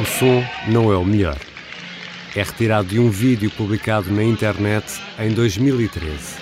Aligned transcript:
O 0.00 0.04
som 0.04 0.44
não 0.68 0.92
é 0.92 0.96
o 0.96 1.04
melhor. 1.04 1.38
É 2.36 2.42
retirado 2.42 2.88
de 2.88 2.98
um 2.98 3.10
vídeo 3.10 3.50
publicado 3.50 4.10
na 4.10 4.22
internet 4.22 5.00
em 5.18 5.30
2013. 5.30 6.36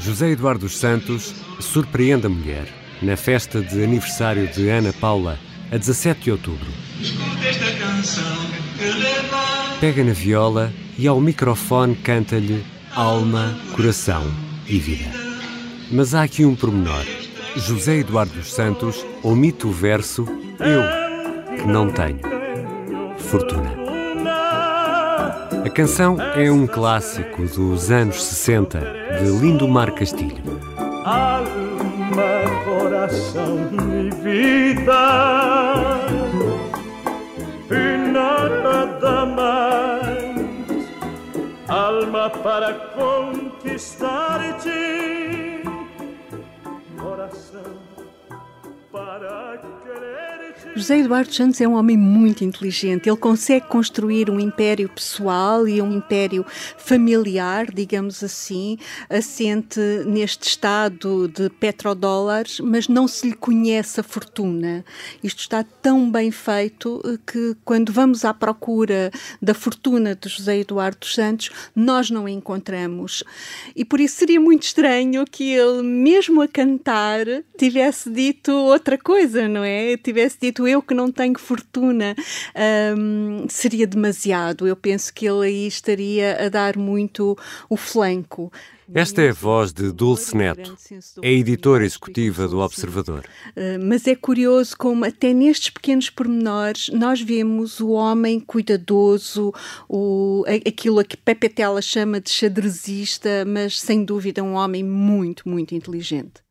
José 0.00 0.30
Eduardo 0.30 0.66
dos 0.66 0.76
Santos 0.76 1.34
surpreende 1.60 2.26
a 2.26 2.28
mulher 2.28 2.66
na 3.00 3.16
festa 3.16 3.60
de 3.60 3.82
aniversário 3.82 4.46
de 4.48 4.68
Ana 4.68 4.92
Paula, 4.92 5.38
a 5.70 5.76
17 5.76 6.20
de 6.22 6.30
outubro. 6.30 6.66
Pega 9.80 10.04
na 10.04 10.12
viola 10.12 10.72
e 10.98 11.06
ao 11.08 11.20
microfone 11.20 11.96
canta-lhe 11.96 12.64
alma, 12.94 13.58
coração 13.74 14.30
e 14.68 14.78
vida. 14.78 15.10
Mas 15.90 16.14
há 16.14 16.22
aqui 16.22 16.44
um 16.44 16.54
pormenor. 16.54 17.21
José 17.56 17.98
Eduardo 17.98 18.32
dos 18.32 18.52
Santos 18.52 19.06
omite 19.22 19.66
o 19.66 19.70
verso 19.70 20.26
Eu, 20.58 20.82
que 21.56 21.66
não 21.66 21.90
tenho 21.90 22.20
fortuna. 23.18 23.72
A 25.64 25.70
canção 25.70 26.20
é 26.20 26.50
um 26.50 26.66
clássico 26.66 27.46
dos 27.46 27.90
anos 27.90 28.22
60 28.22 28.80
de 29.18 29.24
Lindomar 29.40 29.92
Castilho. 29.92 30.42
Alma, 31.04 31.46
coração 32.64 33.58
e 33.72 34.10
vida 34.22 34.92
E 37.70 37.96
nada 38.12 39.26
mais 39.26 40.32
Alma 41.68 42.30
para 42.30 42.72
conquistar-te 42.96 45.31
Coração 47.32 47.62
para 47.62 47.81
José 50.74 50.98
Eduardo 50.98 51.32
Santos 51.32 51.60
é 51.60 51.68
um 51.68 51.74
homem 51.74 51.96
muito 51.96 52.44
inteligente. 52.44 53.08
Ele 53.08 53.16
consegue 53.16 53.66
construir 53.66 54.30
um 54.30 54.40
império 54.40 54.88
pessoal 54.88 55.66
e 55.68 55.82
um 55.82 55.92
império 55.92 56.44
familiar, 56.76 57.70
digamos 57.72 58.22
assim, 58.22 58.78
assente 59.08 59.80
neste 60.06 60.48
estado 60.48 61.28
de 61.28 61.50
petrodólares, 61.50 62.60
mas 62.60 62.88
não 62.88 63.06
se 63.06 63.28
lhe 63.28 63.34
conhece 63.34 64.00
a 64.00 64.02
fortuna. 64.02 64.84
Isto 65.22 65.40
está 65.40 65.62
tão 65.62 66.10
bem 66.10 66.30
feito 66.30 67.02
que, 67.26 67.54
quando 67.64 67.92
vamos 67.92 68.24
à 68.24 68.32
procura 68.32 69.10
da 69.40 69.54
fortuna 69.54 70.14
de 70.14 70.28
José 70.28 70.58
Eduardo 70.58 71.06
Santos, 71.06 71.50
nós 71.74 72.10
não 72.10 72.26
a 72.26 72.30
encontramos. 72.30 73.22
E 73.76 73.84
por 73.84 74.00
isso 74.00 74.16
seria 74.16 74.40
muito 74.40 74.62
estranho 74.62 75.24
que 75.30 75.52
ele, 75.52 75.82
mesmo 75.82 76.40
a 76.40 76.48
cantar, 76.48 77.26
tivesse 77.58 78.10
dito 78.10 78.52
outra 78.82 78.98
coisa, 78.98 79.48
não 79.48 79.62
é? 79.62 79.96
Tivesse 79.96 80.38
dito 80.40 80.66
eu 80.66 80.82
que 80.82 80.92
não 80.92 81.10
tenho 81.10 81.38
fortuna, 81.38 82.16
um, 82.98 83.46
seria 83.48 83.86
demasiado. 83.86 84.66
Eu 84.66 84.74
penso 84.74 85.14
que 85.14 85.24
ele 85.24 85.46
aí 85.46 85.66
estaria 85.68 86.46
a 86.46 86.48
dar 86.48 86.76
muito 86.76 87.38
o 87.70 87.76
flanco. 87.76 88.52
Esta 88.94 89.22
é 89.22 89.30
a 89.30 89.32
voz 89.32 89.72
de 89.72 89.90
Dulce 89.90 90.36
Neto, 90.36 90.76
é 91.22 91.32
editora 91.32 91.82
executiva 91.82 92.46
do 92.46 92.58
Observador. 92.58 93.24
Uh, 93.56 93.82
mas 93.82 94.06
é 94.06 94.14
curioso 94.14 94.76
como 94.76 95.06
até 95.06 95.32
nestes 95.32 95.70
pequenos 95.70 96.10
pormenores 96.10 96.90
nós 96.90 97.22
vemos 97.22 97.80
o 97.80 97.90
homem 97.90 98.38
cuidadoso, 98.38 99.54
o, 99.88 100.44
aquilo 100.66 100.98
a 100.98 101.04
que 101.04 101.16
Pepe 101.16 101.48
Tela 101.48 101.80
chama 101.80 102.20
de 102.20 102.28
xadrezista, 102.28 103.46
mas 103.46 103.80
sem 103.80 104.04
dúvida 104.04 104.42
um 104.42 104.54
homem 104.54 104.82
muito, 104.84 105.48
muito 105.48 105.74
inteligente. 105.74 106.42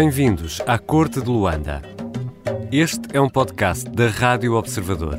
Bem-vindos 0.00 0.62
à 0.64 0.78
Corte 0.78 1.20
de 1.20 1.28
Luanda. 1.28 1.82
Este 2.70 3.00
é 3.12 3.20
um 3.20 3.28
podcast 3.28 3.90
da 3.90 4.06
Rádio 4.06 4.54
Observador. 4.54 5.16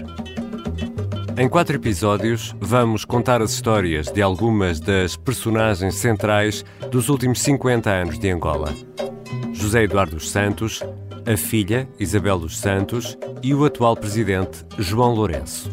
Em 1.38 1.50
quatro 1.50 1.76
episódios, 1.76 2.56
vamos 2.62 3.04
contar 3.04 3.42
as 3.42 3.52
histórias 3.52 4.10
de 4.10 4.22
algumas 4.22 4.80
das 4.80 5.18
personagens 5.18 5.96
centrais 5.96 6.64
dos 6.90 7.10
últimos 7.10 7.42
50 7.42 7.90
anos 7.90 8.18
de 8.18 8.30
Angola: 8.30 8.74
José 9.52 9.84
Eduardo 9.84 10.16
dos 10.16 10.32
Santos, 10.32 10.82
a 11.30 11.36
filha 11.36 11.86
Isabel 12.00 12.40
dos 12.40 12.58
Santos 12.58 13.18
e 13.44 13.54
o 13.54 13.66
atual 13.66 13.98
presidente 13.98 14.66
João 14.78 15.14
Lourenço. 15.14 15.70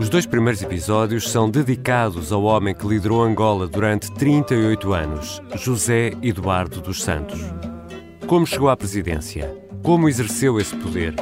Os 0.00 0.08
dois 0.08 0.26
primeiros 0.26 0.62
episódios 0.62 1.30
são 1.30 1.48
dedicados 1.48 2.32
ao 2.32 2.42
homem 2.42 2.74
que 2.74 2.88
liderou 2.88 3.22
Angola 3.22 3.68
durante 3.68 4.10
38 4.14 4.92
anos, 4.92 5.40
José 5.54 6.10
Eduardo 6.20 6.80
dos 6.80 7.04
Santos. 7.04 7.38
Como 8.26 8.44
chegou 8.44 8.68
à 8.68 8.76
presidência? 8.76 9.56
Como 9.84 10.08
exerceu 10.08 10.58
esse 10.58 10.74
poder? 10.74 11.14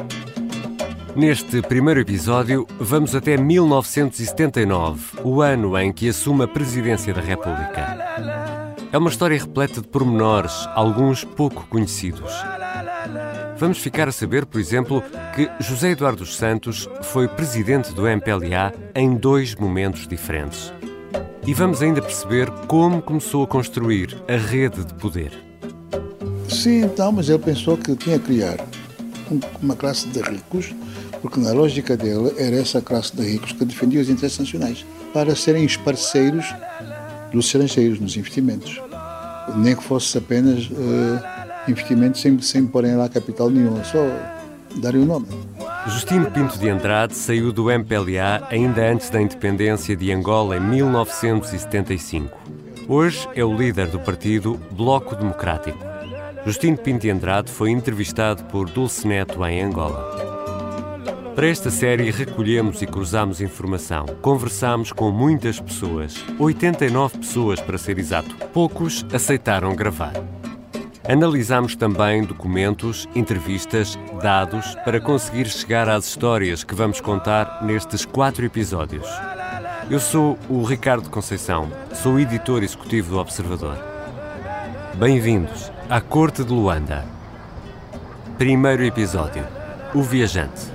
Neste 1.14 1.60
primeiro 1.60 2.00
episódio, 2.00 2.66
vamos 2.80 3.14
até 3.14 3.36
1979, 3.36 5.18
o 5.22 5.42
ano 5.42 5.78
em 5.78 5.92
que 5.92 6.08
assume 6.08 6.44
a 6.44 6.48
presidência 6.48 7.12
da 7.12 7.20
República. 7.20 7.98
É 8.90 8.96
uma 8.96 9.10
história 9.10 9.38
repleta 9.38 9.82
de 9.82 9.88
pormenores, 9.88 10.66
alguns 10.74 11.24
pouco 11.24 11.66
conhecidos. 11.66 12.32
Vamos 13.58 13.78
ficar 13.78 14.08
a 14.08 14.12
saber, 14.12 14.46
por 14.46 14.58
exemplo, 14.58 15.02
que 15.34 15.50
José 15.60 15.90
Eduardo 15.90 16.20
dos 16.20 16.34
Santos 16.34 16.88
foi 17.02 17.28
presidente 17.28 17.92
do 17.92 18.08
MPLA 18.08 18.72
em 18.94 19.14
dois 19.14 19.54
momentos 19.54 20.08
diferentes. 20.08 20.72
E 21.46 21.52
vamos 21.52 21.82
ainda 21.82 22.00
perceber 22.00 22.50
como 22.66 23.02
começou 23.02 23.44
a 23.44 23.46
construir 23.46 24.16
a 24.26 24.36
rede 24.36 24.86
de 24.86 24.94
poder. 24.94 25.53
Sim, 26.54 26.84
então, 26.84 27.10
mas 27.10 27.28
ele 27.28 27.38
pensou 27.40 27.76
que 27.76 27.96
tinha 27.96 28.18
que 28.18 28.26
criar 28.26 28.56
uma 29.60 29.74
classe 29.74 30.06
de 30.08 30.20
ricos, 30.20 30.72
porque 31.20 31.40
na 31.40 31.52
lógica 31.52 31.96
dele 31.96 32.32
era 32.38 32.56
essa 32.56 32.80
classe 32.80 33.14
de 33.14 33.22
ricos 33.22 33.52
que 33.52 33.64
defendia 33.64 34.00
os 34.00 34.08
interesses 34.08 34.38
nacionais, 34.38 34.86
para 35.12 35.34
serem 35.34 35.66
os 35.66 35.76
parceiros 35.76 36.54
dos 37.32 37.46
estrangeiros 37.46 37.98
nos 37.98 38.16
investimentos. 38.16 38.80
Nem 39.56 39.74
que 39.74 39.82
fosse 39.82 40.16
apenas 40.16 40.66
uh, 40.66 41.20
investimentos 41.68 42.20
sem, 42.20 42.40
sem 42.40 42.66
porem 42.66 42.94
lá 42.94 43.08
capital 43.08 43.50
nenhum, 43.50 43.82
só 43.84 43.98
darem 44.76 45.02
o 45.02 45.06
nome. 45.06 45.26
Justino 45.88 46.30
Pinto 46.30 46.56
de 46.56 46.68
Andrade 46.68 47.16
saiu 47.16 47.52
do 47.52 47.70
MPLA 47.70 48.46
ainda 48.48 48.90
antes 48.90 49.10
da 49.10 49.20
independência 49.20 49.96
de 49.96 50.12
Angola 50.12 50.56
em 50.56 50.60
1975. 50.60 52.38
Hoje 52.88 53.28
é 53.34 53.44
o 53.44 53.54
líder 53.54 53.88
do 53.88 53.98
partido 53.98 54.58
Bloco 54.70 55.16
Democrático. 55.16 55.93
Justino 56.46 56.76
Pinto 56.76 57.08
Andrade 57.08 57.50
foi 57.50 57.70
entrevistado 57.70 58.44
por 58.44 58.68
Dulce 58.68 59.08
Neto 59.08 59.42
em 59.46 59.62
Angola. 59.62 60.34
Para 61.34 61.48
esta 61.48 61.70
série 61.70 62.10
recolhemos 62.10 62.82
e 62.82 62.86
cruzamos 62.86 63.40
informação. 63.40 64.04
Conversámos 64.20 64.92
com 64.92 65.10
muitas 65.10 65.58
pessoas, 65.58 66.22
89 66.38 67.18
pessoas 67.18 67.60
para 67.60 67.78
ser 67.78 67.98
exato. 67.98 68.34
Poucos 68.52 69.06
aceitaram 69.12 69.74
gravar. 69.74 70.12
Analisámos 71.08 71.76
também 71.76 72.22
documentos, 72.22 73.08
entrevistas, 73.14 73.98
dados 74.22 74.74
para 74.84 75.00
conseguir 75.00 75.46
chegar 75.46 75.88
às 75.88 76.06
histórias 76.06 76.62
que 76.62 76.74
vamos 76.74 77.00
contar 77.00 77.64
nestes 77.64 78.04
quatro 78.04 78.44
episódios. 78.44 79.08
Eu 79.90 79.98
sou 79.98 80.38
o 80.50 80.62
Ricardo 80.62 81.08
Conceição, 81.08 81.70
sou 81.94 82.20
editor 82.20 82.62
executivo 82.62 83.12
do 83.12 83.18
Observador. 83.18 83.78
Bem-vindos 84.94 85.73
à 85.88 86.00
Corte 86.00 86.42
de 86.42 86.52
Luanda. 86.52 87.04
Primeiro 88.38 88.84
episódio: 88.84 89.46
O 89.94 90.02
Viajante. 90.02 90.72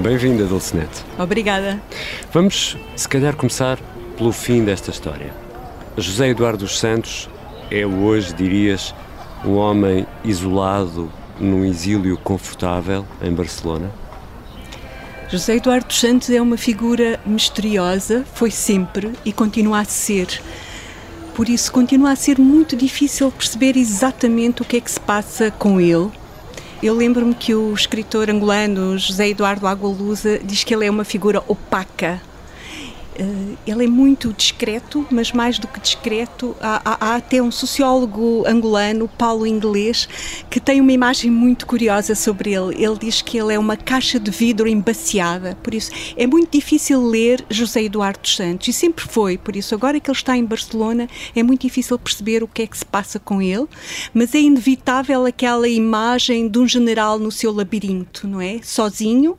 Bem-vinda, 0.00 0.46
Dulcinete. 0.46 1.04
Obrigada. 1.18 1.80
Vamos, 2.32 2.78
se 2.96 3.08
calhar, 3.08 3.36
começar 3.36 3.78
pelo 4.16 4.32
fim 4.32 4.64
desta 4.64 4.90
história. 4.90 5.47
José 6.00 6.28
Eduardo 6.28 6.58
dos 6.58 6.78
Santos 6.78 7.28
é 7.72 7.84
hoje, 7.84 8.32
dirias, 8.32 8.94
um 9.44 9.56
homem 9.56 10.06
isolado 10.22 11.10
num 11.40 11.64
exílio 11.64 12.16
confortável 12.16 13.04
em 13.20 13.32
Barcelona? 13.32 13.90
José 15.28 15.56
Eduardo 15.56 15.88
dos 15.88 15.98
Santos 15.98 16.30
é 16.30 16.40
uma 16.40 16.56
figura 16.56 17.18
misteriosa, 17.26 18.24
foi 18.32 18.52
sempre 18.52 19.12
e 19.24 19.32
continua 19.32 19.80
a 19.80 19.84
ser. 19.84 20.40
Por 21.34 21.48
isso, 21.48 21.72
continua 21.72 22.12
a 22.12 22.16
ser 22.16 22.38
muito 22.38 22.76
difícil 22.76 23.32
perceber 23.32 23.76
exatamente 23.76 24.62
o 24.62 24.64
que 24.64 24.76
é 24.76 24.80
que 24.80 24.90
se 24.90 25.00
passa 25.00 25.50
com 25.50 25.80
ele 25.80 26.10
Eu 26.80 26.94
lembro-me 26.94 27.34
que 27.34 27.54
o 27.54 27.74
escritor 27.74 28.30
angolano 28.30 28.96
José 28.96 29.30
Eduardo 29.30 29.66
Agualusa 29.66 30.38
diz 30.38 30.62
que 30.62 30.72
ele 30.72 30.86
é 30.86 30.90
uma 30.90 31.04
figura 31.04 31.42
opaca 31.48 32.20
ele 33.66 33.84
é 33.84 33.88
muito 33.88 34.32
discreto, 34.32 35.06
mas 35.10 35.32
mais 35.32 35.58
do 35.58 35.66
que 35.66 35.80
discreto, 35.80 36.56
há, 36.60 36.80
há, 36.84 37.06
há, 37.06 37.16
até 37.16 37.42
um 37.42 37.50
sociólogo 37.50 38.44
angolano, 38.46 39.08
Paulo 39.08 39.46
Inglês, 39.46 40.08
que 40.48 40.60
tem 40.60 40.80
uma 40.80 40.92
imagem 40.92 41.30
muito 41.30 41.66
curiosa 41.66 42.14
sobre 42.14 42.54
ele. 42.54 42.82
Ele 42.82 42.98
diz 42.98 43.20
que 43.22 43.38
ele 43.38 43.54
é 43.54 43.58
uma 43.58 43.76
caixa 43.76 44.18
de 44.18 44.30
vidro 44.30 44.68
embaciada, 44.68 45.56
por 45.62 45.74
isso 45.74 45.90
é 46.16 46.26
muito 46.26 46.52
difícil 46.52 47.04
ler 47.06 47.44
José 47.50 47.82
Eduardo 47.82 48.20
dos 48.20 48.36
Santos, 48.36 48.68
e 48.68 48.72
sempre 48.72 49.04
foi, 49.06 49.36
por 49.36 49.56
isso 49.56 49.74
agora 49.74 50.00
que 50.00 50.10
ele 50.10 50.16
está 50.16 50.36
em 50.36 50.44
Barcelona 50.44 51.08
é 51.34 51.42
muito 51.42 51.62
difícil 51.62 51.98
perceber 51.98 52.42
o 52.42 52.48
que 52.48 52.62
é 52.62 52.66
que 52.66 52.78
se 52.78 52.86
passa 52.86 53.18
com 53.18 53.42
ele, 53.42 53.66
mas 54.14 54.34
é 54.34 54.40
inevitável 54.40 55.26
aquela 55.26 55.68
imagem 55.68 56.48
de 56.48 56.58
um 56.58 56.66
general 56.66 57.18
no 57.18 57.30
seu 57.30 57.52
labirinto, 57.52 58.26
não 58.26 58.40
é? 58.40 58.60
Sozinho, 58.62 59.36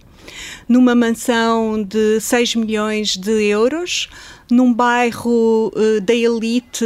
numa 0.68 0.96
mansão 0.96 1.82
de 1.82 2.20
6 2.20 2.56
milhões 2.56 3.16
de 3.16 3.44
euros, 3.44 4.10
num 4.50 4.74
bairro 4.74 5.72
uh, 5.76 6.02
da 6.02 6.14
elite 6.14 6.86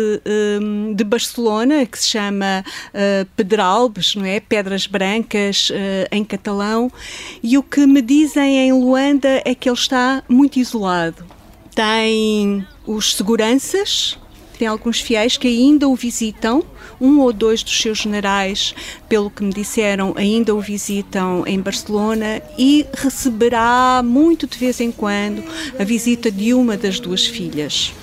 um, 0.62 0.94
de 0.94 1.04
Barcelona, 1.04 1.86
que 1.86 1.98
se 1.98 2.10
chama 2.10 2.64
uh, 2.64 3.26
Pedralbes, 3.36 4.16
não 4.16 4.26
é? 4.26 4.40
Pedras 4.40 4.86
Brancas, 4.86 5.70
uh, 5.70 5.74
em 6.12 6.24
catalão, 6.24 6.92
e 7.42 7.58
o 7.58 7.64
que 7.64 7.86
me 7.86 8.02
dizem 8.02 8.60
em 8.60 8.74
Luanda 8.74 9.42
é 9.46 9.56
que 9.56 9.70
ele 9.70 9.78
está 9.78 10.24
muito 10.28 10.60
isolado. 10.60 11.26
Tem 11.74 12.68
os 12.86 13.16
seguranças, 13.16 14.18
tem 14.58 14.68
alguns 14.68 15.00
fiéis 15.00 15.38
que 15.38 15.48
ainda 15.48 15.88
o 15.88 15.96
visitam, 15.96 16.64
um 17.00 17.20
ou 17.20 17.34
dois 17.34 17.64
dos 17.64 17.80
seus 17.82 17.98
generais, 17.98 18.74
pelo 19.10 19.30
que 19.30 19.44
me 19.44 19.54
disseram, 19.54 20.14
ainda 20.16 20.54
o 20.56 20.60
visitam 20.60 21.44
em 21.46 21.60
Barcelona 21.60 22.42
e 22.58 22.86
receberá 22.94 24.02
muito 24.04 24.48
de 24.48 24.58
vez 24.58 24.80
em 24.80 24.92
quando 24.92 25.44
a 25.78 25.84
visita 25.84 26.32
de 26.32 26.54
uma 26.54 26.78
das 26.78 27.00
duas 27.00 27.26
filhas. 27.26 27.94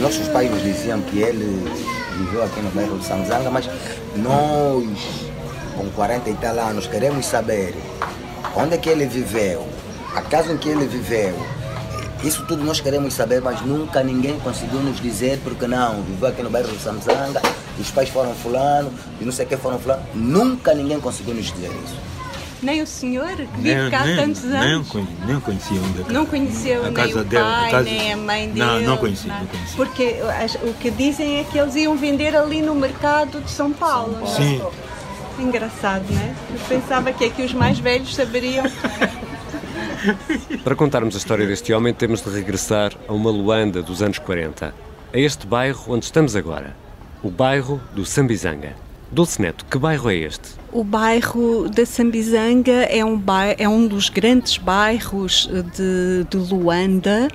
Nossos 0.00 0.28
pais 0.28 0.50
nos 0.50 0.62
diziam 0.62 1.00
que 1.02 1.18
ele 1.18 1.62
viveu 2.18 2.42
aqui 2.42 2.60
no 2.60 2.70
bairro 2.70 2.98
de 2.98 3.04
Samzanga, 3.04 3.50
mas 3.50 3.68
nós 4.16 5.27
com 5.78 5.88
40 5.90 6.28
e 6.28 6.34
tal 6.34 6.58
anos, 6.58 6.88
queremos 6.88 7.24
saber 7.24 7.72
onde 8.56 8.74
é 8.74 8.78
que 8.78 8.88
ele 8.88 9.06
viveu, 9.06 9.64
a 10.14 10.20
casa 10.20 10.52
em 10.52 10.58
que 10.58 10.68
ele 10.68 10.86
viveu. 10.86 11.34
Isso 12.24 12.44
tudo 12.46 12.64
nós 12.64 12.80
queremos 12.80 13.14
saber, 13.14 13.40
mas 13.40 13.60
nunca 13.62 14.02
ninguém 14.02 14.40
conseguiu 14.40 14.80
nos 14.80 15.00
dizer 15.00 15.38
porque 15.44 15.68
não, 15.68 16.02
viveu 16.02 16.28
aqui 16.28 16.42
no 16.42 16.50
bairro 16.50 16.68
do 16.68 16.80
Samsanga, 16.80 17.40
os 17.78 17.92
pais 17.92 18.08
foram 18.08 18.34
fulano, 18.34 18.92
e 19.20 19.24
não 19.24 19.30
sei 19.30 19.46
o 19.46 19.48
que 19.48 19.56
foram 19.56 19.78
fulano. 19.78 20.02
Nunca 20.16 20.74
ninguém 20.74 20.98
conseguiu 20.98 21.32
nos 21.32 21.46
dizer 21.46 21.70
isso. 21.84 21.96
Nem 22.60 22.82
o 22.82 22.86
senhor, 22.88 23.36
que 23.36 23.60
vive 23.60 23.88
cá 23.88 24.00
há 24.00 24.16
tantos 24.16 24.44
anos? 24.46 24.92
Nem, 24.92 25.08
nem 25.26 25.40
conhecia 25.40 25.80
onde 25.80 26.00
é 26.00 26.12
Não 26.12 26.26
conheceu 26.26 26.84
a 26.84 26.90
nem 26.90 27.14
o 27.14 27.24
dele, 27.24 27.44
pai, 27.44 27.70
casa... 27.70 27.84
nem 27.84 28.12
a 28.12 28.16
mãe 28.16 28.48
dele? 28.48 28.58
Não, 28.58 28.80
não 28.80 28.96
conhecia, 28.96 29.32
não. 29.32 29.38
não 29.38 29.46
conhecia. 29.46 29.76
Porque 29.76 30.16
o 30.68 30.74
que 30.74 30.90
dizem 30.90 31.38
é 31.38 31.44
que 31.44 31.56
eles 31.56 31.76
iam 31.76 31.96
vender 31.96 32.34
ali 32.34 32.60
no 32.60 32.74
mercado 32.74 33.40
de 33.40 33.48
São 33.48 33.72
Paulo. 33.72 34.26
São 34.26 34.58
Paulo. 34.58 34.72
Sim. 34.72 34.88
Engraçado, 35.38 36.04
né? 36.12 36.36
Eu 36.50 36.58
pensava 36.68 37.12
que 37.12 37.24
aqui 37.24 37.42
os 37.42 37.52
mais 37.52 37.78
velhos 37.78 38.14
saberiam. 38.14 38.64
Para 40.64 40.74
contarmos 40.76 41.14
a 41.14 41.18
história 41.18 41.46
deste 41.46 41.72
homem, 41.72 41.94
temos 41.94 42.22
de 42.22 42.30
regressar 42.30 42.92
a 43.06 43.12
uma 43.12 43.30
Luanda 43.30 43.82
dos 43.82 44.02
anos 44.02 44.18
40, 44.18 44.74
a 45.12 45.18
este 45.18 45.46
bairro 45.46 45.92
onde 45.92 46.04
estamos 46.04 46.34
agora, 46.36 46.76
o 47.22 47.30
bairro 47.30 47.80
do 47.94 48.04
Sambizanga. 48.04 48.74
Dulce 49.10 49.40
Neto, 49.40 49.64
que 49.64 49.78
bairro 49.78 50.10
é 50.10 50.16
este? 50.16 50.57
O 50.70 50.84
bairro 50.84 51.66
da 51.70 51.86
Sambizanga 51.86 52.70
é 52.90 53.02
um, 53.02 53.18
bairro, 53.18 53.56
é 53.58 53.66
um 53.66 53.86
dos 53.86 54.10
grandes 54.10 54.58
bairros 54.58 55.48
de, 55.74 56.24
de 56.28 56.36
Luanda. 56.36 57.28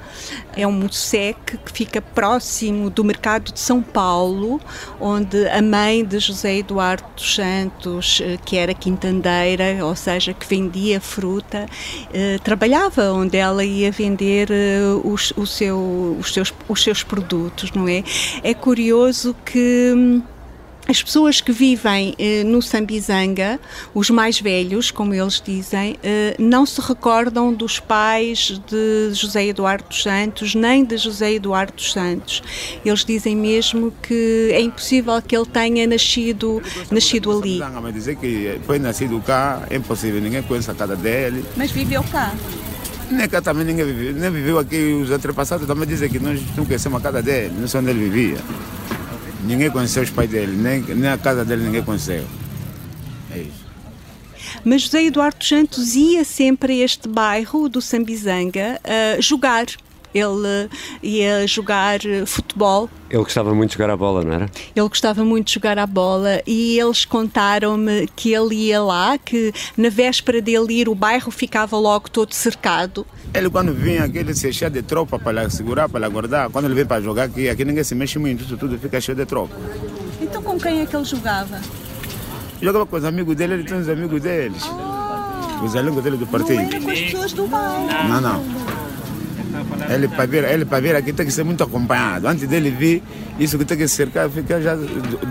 É 0.55 0.67
um 0.67 0.71
musec 0.71 1.57
que 1.57 1.71
fica 1.71 1.99
próximo 1.99 2.91
do 2.91 3.03
mercado 3.03 3.51
de 3.51 3.59
São 3.59 3.81
Paulo, 3.81 4.61
onde 5.01 5.47
a 5.47 5.63
mãe 5.63 6.05
de 6.05 6.19
José 6.19 6.57
Eduardo 6.57 7.03
dos 7.15 7.33
Santos, 7.33 8.21
eh, 8.23 8.37
que 8.45 8.55
era 8.55 8.71
quintandeira, 8.73 9.83
ou 9.83 9.95
seja, 9.95 10.31
que 10.31 10.45
vendia 10.47 11.01
fruta, 11.01 11.65
eh, 12.13 12.37
trabalhava, 12.43 13.11
onde 13.13 13.37
ela 13.37 13.65
ia 13.65 13.91
vender 13.91 14.49
eh, 14.51 14.79
os, 15.03 15.33
seu, 15.47 16.17
os, 16.19 16.31
seus, 16.31 16.53
os 16.69 16.83
seus 16.83 17.01
produtos, 17.01 17.71
não 17.71 17.87
é? 17.87 18.03
É 18.43 18.53
curioso 18.53 19.35
que 19.43 19.91
hum, 19.95 20.21
as 20.87 21.01
pessoas 21.01 21.39
que 21.39 21.51
vivem 21.51 22.13
eh, 22.19 22.43
no 22.43 22.61
Sambizanga, 22.61 23.59
os 23.93 24.09
mais 24.09 24.39
velhos, 24.39 24.91
como 24.91 25.13
eles 25.13 25.41
dizem, 25.43 25.95
eh, 26.03 26.35
não 26.37 26.65
se 26.65 26.81
recordam 26.81 27.53
dos 27.53 27.79
pais 27.79 28.59
de 28.67 29.13
José 29.13 29.45
Eduardo 29.45 29.85
dos 29.87 30.03
Santos, 30.03 30.55
nem 30.55 30.83
de 30.83 30.97
José 30.97 31.33
Eduardo 31.33 31.73
dos 31.73 31.93
Santos. 31.93 32.43
Eles 32.83 33.05
dizem 33.05 33.35
mesmo 33.35 33.93
que 34.01 34.49
é 34.51 34.61
impossível 34.61 35.21
que 35.21 35.35
ele 35.35 35.45
tenha 35.45 35.87
nascido, 35.87 36.61
nascido 36.91 37.31
ali. 37.31 37.59
Mas 37.59 37.93
dizer 37.93 38.15
que 38.17 38.59
foi 38.65 38.77
nascido 38.77 39.21
cá, 39.21 39.63
é 39.69 39.77
impossível, 39.77 40.21
ninguém 40.21 40.43
conhece 40.43 40.69
a 40.69 40.73
casa 40.73 40.95
dele. 40.95 41.45
Mas 41.55 41.71
viveu 41.71 42.03
cá? 42.11 42.33
Nem 43.09 43.27
cá 43.29 43.41
também 43.41 43.65
ninguém 43.65 43.85
viveu, 43.85 44.13
nem 44.13 44.31
viveu 44.31 44.59
aqui, 44.59 44.93
os 45.01 45.11
antepassados 45.11 45.67
também 45.67 45.87
dizem 45.87 46.09
que 46.09 46.19
nós 46.19 46.41
não 46.57 46.65
conhecemos 46.65 46.99
a 46.99 47.03
casa 47.03 47.21
dele, 47.21 47.53
não 47.57 47.67
sei 47.67 47.79
onde 47.79 47.89
ele 47.91 48.09
vivia. 48.09 48.37
Ninguém 49.45 49.69
conheceu 49.69 50.03
os 50.03 50.09
pais 50.09 50.29
dele, 50.29 50.55
nem, 50.55 50.81
nem 50.81 51.09
a 51.09 51.17
casa 51.17 51.43
dele 51.43 51.63
ninguém 51.63 51.83
conheceu. 51.83 52.25
É 53.31 53.39
isso. 53.39 53.63
Mas 54.63 54.83
José 54.83 55.03
Eduardo 55.03 55.43
Santos 55.43 55.95
ia 55.95 56.23
sempre 56.23 56.81
a 56.81 56.85
este 56.85 57.07
bairro 57.07 57.67
do 57.67 57.81
Sambizanga 57.81 58.79
uh, 58.83 59.21
jogar. 59.21 59.65
Ele 60.13 60.69
ia 61.01 61.45
jogar 61.47 61.99
futebol. 62.25 62.89
Ele 63.09 63.23
gostava 63.23 63.53
muito 63.53 63.71
de 63.71 63.77
jogar 63.77 63.93
a 63.93 63.97
bola, 63.97 64.23
não 64.23 64.33
era? 64.33 64.49
Ele 64.75 64.87
gostava 64.87 65.23
muito 65.23 65.47
de 65.47 65.53
jogar 65.53 65.77
a 65.77 65.85
bola 65.85 66.41
e 66.47 66.79
eles 66.79 67.05
contaram-me 67.05 68.07
que 68.15 68.33
ele 68.33 68.55
ia 68.55 68.81
lá, 68.81 69.17
que 69.17 69.53
na 69.77 69.89
véspera 69.89 70.41
dele 70.41 70.73
ir 70.73 70.89
o 70.89 70.95
bairro 70.95 71.31
ficava 71.31 71.77
logo 71.77 72.09
todo 72.09 72.33
cercado 72.33 73.05
ele 73.33 73.49
quando 73.49 73.73
vinha 73.73 74.03
aqui, 74.03 74.19
ele 74.19 74.33
se 74.35 74.47
enchia 74.47 74.69
de 74.69 74.83
tropa 74.83 75.17
para 75.17 75.49
segurar, 75.49 75.89
para 75.89 76.07
guardar. 76.07 76.49
Quando 76.51 76.65
ele 76.65 76.75
vem 76.75 76.85
para 76.85 77.01
jogar 77.01 77.23
aqui, 77.23 77.49
aqui 77.49 77.65
ninguém 77.65 77.83
se 77.83 77.95
mexe 77.95 78.19
muito, 78.19 78.43
isso 78.43 78.55
tudo 78.57 78.77
fica 78.77 79.01
cheio 79.01 79.17
de 79.17 79.25
tropa. 79.25 79.55
Então 80.21 80.41
com 80.43 80.59
quem 80.59 80.81
é 80.81 80.85
que 80.85 80.95
ele 80.95 81.03
jogava? 81.03 81.59
Jogava 82.61 82.85
com 82.85 82.95
os 82.95 83.03
amigos 83.03 83.35
dele, 83.35 83.55
ele 83.55 83.63
tem 83.63 83.79
os 83.79 83.89
amigos 83.89 84.21
deles. 84.21 84.63
Ah, 84.65 85.61
os 85.63 85.75
amigos 85.75 86.03
dele 86.03 86.17
do 86.17 86.27
partido. 86.27 86.61
Não 86.61 86.61
era 86.61 86.79
com 86.79 86.91
as 86.91 86.99
pessoas 86.99 87.33
do 87.33 87.47
bairro. 87.47 88.07
Não, 88.07 88.21
não. 88.21 88.43
Ele 89.89 90.07
para 90.07 90.25
vir, 90.25 90.43
ele 90.43 90.65
para 90.65 90.79
vir 90.79 90.95
aqui 90.95 91.13
tem 91.13 91.25
que 91.25 91.31
ser 91.31 91.43
muito 91.43 91.63
acompanhado. 91.63 92.27
Antes 92.27 92.47
dele 92.47 92.71
vir, 92.71 93.03
isso 93.39 93.57
que 93.57 93.65
tem 93.65 93.77
que 93.77 93.87
cercar, 93.87 94.29
fica 94.29 94.61
já, 94.61 94.75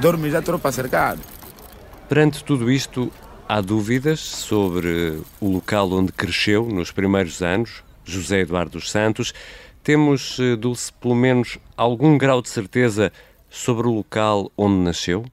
dorme 0.00 0.30
já 0.30 0.40
tropa 0.42 0.70
cercado. 0.70 1.20
Perante 2.08 2.44
tudo 2.44 2.70
isto, 2.70 3.10
há 3.48 3.60
dúvidas 3.60 4.20
sobre 4.20 5.20
o 5.40 5.48
local 5.48 5.90
onde 5.92 6.12
cresceu 6.12 6.66
nos 6.66 6.90
primeiros 6.90 7.42
anos, 7.42 7.82
José 8.04 8.40
Eduardo 8.40 8.72
dos 8.72 8.90
Santos. 8.90 9.32
Temos, 9.82 10.38
eh, 10.38 10.56
Dulce, 10.56 10.92
pelo 10.92 11.14
menos 11.14 11.58
algum 11.76 12.16
grau 12.16 12.40
de 12.40 12.48
certeza 12.48 13.12
sobre 13.50 13.86
o 13.86 13.90
local 13.92 14.50
onde 14.56 14.76
nasceu? 14.76 15.24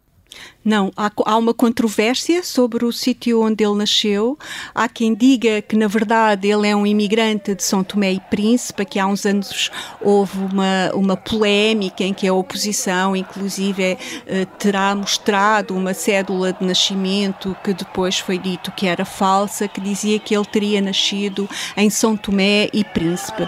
Não, 0.63 0.91
há, 0.95 1.09
há, 1.25 1.37
uma 1.37 1.53
controvérsia 1.53 2.43
sobre 2.43 2.85
o 2.85 2.91
sítio 2.91 3.41
onde 3.41 3.63
ele 3.63 3.75
nasceu. 3.75 4.37
Há 4.75 4.87
quem 4.87 5.15
diga 5.15 5.61
que, 5.61 5.75
na 5.75 5.87
verdade, 5.87 6.47
ele 6.49 6.67
é 6.67 6.75
um 6.75 6.85
imigrante 6.85 7.55
de 7.55 7.63
São 7.63 7.83
Tomé 7.83 8.11
e 8.11 8.19
Príncipe, 8.19 8.85
que 8.85 8.99
há 8.99 9.07
uns 9.07 9.25
anos 9.25 9.71
houve 10.01 10.37
uma, 10.37 10.91
uma 10.93 11.17
polémica 11.17 12.03
em 12.03 12.13
que 12.13 12.27
a 12.27 12.33
oposição, 12.33 13.15
inclusive, 13.15 13.97
eh, 14.27 14.45
terá 14.59 14.93
mostrado 14.93 15.75
uma 15.75 15.93
cédula 15.93 16.53
de 16.53 16.63
nascimento 16.63 17.55
que 17.63 17.73
depois 17.73 18.19
foi 18.19 18.37
dito 18.37 18.71
que 18.71 18.85
era 18.85 19.05
falsa, 19.05 19.67
que 19.67 19.79
dizia 19.79 20.19
que 20.19 20.35
ele 20.35 20.45
teria 20.45 20.81
nascido 20.81 21.49
em 21.75 21.89
São 21.89 22.15
Tomé 22.17 22.69
e 22.73 22.83
Príncipe. 22.83 23.47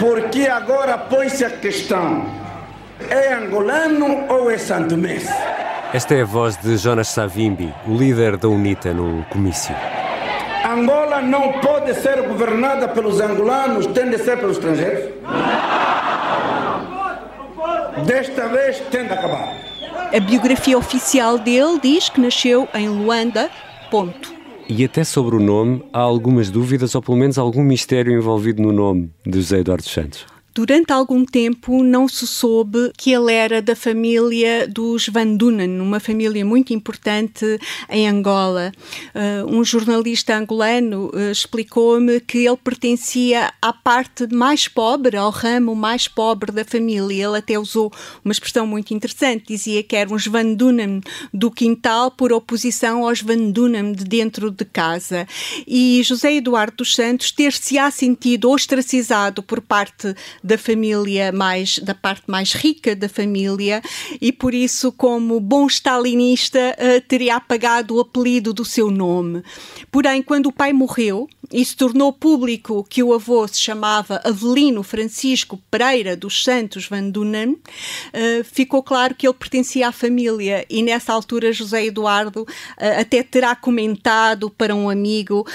Porque 0.00 0.48
agora 0.48 0.96
põe-se 0.96 1.44
a 1.44 1.50
questão: 1.50 2.26
é 3.08 3.34
angolano 3.34 4.26
ou 4.28 4.50
é 4.50 4.58
santomense? 4.58 5.32
Esta 5.94 6.14
é 6.14 6.22
a 6.22 6.24
voz 6.24 6.56
de 6.56 6.78
Jonas 6.78 7.08
Savimbi, 7.08 7.70
o 7.86 7.94
líder 7.94 8.38
da 8.38 8.48
UNITA 8.48 8.94
num 8.94 9.22
comício. 9.24 9.74
Angola 10.64 11.20
não 11.20 11.60
pode 11.60 11.92
ser 11.92 12.26
governada 12.26 12.88
pelos 12.88 13.20
angolanos, 13.20 13.86
tem 13.88 14.08
de 14.08 14.16
ser 14.16 14.38
pelos 14.38 14.56
estrangeiros? 14.56 15.12
Desta 18.06 18.48
vez 18.48 18.80
tem 18.90 19.04
de 19.04 19.12
acabar. 19.12 19.54
A 20.14 20.18
biografia 20.18 20.78
oficial 20.78 21.38
dele 21.38 21.78
diz 21.82 22.08
que 22.08 22.22
nasceu 22.22 22.66
em 22.72 22.88
Luanda, 22.88 23.50
ponto. 23.90 24.32
E 24.66 24.82
até 24.86 25.04
sobre 25.04 25.36
o 25.36 25.40
nome 25.40 25.84
há 25.92 26.00
algumas 26.00 26.50
dúvidas, 26.50 26.94
ou 26.94 27.02
pelo 27.02 27.18
menos 27.18 27.36
algum 27.36 27.62
mistério 27.62 28.14
envolvido 28.14 28.62
no 28.62 28.72
nome 28.72 29.10
de 29.26 29.38
José 29.38 29.58
Eduardo 29.58 29.86
Santos. 29.86 30.31
Durante 30.54 30.92
algum 30.92 31.24
tempo 31.24 31.82
não 31.82 32.06
se 32.06 32.26
soube 32.26 32.92
que 32.96 33.10
ele 33.10 33.32
era 33.32 33.62
da 33.62 33.74
família 33.74 34.68
dos 34.68 35.08
Van 35.08 35.34
Dunen, 35.34 35.80
uma 35.80 35.98
família 35.98 36.44
muito 36.44 36.74
importante 36.74 37.58
em 37.88 38.06
Angola. 38.06 38.70
Uh, 39.14 39.46
um 39.50 39.64
jornalista 39.64 40.36
angolano 40.36 41.10
uh, 41.14 41.30
explicou-me 41.30 42.20
que 42.20 42.46
ele 42.46 42.56
pertencia 42.58 43.50
à 43.62 43.72
parte 43.72 44.26
mais 44.30 44.68
pobre, 44.68 45.16
ao 45.16 45.30
ramo 45.30 45.74
mais 45.74 46.06
pobre 46.06 46.52
da 46.52 46.64
família. 46.64 47.24
Ele 47.24 47.38
até 47.38 47.58
usou 47.58 47.90
uma 48.22 48.32
expressão 48.32 48.66
muito 48.66 48.92
interessante, 48.92 49.46
dizia 49.48 49.82
que 49.82 49.96
eram 49.96 50.14
os 50.14 50.26
Van 50.26 50.52
Dunen 50.52 51.00
do 51.32 51.50
quintal 51.50 52.10
por 52.10 52.30
oposição 52.30 53.06
aos 53.06 53.22
Van 53.22 53.50
Dunen 53.50 53.92
de 53.92 54.04
dentro 54.04 54.50
de 54.50 54.66
casa. 54.66 55.26
E 55.66 56.02
José 56.04 56.34
Eduardo 56.34 56.76
dos 56.76 56.94
Santos 56.94 57.30
ter-se-á 57.30 57.90
sentido 57.90 58.50
ostracizado 58.50 59.42
por 59.42 59.60
parte 59.60 60.14
da 60.42 60.58
família 60.58 61.30
mais 61.32 61.78
da 61.78 61.94
parte 61.94 62.24
mais 62.26 62.52
rica 62.52 62.96
da 62.96 63.08
família 63.08 63.82
e 64.20 64.32
por 64.32 64.54
isso 64.54 64.90
como 64.92 65.38
bom 65.40 65.66
stalinista 65.66 66.58
uh, 66.78 67.00
teria 67.06 67.36
apagado 67.36 67.96
o 67.96 68.00
apelido 68.00 68.52
do 68.52 68.64
seu 68.64 68.90
nome. 68.90 69.42
Porém, 69.90 70.22
quando 70.22 70.46
o 70.46 70.52
pai 70.52 70.72
morreu 70.72 71.28
e 71.52 71.64
se 71.64 71.76
tornou 71.76 72.12
público 72.12 72.84
que 72.88 73.02
o 73.02 73.12
avô 73.12 73.46
se 73.46 73.60
chamava 73.60 74.20
Avelino 74.24 74.82
Francisco 74.82 75.60
Pereira 75.70 76.16
dos 76.16 76.42
Santos 76.42 76.86
Van 76.86 77.08
Dunen, 77.10 77.50
uh, 77.50 78.44
ficou 78.44 78.82
claro 78.82 79.14
que 79.14 79.26
ele 79.26 79.34
pertencia 79.34 79.88
à 79.88 79.92
família 79.92 80.64
e 80.68 80.82
nessa 80.82 81.12
altura 81.12 81.52
José 81.52 81.86
Eduardo 81.86 82.42
uh, 82.42 83.00
até 83.00 83.22
terá 83.22 83.54
comentado 83.54 84.50
para 84.50 84.74
um 84.74 84.88
amigo, 84.88 85.46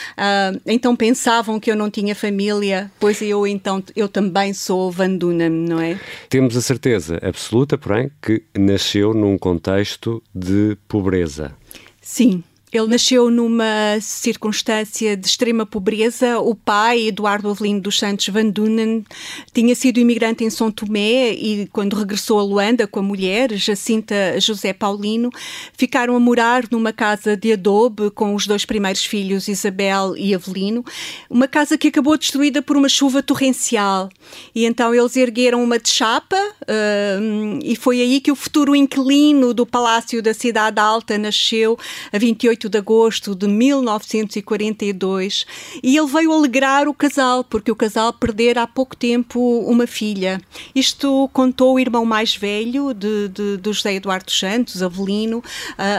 então 0.66 0.96
pensavam 0.96 1.60
que 1.60 1.72
eu 1.72 1.76
não 1.76 1.90
tinha 1.90 2.16
família, 2.16 2.92
pois 3.00 3.22
eu 3.22 3.46
então 3.46 3.84
eu 3.96 4.08
também 4.08 4.54
sou 4.54 4.77
Van 4.92 5.16
Dunen, 5.16 5.50
não 5.50 5.80
é? 5.80 6.00
Temos 6.30 6.56
a 6.56 6.62
certeza 6.62 7.20
absoluta, 7.22 7.78
porém, 7.78 8.12
que 8.22 8.44
nasceu 8.58 9.14
num 9.14 9.38
contexto 9.38 10.22
de 10.34 10.78
pobreza. 10.88 11.56
Sim, 12.02 12.44
ele 12.72 12.88
nasceu 12.88 13.32
numa 13.32 13.98
circunstância 14.02 15.16
de 15.16 15.26
extrema 15.26 15.66
pobreza. 15.66 16.40
O 16.40 16.54
pai, 16.54 17.08
Eduardo 17.08 17.50
Avelino 17.50 17.80
dos 17.80 17.98
Santos 17.98 18.28
Van 18.28 18.50
Dunen, 18.50 19.06
tinha 19.54 19.74
sido 19.74 20.00
imigrante 20.00 20.44
em 20.44 20.50
São 20.50 20.70
Tomé 20.70 21.32
e, 21.32 21.70
quando 21.72 21.96
regressou 21.96 22.40
a 22.40 22.44
Luanda 22.44 22.86
com 22.86 23.00
a 23.00 23.04
mulher, 23.04 23.54
Jacinta 23.54 24.16
José 24.40 24.74
Paulino, 24.74 25.30
ficaram 25.78 26.14
a 26.16 26.20
morar 26.20 26.66
numa 26.70 26.92
casa 26.92 27.38
de 27.38 27.54
adobe 27.54 28.12
com 28.12 28.36
os 28.36 28.46
dois 28.46 28.66
primeiros 28.66 29.06
filhos, 29.06 29.48
Isabel 29.48 30.16
e 30.18 30.36
Avelino. 30.36 30.84
Uma 31.30 31.48
casa 31.48 31.78
que 31.78 31.88
acabou 31.88 32.18
destruída 32.18 32.62
por 32.62 32.76
uma 32.76 32.90
chuva 32.90 33.24
torrencial. 33.24 34.10
E 34.54 34.66
então 34.66 34.94
eles 34.94 35.16
ergueram 35.16 35.64
uma 35.64 35.80
de 35.80 35.90
chapa 35.90 36.36
uh, 36.36 37.60
e 37.64 37.78
foi 37.78 38.02
aí 38.02 38.20
que 38.20 38.32
o 38.32 38.36
futuro 38.36 38.76
inquilino 38.76 39.54
do 39.54 39.66
Palácio 39.66 40.22
da 40.22 40.34
Cidade 40.34 40.82
Alta 40.82 41.18
nasceu, 41.18 41.78
a 42.12 42.18
28 42.18 42.67
28 42.68 42.70
de 42.70 42.78
agosto 42.78 43.36
de 43.36 43.48
1942 43.48 45.46
e 45.82 45.98
ele 45.98 46.08
veio 46.08 46.32
alegrar 46.32 46.88
o 46.88 46.94
casal, 46.94 47.44
porque 47.44 47.72
o 47.72 47.76
casal 47.76 48.14
perdera 48.14 48.64
há 48.64 48.68
pouco 48.68 48.96
tempo 48.96 49.40
uma 49.62 49.88
filha. 49.88 50.40
Isto 50.76 51.30
contou 51.34 51.76
o 51.76 51.80
irmão 51.80 52.06
mais 52.06 52.36
velho 52.36 52.94
de, 52.94 53.30
de, 53.30 53.58
de 53.58 53.74
José 53.74 53.96
Eduardo 53.96 54.32
Santos, 54.32 54.84
Avelino, 54.84 55.40
uh, 55.40 55.44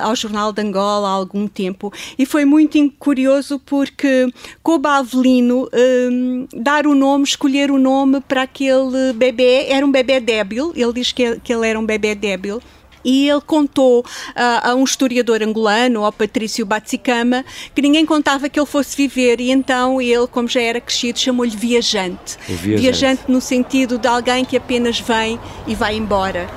ao 0.05 0.15
Jornal 0.15 0.53
de 0.53 0.63
Angola 0.63 1.09
há 1.09 1.13
algum 1.13 1.49
tempo. 1.49 1.93
E 2.19 2.27
foi 2.27 2.45
muito 2.45 2.79
curioso 2.99 3.59
porque 3.65 4.33
coube 4.63 4.87
a 4.89 4.99
Avelino 4.99 5.69
um, 5.73 6.47
dar 6.55 6.87
o 6.87 6.95
nome, 6.95 7.25
escolher 7.25 7.71
o 7.71 7.79
nome 7.79 8.21
para 8.21 8.43
aquele 8.43 9.13
bebê. 9.15 9.67
Era 9.69 9.85
um 9.85 9.91
bebê 9.91 10.21
débil, 10.21 10.73
ele 10.77 10.93
diz 10.93 11.13
que, 11.13 11.41
que 11.41 11.53
ele 11.53 11.67
era 11.67 11.79
um 11.79 11.87
bebê 11.87 12.15
débil 12.15 12.61
e 13.05 13.29
ele 13.29 13.41
contou 13.41 14.01
uh, 14.01 14.05
a 14.63 14.75
um 14.75 14.85
historiador 14.85 15.43
angolano, 15.43 16.05
ao 16.05 16.13
Patrício 16.13 16.65
Batsicama, 16.67 17.45
que 17.75 17.83
ninguém 17.83 18.05
contava 18.05 18.49
que 18.49 18.59
ele 18.59 18.67
fosse 18.67 18.97
viver 18.97 19.41
e 19.41 19.51
então 19.51 20.01
ele, 20.01 20.27
como 20.27 20.49
já 20.49 20.61
era 20.61 20.81
crescido, 20.81 21.19
chamou-lhe 21.19 21.57
viajante. 21.57 22.37
viajante. 22.47 22.81
Viajante 22.81 23.23
no 23.29 23.41
sentido 23.41 23.99
de 23.99 24.09
alguém 24.09 24.45
que 24.45 24.57
apenas 24.57 25.01
vem 25.01 25.39
e 25.67 25.75
vai 25.75 25.97
embora. 25.97 26.49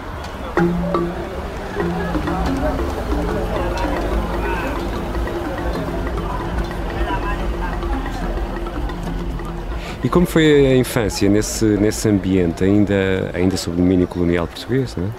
E 10.03 10.09
como 10.09 10.25
foi 10.25 10.65
a 10.65 10.75
infância 10.75 11.29
nesse, 11.29 11.63
nesse 11.63 12.09
ambiente, 12.09 12.63
ainda, 12.63 13.29
ainda 13.35 13.55
sob 13.55 13.77
domínio 13.77 14.07
colonial 14.07 14.47
português, 14.47 14.95
não 14.95 15.05
é? 15.05 15.09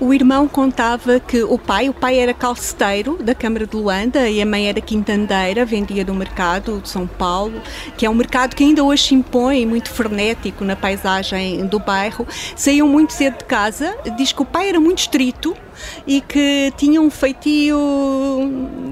O 0.00 0.12
irmão 0.12 0.48
contava 0.48 1.20
que 1.20 1.44
o 1.44 1.56
pai, 1.56 1.88
o 1.88 1.94
pai 1.94 2.18
era 2.18 2.34
calceteiro 2.34 3.16
da 3.22 3.32
Câmara 3.32 3.64
de 3.64 3.76
Luanda 3.76 4.28
e 4.28 4.42
a 4.42 4.46
mãe 4.46 4.68
era 4.68 4.80
quintandeira, 4.80 5.64
vendia 5.64 6.04
do 6.04 6.12
mercado 6.12 6.80
de 6.80 6.88
São 6.88 7.06
Paulo, 7.06 7.62
que 7.96 8.04
é 8.04 8.10
um 8.10 8.14
mercado 8.14 8.56
que 8.56 8.64
ainda 8.64 8.82
hoje 8.82 9.04
se 9.04 9.14
impõe 9.14 9.64
muito 9.64 9.90
frenético 9.90 10.64
na 10.64 10.74
paisagem 10.74 11.64
do 11.66 11.78
bairro. 11.78 12.26
Saíam 12.56 12.88
muito 12.88 13.12
cedo 13.12 13.38
de 13.38 13.44
casa, 13.44 13.96
diz 14.16 14.32
que 14.32 14.42
o 14.42 14.44
pai 14.44 14.68
era 14.68 14.80
muito 14.80 14.98
estrito, 14.98 15.56
e 16.06 16.20
que 16.20 16.72
tinha 16.76 17.00
um 17.00 17.10
feitio 17.10 17.78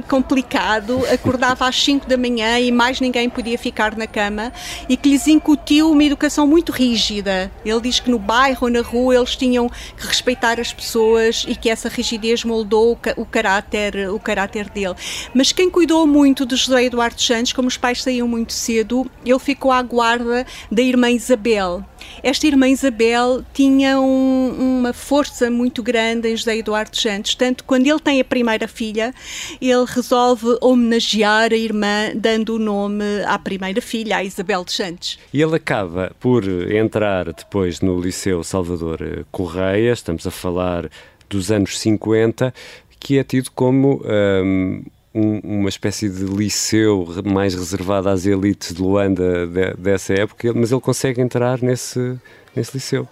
complicado, 0.08 1.02
acordava 1.12 1.66
às 1.66 1.76
5 1.82 2.06
da 2.06 2.16
manhã 2.16 2.58
e 2.58 2.70
mais 2.70 3.00
ninguém 3.00 3.28
podia 3.28 3.58
ficar 3.58 3.96
na 3.96 4.06
cama 4.06 4.52
e 4.88 4.96
que 4.96 5.08
lhes 5.08 5.26
incutiu 5.26 5.90
uma 5.90 6.04
educação 6.04 6.46
muito 6.46 6.72
rígida. 6.72 7.50
Ele 7.64 7.80
diz 7.80 8.00
que 8.00 8.10
no 8.10 8.18
bairro 8.18 8.58
ou 8.62 8.70
na 8.70 8.80
rua 8.80 9.14
eles 9.14 9.36
tinham 9.36 9.68
que 9.68 10.06
respeitar 10.06 10.60
as 10.60 10.72
pessoas 10.72 11.44
e 11.48 11.54
que 11.54 11.68
essa 11.70 11.88
rigidez 11.88 12.44
moldou 12.44 12.98
o 13.16 13.24
caráter, 13.26 14.10
o 14.10 14.18
caráter 14.18 14.68
dele. 14.70 14.94
Mas 15.34 15.52
quem 15.52 15.70
cuidou 15.70 16.06
muito 16.06 16.44
de 16.44 16.56
José 16.56 16.84
Eduardo 16.84 17.20
Santos, 17.20 17.52
como 17.52 17.68
os 17.68 17.76
pais 17.76 18.02
saíam 18.02 18.28
muito 18.28 18.52
cedo, 18.52 19.10
ele 19.24 19.38
ficou 19.38 19.70
à 19.70 19.82
guarda 19.82 20.46
da 20.70 20.82
irmã 20.82 21.10
Isabel. 21.10 21.84
Esta 22.22 22.46
irmã 22.46 22.68
Isabel 22.68 23.44
tinha 23.52 24.00
um, 24.00 24.78
uma 24.78 24.92
força 24.92 25.50
muito 25.50 25.82
grande 25.82 26.28
em 26.28 26.36
José 26.36 26.56
Eduardo 26.56 26.96
Santos, 26.96 27.34
tanto 27.34 27.64
quando 27.64 27.84
ele 27.86 27.98
tem 27.98 28.20
a 28.20 28.24
primeira 28.24 28.68
filha, 28.68 29.12
ele 29.60 29.84
resolve 29.86 30.56
homenagear 30.60 31.52
a 31.52 31.56
irmã 31.56 32.12
dando 32.14 32.54
o 32.54 32.58
nome 32.60 33.04
à 33.26 33.36
primeira 33.40 33.82
filha, 33.82 34.18
a 34.18 34.24
Isabel 34.24 34.64
de 34.64 34.70
Santos. 34.70 35.18
E 35.32 35.42
ele 35.42 35.56
acaba 35.56 36.12
por 36.20 36.44
entrar 36.70 37.32
depois 37.32 37.80
no 37.80 38.00
Liceu 38.00 38.44
Salvador 38.44 39.26
Correia, 39.32 39.92
estamos 39.92 40.24
a 40.24 40.30
falar 40.30 40.88
dos 41.28 41.50
anos 41.50 41.76
50, 41.80 42.54
que 43.00 43.18
é 43.18 43.24
tido 43.24 43.50
como 43.50 44.00
um, 44.04 44.84
um, 45.14 45.40
uma 45.60 45.68
espécie 45.68 46.08
de 46.08 46.24
liceu 46.24 47.06
mais 47.24 47.54
reservado 47.54 48.08
às 48.08 48.26
elites 48.26 48.74
de 48.74 48.80
Luanda 48.80 49.46
de, 49.46 49.74
dessa 49.74 50.14
época, 50.14 50.52
mas 50.54 50.72
ele 50.72 50.80
consegue 50.80 51.20
entrar 51.20 51.62
nesse, 51.62 52.18
nesse 52.54 52.74
liceu. 52.74 53.08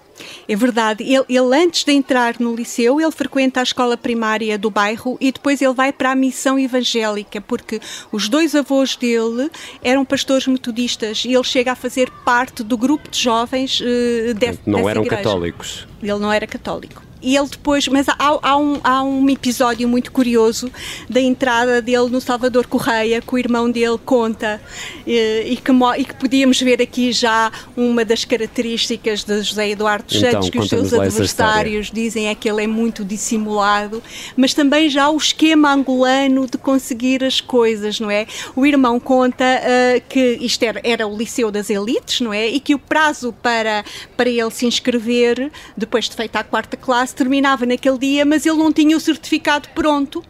É 0.48 0.54
verdade. 0.54 1.02
Ele, 1.02 1.24
ele, 1.28 1.54
antes 1.56 1.84
de 1.84 1.92
entrar 1.92 2.38
no 2.38 2.54
liceu, 2.54 3.00
ele 3.00 3.10
frequenta 3.10 3.60
a 3.60 3.62
escola 3.62 3.96
primária 3.96 4.58
do 4.58 4.70
bairro 4.70 5.16
e 5.20 5.32
depois 5.32 5.62
ele 5.62 5.72
vai 5.72 5.92
para 5.92 6.10
a 6.10 6.14
missão 6.14 6.58
evangélica, 6.58 7.40
porque 7.40 7.80
os 8.12 8.28
dois 8.28 8.54
avós 8.54 8.96
dele 8.96 9.50
eram 9.82 10.04
pastores 10.04 10.46
metodistas 10.46 11.24
e 11.24 11.32
ele 11.32 11.44
chega 11.44 11.72
a 11.72 11.74
fazer 11.74 12.10
parte 12.24 12.62
do 12.62 12.76
grupo 12.76 13.08
de 13.10 13.18
jovens 13.18 13.80
uh, 13.80 14.34
de, 14.34 14.58
não 14.66 14.88
eram 14.88 15.02
igreja. 15.02 15.22
católicos. 15.22 15.88
Ele 16.02 16.18
não 16.18 16.32
era 16.32 16.46
católico 16.46 17.09
e 17.22 17.36
ele 17.36 17.48
depois, 17.48 17.86
mas 17.88 18.08
há, 18.08 18.16
há, 18.18 18.56
um, 18.56 18.80
há 18.82 19.02
um 19.02 19.28
episódio 19.28 19.88
muito 19.88 20.10
curioso 20.12 20.70
da 21.08 21.20
entrada 21.20 21.82
dele 21.82 22.08
no 22.08 22.20
Salvador 22.20 22.66
Correia, 22.66 23.20
que 23.20 23.34
o 23.34 23.38
irmão 23.38 23.70
dele 23.70 23.98
conta 24.04 24.60
e, 25.06 25.46
e, 25.46 25.56
que, 25.56 25.72
e 25.98 26.04
que 26.04 26.14
podíamos 26.14 26.60
ver 26.60 26.80
aqui 26.80 27.12
já 27.12 27.52
uma 27.76 28.04
das 28.04 28.24
características 28.24 29.24
de 29.24 29.42
José 29.42 29.70
Eduardo 29.70 30.06
então, 30.08 30.30
Santos, 30.32 30.50
que 30.50 30.58
os 30.58 30.68
seus 30.68 30.92
adversários 30.92 31.90
dizem 31.90 32.28
é 32.28 32.34
que 32.34 32.48
ele 32.48 32.64
é 32.64 32.66
muito 32.66 33.04
dissimulado, 33.04 34.02
mas 34.36 34.54
também 34.54 34.88
já 34.88 35.10
o 35.10 35.16
esquema 35.16 35.72
angolano 35.72 36.46
de 36.46 36.56
conseguir 36.58 37.22
as 37.24 37.40
coisas, 37.40 38.00
não 38.00 38.10
é? 38.10 38.26
O 38.56 38.64
irmão 38.64 38.98
conta 38.98 39.44
uh, 39.44 40.02
que 40.08 40.38
isto 40.40 40.62
era, 40.62 40.80
era 40.84 41.06
o 41.06 41.16
Liceu 41.16 41.50
das 41.50 41.70
Elites, 41.70 42.20
não 42.20 42.32
é? 42.32 42.48
E 42.48 42.60
que 42.60 42.74
o 42.74 42.78
prazo 42.78 43.32
para, 43.42 43.84
para 44.16 44.28
ele 44.28 44.50
se 44.50 44.66
inscrever, 44.66 45.50
depois 45.76 46.08
de 46.08 46.16
feita 46.16 46.40
a 46.40 46.44
quarta 46.44 46.76
classe, 46.76 47.09
terminava 47.14 47.66
naquele 47.66 47.98
dia, 47.98 48.24
mas 48.24 48.46
ele 48.46 48.56
não 48.56 48.72
tinha 48.72 48.96
o 48.96 49.00
certificado 49.00 49.68
pronto 49.74 50.22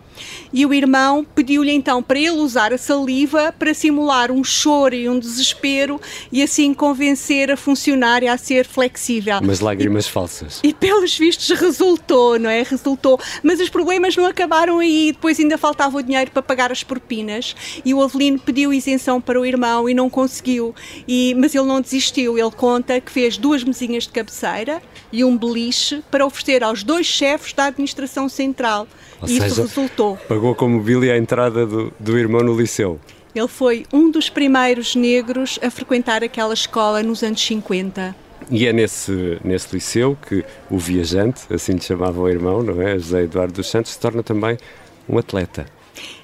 e 0.52 0.66
o 0.66 0.74
irmão 0.74 1.24
pediu-lhe 1.34 1.72
então 1.72 2.02
para 2.02 2.18
ele 2.18 2.30
usar 2.30 2.72
a 2.72 2.78
saliva 2.78 3.54
para 3.56 3.72
simular 3.72 4.30
um 4.30 4.42
choro 4.42 4.94
e 4.94 5.08
um 5.08 5.18
desespero 5.18 6.00
e 6.32 6.42
assim 6.42 6.74
convencer 6.74 7.50
a 7.50 7.56
funcionária 7.56 8.32
a 8.32 8.36
ser 8.36 8.66
flexível. 8.66 9.38
Mas 9.42 9.60
lágrimas 9.60 10.06
e, 10.06 10.10
falsas. 10.10 10.60
E 10.62 10.74
pelos 10.74 11.16
vistos 11.16 11.48
resultou, 11.58 12.38
não 12.38 12.50
é? 12.50 12.62
Resultou. 12.62 13.18
Mas 13.42 13.60
os 13.60 13.68
problemas 13.68 14.16
não 14.16 14.26
acabaram 14.26 14.78
aí, 14.78 15.12
depois 15.12 15.38
ainda 15.38 15.56
faltava 15.56 15.98
o 15.98 16.02
dinheiro 16.02 16.30
para 16.30 16.42
pagar 16.42 16.72
as 16.72 16.82
propinas 16.82 17.54
e 17.84 17.94
o 17.94 18.02
Avelino 18.02 18.38
pediu 18.38 18.72
isenção 18.72 19.20
para 19.20 19.40
o 19.40 19.46
irmão 19.46 19.88
e 19.88 19.94
não 19.94 20.10
conseguiu. 20.10 20.74
E, 21.06 21.34
mas 21.36 21.54
ele 21.54 21.66
não 21.66 21.80
desistiu, 21.80 22.38
ele 22.38 22.50
conta 22.50 23.00
que 23.00 23.10
fez 23.10 23.38
duas 23.38 23.62
mesinhas 23.64 24.04
de 24.04 24.10
cabeceira 24.10 24.82
e 25.12 25.24
um 25.24 25.36
beliche 25.36 26.02
para 26.10 26.24
oferecer 26.24 26.62
aos 26.62 26.82
dois 26.82 27.06
chefes 27.06 27.52
da 27.52 27.66
administração 27.66 28.28
central. 28.28 28.86
Ou 29.20 29.28
e 29.28 29.32
seja, 29.32 29.46
isso 29.46 29.62
resultou. 29.62 30.16
Pagou 30.28 30.54
com 30.54 30.68
mobília 30.68 31.14
a 31.14 31.18
entrada 31.18 31.66
do, 31.66 31.92
do 31.98 32.18
irmão 32.18 32.42
no 32.42 32.58
liceu. 32.58 32.98
Ele 33.34 33.48
foi 33.48 33.86
um 33.92 34.10
dos 34.10 34.28
primeiros 34.28 34.96
negros 34.96 35.58
a 35.62 35.70
frequentar 35.70 36.24
aquela 36.24 36.54
escola 36.54 37.02
nos 37.02 37.22
anos 37.22 37.40
50. 37.40 38.14
E 38.50 38.66
é 38.66 38.72
nesse, 38.72 39.38
nesse 39.44 39.72
liceu 39.72 40.16
que 40.26 40.44
o 40.68 40.78
viajante, 40.78 41.42
assim 41.52 41.72
lhe 41.72 41.80
chamava 41.80 42.20
o 42.20 42.28
irmão, 42.28 42.62
não 42.62 42.82
é? 42.82 42.98
José 42.98 43.22
Eduardo 43.22 43.54
dos 43.54 43.70
Santos, 43.70 43.92
se 43.92 43.98
torna 43.98 44.22
também 44.22 44.58
um 45.08 45.18
atleta. 45.18 45.66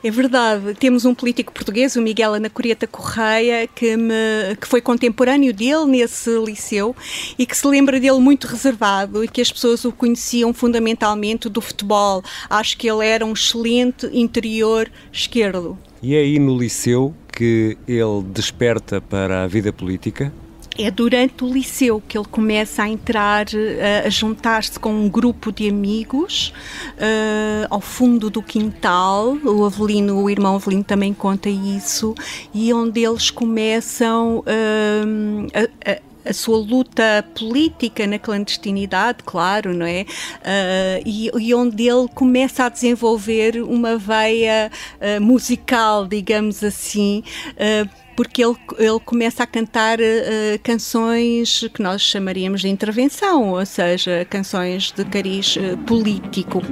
É 0.02 0.10
verdade. 0.10 0.74
Temos 0.74 1.04
um 1.04 1.14
político 1.14 1.52
português, 1.52 1.96
o 1.96 2.02
Miguel 2.02 2.34
Anacorieta 2.34 2.86
Correia, 2.86 3.66
que, 3.66 3.96
me, 3.96 4.56
que 4.60 4.66
foi 4.66 4.80
contemporâneo 4.80 5.52
dele 5.52 5.84
nesse 5.86 6.30
liceu 6.38 6.94
e 7.38 7.44
que 7.44 7.56
se 7.56 7.66
lembra 7.66 7.98
dele 7.98 8.18
muito 8.18 8.46
reservado 8.46 9.24
e 9.24 9.28
que 9.28 9.40
as 9.40 9.50
pessoas 9.50 9.84
o 9.84 9.92
conheciam 9.92 10.52
fundamentalmente 10.52 11.48
do 11.48 11.60
futebol. 11.60 12.22
Acho 12.48 12.76
que 12.76 12.88
ele 12.88 13.06
era 13.06 13.24
um 13.24 13.32
excelente 13.32 14.06
interior 14.12 14.90
esquerdo. 15.12 15.78
E 16.02 16.14
é 16.14 16.18
aí 16.18 16.38
no 16.38 16.56
liceu 16.56 17.14
que 17.32 17.76
ele 17.86 18.22
desperta 18.32 19.00
para 19.00 19.44
a 19.44 19.46
vida 19.46 19.72
política? 19.72 20.32
É 20.78 20.90
durante 20.90 21.42
o 21.42 21.52
liceu 21.52 22.02
que 22.06 22.18
ele 22.18 22.26
começa 22.30 22.82
a 22.82 22.88
entrar, 22.88 23.46
eh, 23.54 24.04
a 24.06 24.10
juntar-se 24.10 24.78
com 24.78 24.92
um 24.92 25.08
grupo 25.08 25.50
de 25.50 25.68
amigos 25.68 26.52
uh, 26.96 27.66
ao 27.70 27.80
fundo 27.80 28.28
do 28.28 28.42
quintal. 28.42 29.38
O 29.42 29.64
Avelino, 29.64 30.22
o 30.22 30.28
irmão 30.28 30.56
Avelino 30.56 30.84
também 30.84 31.14
conta 31.14 31.48
isso, 31.48 32.14
e 32.52 32.72
onde 32.72 33.00
eles 33.04 33.30
começam 33.30 34.38
uh, 34.40 35.46
a, 35.84 35.92
a 35.92 36.05
a 36.28 36.32
sua 36.32 36.58
luta 36.58 37.24
política 37.38 38.06
na 38.06 38.18
clandestinidade, 38.18 39.18
claro, 39.24 39.74
não 39.74 39.86
é? 39.86 40.02
Uh, 40.02 41.02
e, 41.04 41.30
e, 41.38 41.54
onde 41.54 41.88
ele 41.88 42.08
começa 42.14 42.64
a 42.64 42.68
desenvolver 42.68 43.62
uma 43.62 43.96
veia 43.96 44.70
uh, 45.00 45.20
musical, 45.20 46.06
digamos 46.06 46.62
assim. 46.62 47.22
Uh, 47.52 48.06
porque 48.16 48.42
ele, 48.42 48.56
ele 48.78 48.98
começa 49.04 49.42
a 49.42 49.46
cantar 49.46 50.00
uh, 50.00 50.58
canções 50.64 51.68
que 51.72 51.82
nós 51.82 52.00
chamaríamos 52.00 52.62
de 52.62 52.68
intervenção, 52.68 53.50
ou 53.50 53.66
seja, 53.66 54.26
canções 54.28 54.90
de 54.90 55.04
cariz 55.04 55.56
uh, 55.56 55.76
político. 55.84 56.62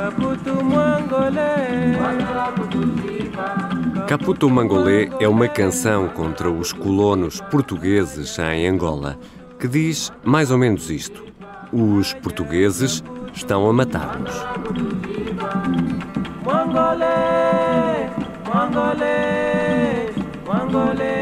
Caputo 0.00 0.64
mangolé, 0.64 1.84
Caputo 4.08 4.48
é 5.20 5.28
uma 5.28 5.46
canção 5.46 6.08
contra 6.08 6.50
os 6.50 6.72
colonos 6.72 7.40
portugueses 7.42 8.36
em 8.40 8.66
Angola, 8.66 9.16
que 9.58 9.68
diz 9.68 10.12
mais 10.24 10.50
ou 10.50 10.58
menos 10.58 10.90
isto: 10.90 11.24
os 11.72 12.12
portugueses 12.14 13.04
estão 13.32 13.68
a 13.68 13.72
matar-nos. 13.72 14.34
Mangolé, 16.44 18.10
Mangolé, 18.52 20.10
Mangolé, 20.44 21.19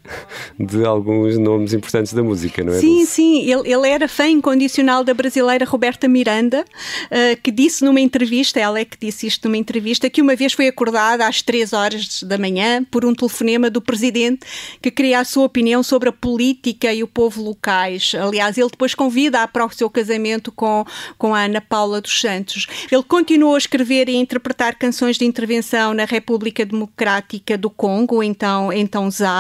de 0.60 0.86
alguns 0.86 1.38
nomes 1.38 1.74
importantes 1.74 2.14
da 2.14 2.22
música, 2.22 2.64
não 2.64 2.72
é? 2.72 2.80
Sim, 2.80 3.06
sim, 3.06 3.52
ele, 3.52 3.74
ele 3.74 3.90
era 3.90 4.08
fã 4.08 4.28
incondicional 4.28 5.04
da 5.04 5.14
brasileira 5.14 5.66
Roberta 5.66 6.08
Miranda, 6.08 6.64
uh, 6.64 7.42
que 7.42 7.52
disse 7.52 7.84
numa 7.84 8.00
entrevista, 8.00 8.60
ela 8.60 8.80
é 8.80 8.86
que 8.86 8.98
disse 9.00 9.26
isto 9.26 9.48
numa 9.48 9.58
entrevista, 9.58 10.10
que 10.10 10.22
uma 10.22 10.36
vez 10.36 10.54
foi 10.54 10.68
acordada 10.68 11.28
às 11.28 11.42
três 11.42 11.74
horas 11.74 12.22
da 12.24 12.38
manhã 12.38 12.84
por 12.84 13.04
um 13.04 13.14
telefonema 13.14 13.70
do 13.70 13.82
presidente 13.82 14.46
que 14.82 14.92
queria 14.92 15.20
a 15.20 15.26
sua 15.26 15.46
opinião 15.46 15.82
sobre 15.82 16.10
a 16.10 16.14
política 16.14 16.94
e 16.94 17.02
o 17.02 17.08
povo 17.08 17.42
locais. 17.42 18.12
Aliás, 18.14 18.58
ele 18.58 18.70
depois 18.70 18.94
convida-a 18.94 19.48
para 19.48 19.66
o 19.66 19.72
seu 19.72 19.90
casamento 19.90 20.52
com, 20.52 20.86
com 21.18 21.34
a 21.34 21.46
Ana 21.46 21.60
Paula 21.60 22.00
dos 22.00 22.22
Santos. 22.22 22.68
Ele 22.92 23.04
continuou 23.04 23.56
a 23.56 23.58
escrever 23.58 24.08
e 24.10 24.16
interpretar 24.16 24.76
canções 24.76 25.18
de 25.18 25.26
intervenção 25.26 25.94
na 25.94 26.06
República 26.06 26.64
Democrática 26.64 27.58
do 27.58 27.70
Congo, 27.70 28.22
então, 28.22 28.72
então 28.72 29.10
Zaire, 29.10 29.39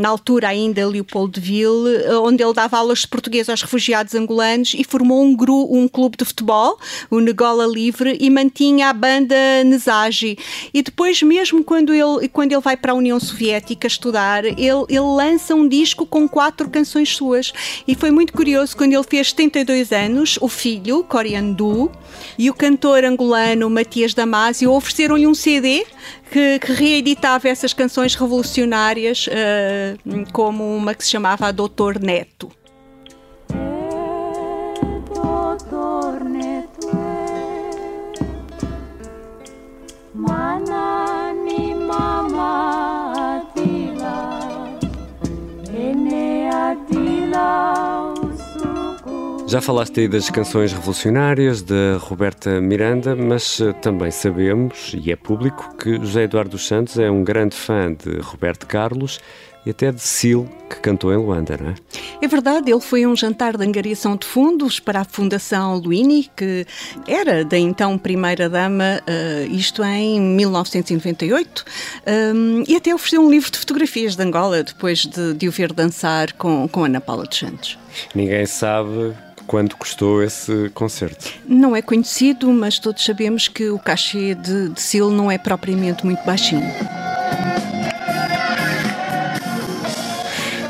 Na 0.00 0.08
altura 0.08 0.48
ainda 0.48 0.86
Leopoldville, 0.86 2.08
onde 2.22 2.42
ele 2.42 2.52
dava 2.52 2.78
aulas 2.78 3.00
de 3.00 3.08
português 3.08 3.48
aos 3.48 3.62
refugiados 3.62 4.14
angolanos 4.14 4.74
e 4.76 4.84
formou 4.84 5.22
um, 5.22 5.34
gru, 5.34 5.68
um 5.70 5.88
clube 5.88 6.16
de 6.16 6.24
futebol, 6.24 6.78
o 7.10 7.20
Negola 7.20 7.66
Livre, 7.66 8.16
e 8.20 8.30
mantinha 8.30 8.88
a 8.88 8.92
banda 8.92 9.36
Nesagi. 9.64 10.38
E 10.72 10.82
depois, 10.82 11.22
mesmo 11.22 11.64
quando 11.64 11.92
ele, 11.92 12.28
quando 12.28 12.52
ele 12.52 12.60
vai 12.60 12.76
para 12.76 12.92
a 12.92 12.94
União 12.94 13.18
Soviética 13.18 13.86
estudar, 13.86 14.44
ele, 14.44 14.58
ele 14.88 15.00
lança 15.00 15.54
um 15.54 15.68
disco 15.68 16.06
com 16.06 16.28
quatro 16.28 16.68
canções 16.68 17.14
suas. 17.14 17.52
E 17.86 17.94
foi 17.94 18.10
muito 18.10 18.32
curioso 18.32 18.76
quando 18.76 18.92
ele 18.92 19.02
fez 19.04 19.30
72 19.30 19.92
anos, 19.92 20.38
o 20.40 20.48
filho, 20.48 21.04
Coriandu, 21.04 21.90
e 22.38 22.50
o 22.50 22.54
cantor 22.54 23.04
angolano 23.04 23.68
Matias 23.70 24.14
Damasio 24.14 24.72
ofereceram-lhe 24.72 25.26
um 25.26 25.34
CD 25.34 25.84
que, 26.32 26.58
que, 26.58 26.72
reeditava 26.72 27.46
essas 27.48 27.74
canções 27.74 28.14
revolucionárias, 28.14 29.26
uh, 29.26 30.32
como 30.32 30.64
uma 30.74 30.94
que 30.94 31.04
se 31.04 31.10
chamava 31.10 31.52
Doutor 31.52 32.00
Neto. 32.00 32.50
Manani 40.14 41.74
Mama 41.74 43.42
Atila 46.72 48.01
Já 49.46 49.60
falaste 49.60 50.00
aí 50.00 50.08
das 50.08 50.30
canções 50.30 50.72
revolucionárias 50.72 51.60
de 51.60 51.96
Roberta 52.00 52.60
Miranda, 52.60 53.14
mas 53.14 53.60
eh, 53.60 53.72
também 53.74 54.10
sabemos, 54.10 54.94
e 54.94 55.12
é 55.12 55.16
público, 55.16 55.76
que 55.76 55.96
José 55.96 56.22
Eduardo 56.22 56.52
dos 56.52 56.66
Santos 56.66 56.98
é 56.98 57.10
um 57.10 57.22
grande 57.22 57.54
fã 57.54 57.92
de 57.92 58.18
Roberto 58.20 58.66
Carlos 58.66 59.20
e 59.64 59.70
até 59.70 59.92
de 59.92 60.00
Sil, 60.00 60.48
que 60.68 60.76
cantou 60.76 61.12
em 61.12 61.16
Luanda, 61.16 61.56
não 61.60 61.70
é? 61.70 61.74
É 62.20 62.26
verdade, 62.26 62.70
ele 62.70 62.80
foi 62.80 63.04
a 63.04 63.08
um 63.08 63.14
jantar 63.14 63.56
de 63.56 63.64
angariação 63.64 64.16
de 64.16 64.26
fundos 64.26 64.80
para 64.80 65.00
a 65.00 65.04
Fundação 65.04 65.76
Luini, 65.76 66.28
que 66.36 66.66
era 67.06 67.44
da 67.44 67.58
então 67.58 67.96
Primeira-Dama, 67.96 69.00
uh, 69.02 69.54
isto 69.54 69.84
em 69.84 70.20
1998, 70.20 71.64
um, 72.34 72.64
e 72.66 72.74
até 72.74 72.94
ofereceu 72.94 73.22
um 73.22 73.30
livro 73.30 73.50
de 73.50 73.58
fotografias 73.58 74.16
de 74.16 74.22
Angola, 74.22 74.62
depois 74.62 75.00
de, 75.00 75.34
de 75.34 75.48
o 75.48 75.52
ver 75.52 75.72
dançar 75.72 76.32
com, 76.32 76.66
com 76.66 76.84
Ana 76.84 77.00
Paula 77.00 77.24
dos 77.24 77.38
Santos. 77.38 77.78
Ninguém 78.14 78.46
sabe 78.46 79.14
quanto 79.52 79.76
custou 79.76 80.22
esse 80.22 80.70
concerto? 80.70 81.30
Não 81.46 81.76
é 81.76 81.82
conhecido, 81.82 82.50
mas 82.50 82.78
todos 82.78 83.04
sabemos 83.04 83.48
que 83.48 83.68
o 83.68 83.78
cachê 83.78 84.34
de, 84.34 84.70
de 84.70 84.80
Sil 84.80 85.12
não 85.12 85.30
é 85.30 85.36
propriamente 85.36 86.06
muito 86.06 86.24
baixinho. 86.24 86.64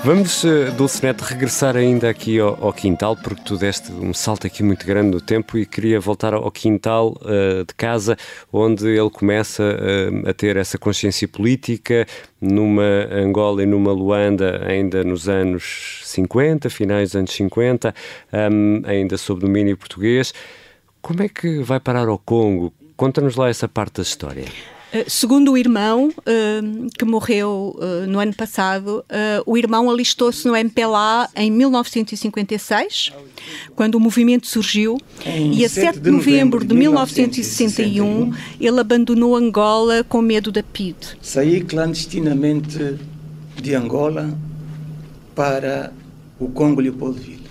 Vamos, 0.04 0.42
uh, 0.42 0.72
Dulcinete, 0.76 1.22
regressar 1.22 1.76
ainda 1.76 2.10
aqui 2.10 2.40
ao, 2.40 2.58
ao, 2.60 2.72
quintal, 2.72 3.16
porque 3.16 3.40
tu 3.44 3.56
deste 3.56 3.92
um 3.92 4.12
salto 4.12 4.48
aqui 4.48 4.60
muito 4.60 4.84
grande 4.84 5.12
no 5.12 5.20
tempo 5.20 5.56
e 5.56 5.64
queria 5.64 6.00
voltar 6.00 6.34
ao 6.34 6.50
quintal 6.50 7.16
uh, 7.20 7.64
de 7.64 7.72
casa, 7.76 8.16
onde 8.52 8.88
ele 8.88 9.10
começa 9.10 9.62
uh, 9.62 10.28
a 10.28 10.34
ter 10.34 10.56
essa 10.56 10.76
consciência 10.76 11.28
política, 11.28 12.04
numa 12.40 13.06
Angola 13.12 13.62
e 13.62 13.66
numa 13.66 13.92
Luanda, 13.92 14.66
ainda 14.66 15.04
nos 15.04 15.28
anos 15.28 16.00
50, 16.04 16.68
finais 16.68 17.10
dos 17.10 17.16
anos 17.16 17.32
50, 17.32 17.94
um, 18.50 18.82
ainda 18.84 19.16
sob 19.16 19.40
domínio 19.40 19.76
português. 19.76 20.34
Como 21.00 21.22
é 21.22 21.28
que 21.28 21.62
vai 21.62 21.78
parar 21.78 22.08
ao 22.08 22.18
Congo? 22.18 22.74
Conta-nos 22.96 23.36
lá 23.36 23.48
essa 23.48 23.68
parte 23.68 23.98
da 23.98 24.02
história. 24.02 24.46
Eh, 24.92 25.06
segundo 25.08 25.52
o 25.52 25.56
irmão, 25.56 26.08
uh, 26.10 26.90
que 26.98 27.04
morreu 27.04 27.74
uh, 27.78 28.06
no 28.06 28.20
ano 28.20 28.34
passado, 28.34 29.02
o 29.46 29.56
irmão 29.56 29.90
alistou-se 29.90 30.46
no 30.46 30.54
MPLA 30.54 31.30
em 31.34 31.50
1956, 31.50 33.12
quando 33.74 33.94
o 33.94 34.00
movimento 34.00 34.46
surgiu, 34.46 34.98
em 35.24 35.54
e 35.54 35.64
a 35.64 35.68
7 35.68 35.98
de 35.98 36.10
novembro 36.10 36.64
de 36.64 36.74
1961 36.74 38.32
ele 38.60 38.80
abandonou 38.80 39.34
Angola 39.34 40.04
com 40.04 40.20
medo 40.20 40.52
da 40.52 40.62
PID. 40.62 40.96
Saí 41.22 41.62
clandestinamente 41.62 42.98
de 43.60 43.74
Angola 43.74 44.36
para 45.34 45.92
o 46.38 46.48
Congo 46.48 46.80
Leopoldville, 46.82 47.46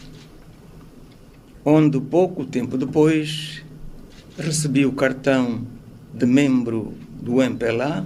onde 1.66 2.00
pouco 2.00 2.46
tempo 2.46 2.78
depois 2.78 3.64
recebi 4.38 4.86
o 4.86 4.92
cartão 4.92 5.66
de 6.14 6.26
membro 6.26 6.94
do 7.22 7.42
MPLA, 7.42 8.04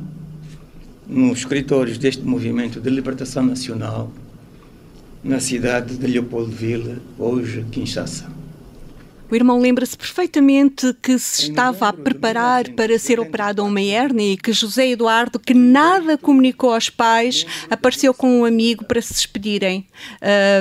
nos 1.08 1.40
escritórios 1.40 1.98
deste 1.98 2.24
movimento 2.24 2.82
de 2.82 2.90
libertação 2.90 3.44
nacional, 3.44 4.12
na 5.24 5.40
cidade 5.40 5.96
de 5.98 6.06
Leopoldville, 6.06 6.98
hoje 7.18 7.66
Kinshasa. 7.72 8.26
O 9.30 9.36
irmão 9.36 9.60
lembra-se 9.60 9.98
perfeitamente 9.98 10.96
que 11.02 11.18
se 11.18 11.50
estava 11.50 11.88
a 11.88 11.94
preparar 11.94 12.70
para 12.70 12.98
ser 13.00 13.20
operado 13.20 13.60
a 13.62 13.66
uma 13.66 13.82
hérnia 13.82 14.34
e 14.34 14.38
que 14.38 14.54
José 14.54 14.90
Eduardo, 14.90 15.40
que 15.40 15.54
nada 15.54 16.16
comunicou 16.16 16.72
aos 16.72 16.92
pais, 16.92 17.44
apareceu 17.68 18.14
com 18.14 18.42
um 18.42 18.46
amigo 18.46 18.86
para 18.86 19.02
se 19.02 19.14
despedirem. 19.14 19.88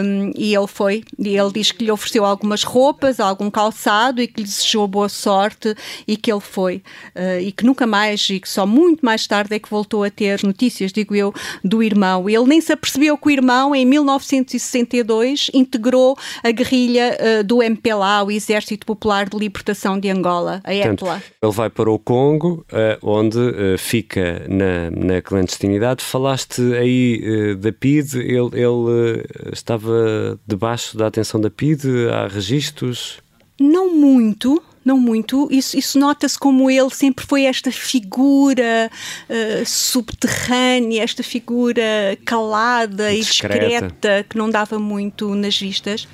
Um, 0.02 0.32
e 0.34 0.54
ele 0.54 0.66
foi. 0.66 1.04
E 1.18 1.36
ele 1.36 1.52
diz 1.52 1.72
que 1.72 1.84
lhe 1.84 1.90
ofereceu 1.90 2.24
algumas 2.24 2.62
roupas, 2.62 3.20
algum 3.20 3.50
calçado 3.50 4.22
e 4.22 4.26
que 4.26 4.40
lhe 4.40 4.46
desejou 4.46 4.88
boa 4.88 5.10
sorte 5.10 5.74
e 6.08 6.16
que 6.16 6.32
ele 6.32 6.40
foi. 6.40 6.76
Uh, 7.14 7.40
e 7.42 7.52
que 7.52 7.66
nunca 7.66 7.86
mais, 7.86 8.26
e 8.30 8.40
que 8.40 8.48
só 8.48 8.66
muito 8.66 9.04
mais 9.04 9.26
tarde 9.26 9.54
é 9.54 9.58
que 9.58 9.68
voltou 9.68 10.04
a 10.04 10.10
ter 10.10 10.42
notícias, 10.42 10.90
digo 10.90 11.14
eu, 11.14 11.34
do 11.62 11.82
irmão. 11.82 12.30
Ele 12.30 12.44
nem 12.44 12.62
se 12.62 12.72
apercebeu 12.72 13.18
que 13.18 13.26
o 13.26 13.30
irmão, 13.30 13.74
em 13.74 13.84
1962, 13.84 15.50
integrou 15.52 16.16
a 16.42 16.50
guerrilha 16.50 17.18
uh, 17.20 17.44
do 17.44 17.62
MPLA, 17.62 18.24
o 18.24 18.30
exército 18.30 18.53
Exército 18.54 18.86
Popular 18.86 19.28
de 19.28 19.36
Libertação 19.36 19.98
de 19.98 20.08
Angola, 20.08 20.60
a 20.62 20.72
EPLA. 20.72 21.22
ele 21.42 21.52
vai 21.52 21.68
para 21.68 21.90
o 21.90 21.98
Congo, 21.98 22.64
eh, 22.72 22.98
onde 23.02 23.38
eh, 23.38 23.76
fica 23.76 24.46
na, 24.48 24.90
na 24.90 25.20
clandestinidade. 25.20 26.04
Falaste 26.04 26.62
aí 26.74 27.20
eh, 27.22 27.54
da 27.56 27.72
PID, 27.72 28.16
ele, 28.18 28.50
ele 28.52 29.26
estava 29.52 30.38
debaixo 30.46 30.96
da 30.96 31.08
atenção 31.08 31.40
da 31.40 31.50
PID, 31.50 31.84
há 32.12 32.28
registros? 32.28 33.18
Não 33.60 33.92
muito, 33.92 34.62
não 34.84 34.98
muito. 34.98 35.48
Isso, 35.50 35.76
isso 35.76 35.98
nota-se 35.98 36.38
como 36.38 36.70
ele 36.70 36.90
sempre 36.90 37.26
foi 37.26 37.44
esta 37.44 37.72
figura 37.72 38.90
uh, 39.28 39.66
subterrânea, 39.66 41.02
esta 41.02 41.22
figura 41.22 41.82
calada 42.24 43.14
discreta. 43.14 43.64
e 43.64 43.68
discreta 43.68 44.26
que 44.28 44.36
não 44.36 44.50
dava 44.50 44.78
muito 44.78 45.34
nas 45.34 45.58
vistas. 45.58 46.06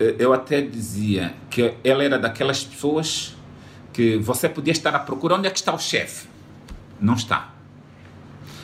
Eh, 0.00 0.16
eu 0.18 0.32
até 0.32 0.62
dizia 0.62 1.34
que 1.50 1.74
ela 1.84 2.02
era 2.02 2.18
daquelas 2.18 2.64
pessoas 2.64 3.36
que 3.92 4.16
você 4.16 4.48
podia 4.48 4.72
estar 4.72 4.94
à 4.94 4.98
procura 4.98 5.34
onde 5.34 5.46
é 5.46 5.50
que 5.50 5.58
está 5.58 5.74
o 5.74 5.78
chefe. 5.78 6.26
Não 6.98 7.14
está. 7.14 7.54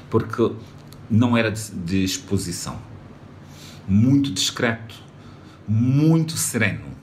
Porque 0.09 0.51
não 1.11 1.37
era 1.37 1.51
de, 1.53 1.71
de 1.71 2.03
exposição. 2.03 2.81
Muito 3.87 4.33
discreto, 4.33 4.95
muito 5.69 6.37
sereno. 6.37 6.97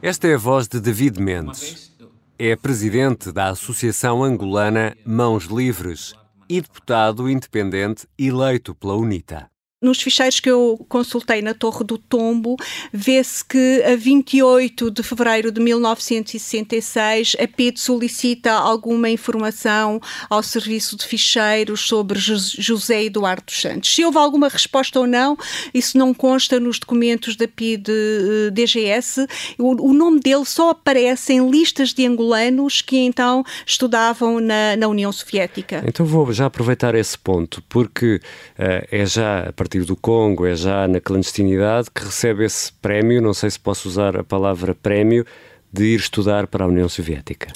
Esta 0.00 0.28
é 0.28 0.34
a 0.34 0.38
voz 0.38 0.68
de 0.68 0.80
David 0.80 1.20
Mendes. 1.20 1.92
É 2.38 2.56
presidente 2.56 3.32
da 3.32 3.48
Associação 3.48 4.22
Angolana 4.22 4.96
Mãos 5.04 5.44
Livres 5.44 6.14
e 6.48 6.60
deputado 6.60 7.28
independente 7.28 8.06
eleito 8.18 8.74
pela 8.74 8.94
UNITA 8.96 9.53
nos 9.84 10.00
ficheiros 10.00 10.40
que 10.40 10.50
eu 10.50 10.84
consultei 10.88 11.42
na 11.42 11.54
Torre 11.54 11.84
do 11.84 11.98
Tombo, 11.98 12.56
vê-se 12.92 13.44
que 13.44 13.82
a 13.84 13.94
28 13.96 14.90
de 14.90 15.02
fevereiro 15.02 15.52
de 15.52 15.60
1966 15.60 17.36
a 17.38 17.46
PID 17.46 17.78
solicita 17.78 18.52
alguma 18.52 19.10
informação 19.10 20.00
ao 20.28 20.42
serviço 20.42 20.96
de 20.96 21.04
ficheiros 21.06 21.82
sobre 21.86 22.18
José 22.18 23.04
Eduardo 23.04 23.52
Santos. 23.52 23.94
Se 23.94 24.04
houve 24.04 24.18
alguma 24.18 24.48
resposta 24.48 24.98
ou 24.98 25.06
não, 25.06 25.36
isso 25.72 25.98
não 25.98 26.14
consta 26.14 26.58
nos 26.58 26.78
documentos 26.78 27.36
da 27.36 27.46
PID 27.46 27.88
eh, 27.88 28.50
DGS. 28.50 29.26
O, 29.58 29.90
o 29.90 29.92
nome 29.92 30.20
dele 30.20 30.44
só 30.44 30.70
aparece 30.70 31.32
em 31.32 31.50
listas 31.50 31.92
de 31.92 32.06
angolanos 32.06 32.80
que 32.80 32.96
então 32.96 33.44
estudavam 33.66 34.40
na, 34.40 34.76
na 34.76 34.88
União 34.88 35.12
Soviética. 35.12 35.82
Então 35.86 36.06
vou 36.06 36.32
já 36.32 36.46
aproveitar 36.46 36.94
esse 36.94 37.18
ponto, 37.18 37.62
porque 37.68 38.20
uh, 38.58 38.86
é 38.90 39.06
já 39.06 39.48
a 39.48 39.52
partir 39.52 39.73
partir 39.74 39.84
do 39.84 39.96
Congo, 39.96 40.46
é 40.46 40.54
já 40.54 40.86
na 40.86 41.00
clandestinidade 41.00 41.90
que 41.90 42.04
recebe 42.04 42.44
esse 42.44 42.72
prémio, 42.72 43.20
não 43.20 43.34
sei 43.34 43.50
se 43.50 43.58
posso 43.58 43.88
usar 43.88 44.16
a 44.16 44.22
palavra 44.22 44.72
prémio, 44.72 45.26
de 45.72 45.84
ir 45.86 45.98
estudar 45.98 46.46
para 46.46 46.64
a 46.64 46.68
União 46.68 46.88
Soviética 46.88 47.52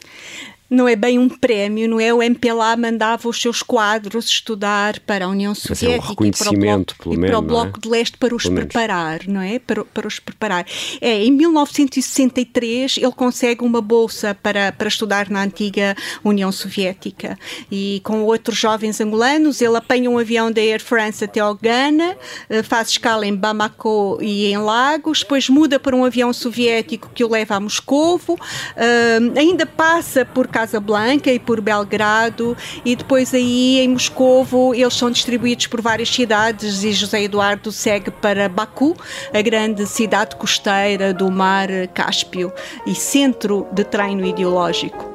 não 0.71 0.87
é 0.87 0.95
bem 0.95 1.19
um 1.19 1.29
prémio, 1.29 1.89
não 1.89 1.99
é? 1.99 2.13
O 2.13 2.23
MPLA 2.23 2.77
mandava 2.77 3.29
os 3.29 3.41
seus 3.41 3.63
quadros 3.63 4.27
estudar 4.27 5.01
para 5.01 5.25
a 5.25 5.29
União 5.29 5.55
Soviética 5.55 5.93
é 5.93 5.99
um 5.99 6.09
reconhecimento, 6.09 6.95
e 6.95 7.03
para 7.03 7.11
o 7.11 7.17
Bloco, 7.17 7.27
para 7.27 7.39
o 7.39 7.43
bloco 7.43 7.79
é? 7.79 7.81
de 7.81 7.89
Leste 7.89 8.17
para 8.19 8.35
os 8.35 8.43
pelo 8.43 8.55
preparar, 8.57 9.21
menos. 9.21 9.27
não 9.27 9.41
é? 9.41 9.59
Para, 9.59 9.85
para 9.85 10.07
os 10.07 10.19
preparar. 10.19 10.67
É, 11.01 11.25
em 11.25 11.31
1963 11.33 12.99
ele 12.99 13.13
consegue 13.13 13.65
uma 13.65 13.81
bolsa 13.81 14.35
para, 14.35 14.71
para 14.73 14.89
estudar 14.89 15.31
na 15.31 15.43
antiga 15.43 15.97
União 16.23 16.53
Soviética 16.53 17.39
e 17.71 18.01
com 18.05 18.23
outros 18.25 18.59
jovens 18.59 19.01
angolanos 19.01 19.63
ele 19.63 19.77
apanha 19.77 20.11
um 20.11 20.19
avião 20.19 20.53
da 20.53 20.61
Air 20.61 20.83
France 20.83 21.25
até 21.25 21.41
ao 21.41 21.55
Ghana, 21.55 22.17
eh, 22.49 22.63
faz 22.63 22.89
escala 22.89 23.27
em 23.27 23.35
Bamako 23.35 24.19
e 24.21 24.47
em 24.47 24.59
Lagos, 24.59 25.21
depois 25.21 25.49
muda 25.49 25.81
para 25.81 25.97
um 25.97 26.05
avião 26.05 26.33
soviético 26.33 27.11
que 27.15 27.25
o 27.25 27.29
leva 27.29 27.57
a 27.57 27.61
Moscovo, 27.61 28.35
uh, 28.35 29.39
ainda 29.39 29.65
passa 29.65 30.25
por 30.25 30.49
Casablanca 30.58 31.32
e 31.32 31.40
por 31.40 31.62
Belgrado 31.62 32.58
e 32.84 32.96
depois 32.96 33.34
aí 33.34 33.80
em 33.80 33.90
Moscovo 33.90 34.74
eles 34.74 34.94
são 34.94 35.10
distribuídos 35.10 35.68
por 35.68 35.82
várias 35.82 36.10
cidades 36.10 36.84
e 36.84 36.92
José 36.92 37.24
Eduardo 37.24 37.72
segue 37.72 38.12
para 38.12 38.50
Baku, 38.50 38.96
a 39.34 39.42
grande 39.42 39.86
cidade 39.86 40.36
costeira 40.36 41.14
do 41.14 41.30
mar 41.30 41.70
Cáspio 41.94 42.52
e 42.86 42.96
centro 42.96 43.68
de 43.72 43.84
treino 43.84 44.26
ideológico. 44.26 45.12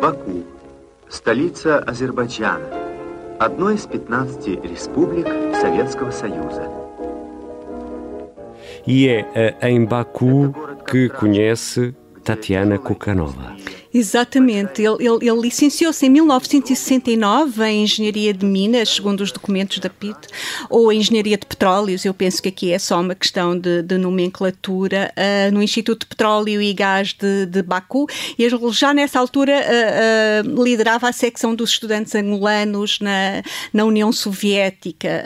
Baku, 0.00 0.44
столица 1.08 1.82
Азербайджана, 1.86 2.68
одной 3.38 3.74
из 3.74 3.86
15 3.86 4.60
республик 4.62 5.26
Советского 5.60 6.10
Союза. 6.10 6.70
E 8.86 9.08
é 9.08 9.56
em 9.62 9.84
Baku 9.84 10.54
que 10.86 11.08
conhece 11.08 11.94
Tatiana 12.22 12.78
Kukanova. 12.78 13.56
Exatamente. 13.93 14.83
Ele, 14.83 14.97
ele, 14.99 15.29
ele 15.29 15.41
licenciou-se 15.41 16.05
em 16.05 16.09
1969 16.09 17.63
em 17.65 17.83
Engenharia 17.83 18.33
de 18.33 18.45
Minas, 18.45 18.89
segundo 18.89 19.21
os 19.21 19.31
documentos 19.31 19.79
da 19.79 19.89
PIT, 19.89 20.27
ou 20.69 20.91
em 20.91 20.99
Engenharia 20.99 21.37
de 21.37 21.45
Petróleos. 21.45 22.05
Eu 22.05 22.13
penso 22.13 22.41
que 22.41 22.49
aqui 22.49 22.71
é 22.71 22.77
só 22.77 22.99
uma 23.01 23.15
questão 23.15 23.57
de, 23.57 23.81
de 23.81 23.97
nomenclatura, 23.97 25.11
uh, 25.17 25.51
no 25.51 25.63
Instituto 25.63 26.01
de 26.01 26.07
Petróleo 26.07 26.61
e 26.61 26.71
Gás 26.73 27.13
de, 27.13 27.47
de 27.47 27.63
Baku. 27.63 28.07
E 28.37 28.43
ele 28.43 28.57
já 28.71 28.93
nessa 28.93 29.19
altura 29.19 29.53
uh, 29.53 30.47
uh, 30.47 30.63
liderava 30.63 31.09
a 31.09 31.11
secção 31.11 31.55
dos 31.55 31.71
estudantes 31.71 32.13
angolanos 32.13 32.99
na, 32.99 33.41
na 33.73 33.85
União 33.85 34.11
Soviética. 34.11 35.23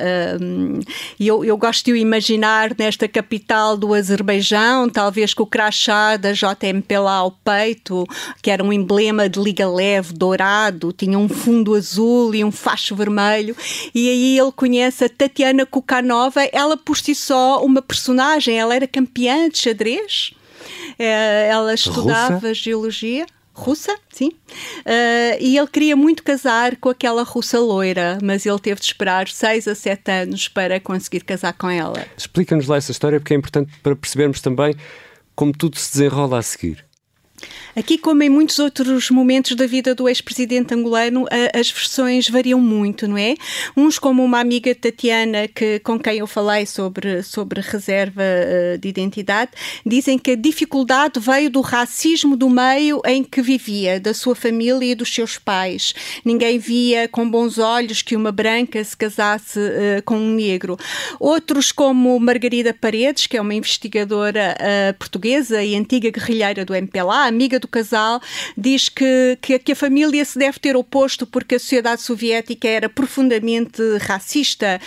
E 1.19 1.27
eu, 1.27 1.43
eu 1.43 1.57
gosto 1.57 1.85
de 1.85 1.91
o 1.91 1.95
imaginar 1.95 2.71
nesta 2.77 3.07
capital 3.07 3.75
do 3.75 3.93
Azerbaijão, 3.93 4.89
talvez 4.89 5.33
com 5.33 5.43
o 5.43 5.47
crachá 5.47 6.15
da 6.15 6.31
JMP 6.31 6.97
lá 6.97 7.15
ao 7.15 7.31
peito, 7.31 8.05
que 8.41 8.52
era 8.53 8.63
um 8.63 8.71
emblema 8.71 9.27
de 9.27 9.39
liga 9.39 9.69
leve, 9.69 10.13
dourado, 10.13 10.93
tinha 10.93 11.17
um 11.17 11.27
fundo 11.27 11.75
azul 11.75 12.33
e 12.33 12.43
um 12.43 12.51
facho 12.51 12.95
vermelho. 12.95 13.55
E 13.93 14.09
aí 14.09 14.39
ele 14.39 14.51
conhece 14.51 15.05
a 15.05 15.09
Tatiana 15.09 15.65
Kukanova, 15.65 16.43
ela 16.51 16.77
por 16.77 16.97
si 16.97 17.15
só 17.15 17.63
uma 17.63 17.81
personagem, 17.81 18.57
ela 18.57 18.75
era 18.75 18.87
campeã 18.87 19.49
de 19.49 19.57
xadrez, 19.57 20.33
eh, 20.97 21.47
ela 21.49 21.73
estudava 21.73 22.35
Russa? 22.35 22.53
geologia 22.53 23.25
russa, 23.53 23.95
sim. 24.09 24.29
Uh, 24.79 25.37
e 25.39 25.57
ele 25.57 25.67
queria 25.67 25.95
muito 25.95 26.23
casar 26.23 26.75
com 26.77 26.89
aquela 26.89 27.23
russa 27.23 27.59
loira, 27.59 28.17
mas 28.21 28.45
ele 28.45 28.59
teve 28.59 28.79
de 28.79 28.87
esperar 28.87 29.27
seis 29.27 29.67
a 29.67 29.75
sete 29.75 30.11
anos 30.11 30.47
para 30.47 30.79
conseguir 30.79 31.23
casar 31.23 31.53
com 31.53 31.69
ela. 31.69 32.05
Explica-nos 32.17 32.67
lá 32.67 32.77
essa 32.77 32.91
história, 32.91 33.19
porque 33.19 33.33
é 33.33 33.37
importante 33.37 33.71
para 33.81 33.95
percebermos 33.95 34.41
também 34.41 34.75
como 35.35 35.53
tudo 35.53 35.77
se 35.77 35.93
desenrola 35.93 36.39
a 36.39 36.41
seguir. 36.41 36.83
Aqui, 37.75 37.97
como 37.97 38.21
em 38.21 38.29
muitos 38.29 38.59
outros 38.59 39.09
momentos 39.09 39.55
da 39.55 39.65
vida 39.65 39.95
do 39.95 40.07
ex-presidente 40.07 40.75
angolano, 40.75 41.25
as 41.53 41.71
versões 41.71 42.29
variam 42.29 42.59
muito, 42.59 43.07
não 43.07 43.17
é? 43.17 43.33
Uns, 43.75 43.97
como 43.97 44.23
uma 44.23 44.39
amiga 44.39 44.75
Tatiana, 44.75 45.47
que, 45.47 45.79
com 45.79 45.97
quem 45.97 46.19
eu 46.19 46.27
falei 46.27 46.67
sobre, 46.67 47.23
sobre 47.23 47.61
reserva 47.61 48.21
uh, 48.21 48.77
de 48.77 48.87
identidade, 48.87 49.51
dizem 49.83 50.19
que 50.19 50.31
a 50.31 50.35
dificuldade 50.35 51.19
veio 51.19 51.49
do 51.49 51.61
racismo 51.61 52.35
do 52.35 52.49
meio 52.49 53.01
em 53.05 53.23
que 53.23 53.41
vivia, 53.41 53.99
da 53.99 54.13
sua 54.13 54.35
família 54.35 54.91
e 54.91 54.95
dos 54.95 55.13
seus 55.13 55.39
pais. 55.39 55.95
Ninguém 56.23 56.59
via 56.59 57.07
com 57.07 57.27
bons 57.27 57.57
olhos 57.57 58.01
que 58.01 58.15
uma 58.15 58.31
branca 58.31 58.83
se 58.83 58.95
casasse 58.95 59.59
uh, 59.59 60.03
com 60.05 60.17
um 60.17 60.29
negro. 60.35 60.77
Outros, 61.19 61.71
como 61.71 62.19
Margarida 62.19 62.71
Paredes, 62.71 63.25
que 63.25 63.35
é 63.35 63.41
uma 63.41 63.55
investigadora 63.55 64.55
uh, 64.59 64.97
portuguesa 64.99 65.63
e 65.63 65.75
antiga 65.75 66.11
guerrilheira 66.11 66.63
do 66.63 66.75
MPLA, 66.75 67.25
amiga 67.25 67.62
do 67.63 67.67
casal, 67.67 68.21
diz 68.57 68.89
que, 68.89 69.37
que, 69.41 69.57
que, 69.57 69.71
a 69.71 69.75
família 69.75 70.23
se 70.23 70.37
deve 70.37 70.59
ter 70.59 70.75
oposto 70.75 71.25
porque 71.25 71.55
a 71.55 71.59
sociedade 71.59 72.01
soviética 72.01 72.67
era 72.67 72.89
profundamente 72.89 73.81
racista 74.01 74.79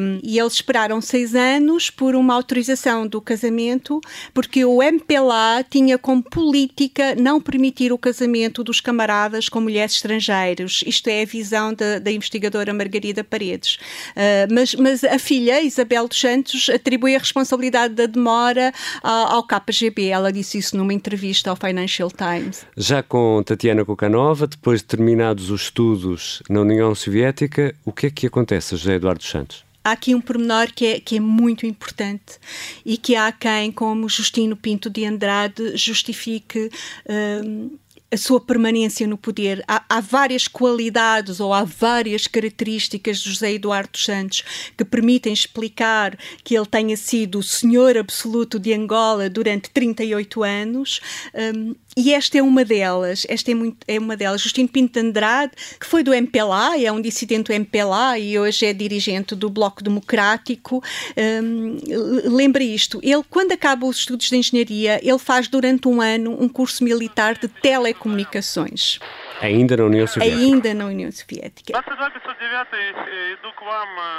um, 0.00 0.18
e 0.22 0.38
eles 0.38 0.54
esperaram 0.54 1.00
seis 1.00 1.34
anos 1.34 1.90
por 1.90 2.14
uma 2.14 2.34
autorização 2.34 3.06
do 3.06 3.20
casamento 3.20 4.00
porque 4.32 4.64
o 4.64 4.82
MPLA 4.82 5.64
tinha 5.68 5.98
como 5.98 6.22
política 6.22 7.14
não 7.14 7.40
permitir 7.40 7.92
o 7.92 7.98
casamento 7.98 8.64
dos 8.64 8.80
camaradas 8.80 9.48
com 9.48 9.60
mulheres 9.60 9.94
estrangeiras. 9.94 10.82
Isto 10.86 11.08
é 11.08 11.22
a 11.22 11.26
visão 11.26 11.74
da, 11.74 11.98
da 11.98 12.10
investigadora 12.10 12.72
Margarida 12.72 13.22
Paredes. 13.22 13.76
Uh, 13.76 14.52
mas, 14.52 14.74
mas 14.74 15.04
a 15.04 15.18
filha, 15.18 15.60
Isabel 15.62 16.08
dos 16.08 16.18
Santos, 16.18 16.70
atribui 16.70 17.14
a 17.14 17.18
responsabilidade 17.18 17.94
da 17.94 18.06
demora 18.06 18.72
ao, 19.02 19.32
ao 19.32 19.42
KGB. 19.42 20.06
Ela 20.06 20.32
disse 20.32 20.58
isso 20.58 20.76
numa 20.76 20.94
entrevista 20.94 21.50
ao 21.50 21.56
Financial 21.56 21.89
Financial 21.90 22.10
Times. 22.10 22.64
Já 22.76 23.02
com 23.02 23.42
Tatiana 23.42 23.84
Kukanova, 23.84 24.46
depois 24.46 24.80
de 24.80 24.86
terminados 24.86 25.50
os 25.50 25.62
estudos 25.62 26.42
na 26.48 26.60
União 26.60 26.94
Soviética, 26.94 27.74
o 27.84 27.92
que 27.92 28.06
é 28.06 28.10
que 28.10 28.26
acontece 28.26 28.76
José 28.76 28.94
Eduardo 28.94 29.24
Santos? 29.24 29.68
há 29.82 29.92
aqui 29.92 30.14
um 30.14 30.20
pormenor 30.20 30.70
que 30.74 30.84
é, 30.86 31.00
que 31.00 31.16
é 31.16 31.20
muito 31.20 31.64
importante 31.64 32.38
e 32.84 32.98
que 32.98 33.16
há 33.16 33.32
quem, 33.32 33.72
como 33.72 34.10
Justino 34.10 34.54
Pinto 34.54 34.90
de 34.90 35.06
Andrade, 35.06 35.74
justifique 35.74 36.70
hum, 37.08 37.70
a 38.12 38.16
sua 38.16 38.40
permanência 38.40 39.06
no 39.06 39.16
poder. 39.16 39.62
Há, 39.68 39.84
há, 39.88 40.00
várias 40.00 40.48
qualidades 40.48 41.38
ou 41.38 41.52
há 41.52 41.62
várias 41.64 42.26
características 42.26 43.18
de 43.18 43.30
José 43.30 43.52
Eduardo 43.52 43.96
Santos 43.96 44.42
que 44.76 44.84
permitem 44.84 45.32
explicar 45.32 46.18
que 46.42 46.56
ele 46.56 46.66
tenha 46.66 46.96
sido 46.96 47.38
o 47.38 47.42
senhor 47.42 47.96
absoluto 47.96 48.58
de 48.58 48.72
Angola 48.72 49.30
durante 49.30 49.70
38 49.70 50.42
anos. 50.42 51.00
Um, 51.34 51.74
e 51.96 52.14
esta 52.14 52.38
é 52.38 52.42
uma 52.42 52.64
delas, 52.64 53.26
esta 53.28 53.50
é, 53.50 53.54
muito, 53.54 53.78
é 53.86 53.98
uma 53.98 54.16
delas. 54.16 54.40
Justino 54.40 54.68
Pinto 54.68 54.92
de 54.92 55.06
Andrade, 55.06 55.52
que 55.78 55.86
foi 55.86 56.02
do 56.02 56.14
MPLA, 56.14 56.78
é 56.80 56.90
um 56.92 57.00
dissidente 57.00 57.48
do 57.48 57.52
MPLA 57.52 58.18
e 58.18 58.38
hoje 58.38 58.66
é 58.66 58.72
dirigente 58.72 59.34
do 59.34 59.50
Bloco 59.50 59.82
Democrático. 59.82 60.82
Um, 61.16 61.78
lembra 62.24 62.62
isto, 62.62 63.00
ele 63.02 63.24
quando 63.28 63.52
acaba 63.52 63.86
os 63.86 63.98
estudos 63.98 64.28
de 64.28 64.36
engenharia, 64.36 65.00
ele 65.02 65.18
faz 65.18 65.48
durante 65.48 65.88
um 65.88 66.00
ano 66.00 66.36
um 66.40 66.48
curso 66.48 66.84
militar 66.84 67.36
de 67.36 67.48
telecomunicações. 67.48 68.98
Ainda 69.40 69.76
na 69.76 69.84
União 69.84 70.06
Soviética. 70.06 70.38
Ainda 70.38 70.74
na 70.74 70.86
União 70.86 71.10
Soviética. 71.10 71.72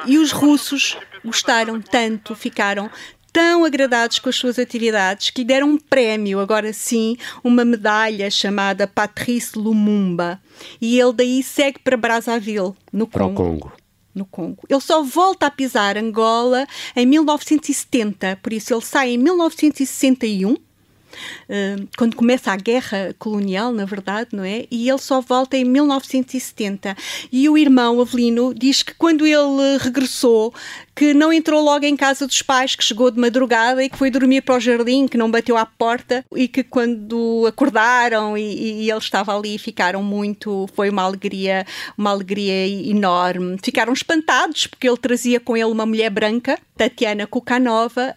E 0.07 0.17
os 0.17 0.31
russos 0.31 0.97
gostaram 1.23 1.79
tanto, 1.79 2.35
ficaram 2.35 2.89
tão 3.31 3.63
agradados 3.63 4.19
com 4.19 4.29
as 4.29 4.35
suas 4.35 4.59
atividades 4.59 5.29
que 5.29 5.41
lhe 5.41 5.47
deram 5.47 5.69
um 5.69 5.77
prémio, 5.77 6.39
agora 6.39 6.71
sim, 6.73 7.17
uma 7.43 7.63
medalha 7.63 8.29
chamada 8.29 8.87
Patrice 8.87 9.57
Lumumba. 9.57 10.39
E 10.79 10.99
ele 10.99 11.13
daí 11.13 11.43
segue 11.43 11.79
para 11.79 11.97
Brazzaville, 11.97 12.73
no 12.91 13.07
para 13.07 13.23
Congo. 13.25 13.41
O 13.41 13.45
Congo. 13.45 13.71
No 14.13 14.25
Congo. 14.25 14.63
Ele 14.69 14.81
só 14.81 15.01
volta 15.01 15.45
a 15.45 15.51
pisar 15.51 15.97
Angola 15.97 16.67
em 16.95 17.05
1970, 17.05 18.39
por 18.41 18.51
isso 18.51 18.73
ele 18.73 18.81
sai 18.81 19.11
em 19.11 19.17
1961 19.17 20.57
quando 21.97 22.15
começa 22.15 22.51
a 22.51 22.55
guerra 22.55 23.13
colonial, 23.19 23.71
na 23.71 23.85
verdade, 23.85 24.29
não 24.33 24.43
é? 24.43 24.65
E 24.71 24.89
ele 24.89 24.97
só 24.97 25.21
volta 25.21 25.57
em 25.57 25.65
1970. 25.65 26.95
E 27.31 27.49
o 27.49 27.57
irmão 27.57 27.99
Avelino 27.99 28.53
diz 28.53 28.83
que 28.83 28.93
quando 28.95 29.25
ele 29.25 29.77
regressou, 29.79 30.53
que 31.01 31.15
não 31.15 31.33
entrou 31.33 31.63
logo 31.63 31.83
em 31.83 31.97
casa 31.97 32.27
dos 32.27 32.43
pais, 32.43 32.75
que 32.75 32.83
chegou 32.83 33.09
de 33.09 33.19
madrugada 33.19 33.83
e 33.83 33.89
que 33.89 33.97
foi 33.97 34.11
dormir 34.11 34.41
para 34.41 34.53
o 34.53 34.59
jardim, 34.59 35.07
que 35.07 35.17
não 35.17 35.31
bateu 35.31 35.57
à 35.57 35.65
porta 35.65 36.23
e 36.35 36.47
que 36.47 36.63
quando 36.63 37.43
acordaram 37.47 38.37
e, 38.37 38.83
e 38.83 38.91
ele 38.91 38.99
estava 38.99 39.35
ali 39.35 39.57
ficaram 39.57 40.03
muito, 40.03 40.69
foi 40.75 40.91
uma 40.91 41.01
alegria, 41.01 41.65
uma 41.97 42.11
alegria 42.11 42.67
enorme. 42.87 43.57
Ficaram 43.63 43.91
espantados 43.93 44.67
porque 44.67 44.87
ele 44.87 44.97
trazia 44.97 45.39
com 45.39 45.57
ele 45.57 45.71
uma 45.71 45.87
mulher 45.87 46.11
branca, 46.11 46.59
Tatiana 46.77 47.25
Kukanova. 47.25 48.15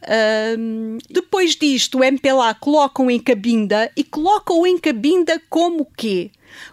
Um, 0.58 0.98
depois 1.08 1.56
disto, 1.56 2.00
o 2.00 2.04
MPLA 2.04 2.52
colocam 2.52 3.10
em 3.10 3.18
cabinda 3.18 3.90
e 3.96 4.04
colocam 4.04 4.66
em 4.66 4.76
cabinda 4.76 5.40
como 5.48 5.86
quê? 5.96 6.30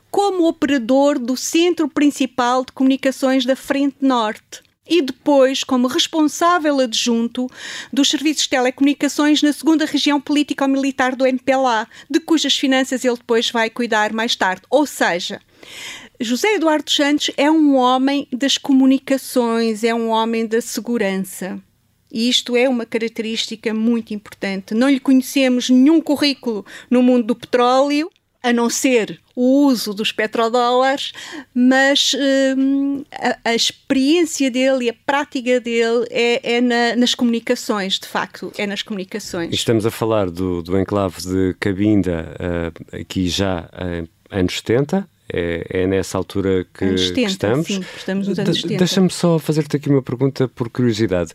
Como 0.09 0.45
operador 0.45 1.17
do 1.17 1.37
Centro 1.37 1.87
Principal 1.87 2.65
de 2.65 2.73
Comunicações 2.73 3.45
da 3.45 3.55
Frente 3.55 3.95
Norte 4.01 4.70
e 4.91 5.01
depois 5.01 5.63
como 5.63 5.87
responsável 5.87 6.81
adjunto 6.81 7.49
dos 7.93 8.09
serviços 8.09 8.43
de 8.43 8.49
telecomunicações 8.49 9.41
na 9.41 9.53
segunda 9.53 9.85
região 9.85 10.19
político-militar 10.19 11.15
do 11.15 11.25
MPLA, 11.25 11.87
de 12.09 12.19
cujas 12.19 12.57
finanças 12.57 13.05
ele 13.05 13.15
depois 13.15 13.49
vai 13.49 13.69
cuidar 13.69 14.11
mais 14.11 14.35
tarde. 14.35 14.63
Ou 14.69 14.85
seja, 14.85 15.39
José 16.19 16.55
Eduardo 16.55 16.91
Santos 16.91 17.31
é 17.37 17.49
um 17.49 17.77
homem 17.77 18.27
das 18.33 18.57
comunicações, 18.57 19.85
é 19.85 19.95
um 19.95 20.09
homem 20.09 20.45
da 20.45 20.59
segurança. 20.59 21.57
E 22.11 22.27
isto 22.27 22.57
é 22.57 22.67
uma 22.67 22.85
característica 22.85 23.73
muito 23.73 24.13
importante. 24.13 24.73
Não 24.73 24.89
lhe 24.89 24.99
conhecemos 24.99 25.69
nenhum 25.69 26.01
currículo 26.01 26.65
no 26.89 27.01
mundo 27.01 27.27
do 27.27 27.35
petróleo, 27.37 28.11
a 28.43 28.51
não 28.51 28.69
ser 28.69 29.19
o 29.35 29.67
uso 29.67 29.93
dos 29.93 30.11
petrodólares, 30.11 31.13
mas 31.53 32.15
hum, 32.57 33.03
a, 33.11 33.49
a, 33.49 33.55
experiência 33.55 34.49
dele 34.49 34.85
e 34.85 34.89
a 34.89 34.95
prática 35.05 35.59
dele 35.59 36.05
é, 36.09 36.57
é 36.57 36.61
na, 36.61 36.95
nas 36.95 37.13
comunicações, 37.13 37.99
de 37.99 38.07
facto, 38.07 38.51
é 38.57 38.65
nas 38.65 38.81
comunicações. 38.81 39.53
Estamos 39.53 39.85
a 39.85 39.91
falar 39.91 40.29
do, 40.29 40.61
do 40.61 40.77
enclave 40.79 41.21
de 41.21 41.55
Cabinda 41.59 42.35
uh, 42.35 42.97
aqui 42.99 43.29
já 43.29 43.69
em 43.79 44.03
uh, 44.03 44.09
anos 44.31 44.57
70, 44.57 45.07
é, 45.33 45.65
é, 45.69 45.87
nessa 45.87 46.17
altura 46.17 46.65
que, 46.73 46.97
70, 46.97 47.13
que 47.13 47.21
estamos. 47.21 47.67
Sim, 47.67 47.85
estamos 47.95 48.27
nos 48.27 48.39
anos 48.39 48.57
70. 48.57 48.77
Deixa-me 48.77 49.09
só 49.09 49.39
fazer-te 49.39 49.77
aqui 49.77 49.89
uma 49.89 50.01
pergunta 50.01 50.47
por 50.47 50.69
curiosidade. 50.69 51.31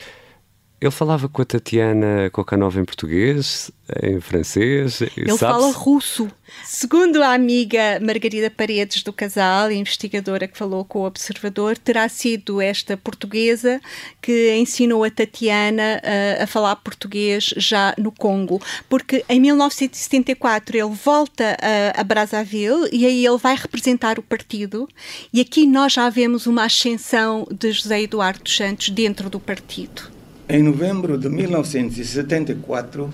Ele 0.78 0.90
falava 0.90 1.26
com 1.26 1.40
a 1.40 1.44
Tatiana 1.44 2.28
Kokanova 2.30 2.78
em 2.78 2.84
português, 2.84 3.70
em 4.02 4.20
francês? 4.20 5.00
Ele 5.16 5.36
fala 5.38 5.72
russo. 5.72 6.30
Segundo 6.64 7.22
a 7.22 7.32
amiga 7.32 7.98
Margarida 8.02 8.50
Paredes 8.50 9.02
do 9.02 9.10
casal, 9.10 9.72
investigadora 9.72 10.46
que 10.46 10.56
falou 10.56 10.84
com 10.84 11.00
o 11.00 11.06
observador, 11.06 11.78
terá 11.78 12.06
sido 12.10 12.60
esta 12.60 12.94
portuguesa 12.94 13.80
que 14.20 14.54
ensinou 14.54 15.02
a 15.02 15.10
Tatiana 15.10 16.02
uh, 16.04 16.42
a 16.42 16.46
falar 16.46 16.76
português 16.76 17.54
já 17.56 17.94
no 17.96 18.12
Congo, 18.12 18.60
porque 18.86 19.24
em 19.30 19.40
1974 19.40 20.76
ele 20.76 20.94
volta 20.94 21.56
a, 21.58 22.00
a 22.00 22.04
Brazzaville 22.04 22.88
e 22.92 23.06
aí 23.06 23.24
ele 23.24 23.38
vai 23.38 23.56
representar 23.56 24.18
o 24.18 24.22
partido 24.22 24.86
e 25.32 25.40
aqui 25.40 25.66
nós 25.66 25.94
já 25.94 26.10
vemos 26.10 26.46
uma 26.46 26.64
ascensão 26.64 27.48
de 27.50 27.72
José 27.72 28.02
Eduardo 28.02 28.48
Santos 28.50 28.90
dentro 28.90 29.30
do 29.30 29.40
partido. 29.40 30.15
Em 30.48 30.62
novembro 30.62 31.18
de 31.18 31.28
1974, 31.28 33.12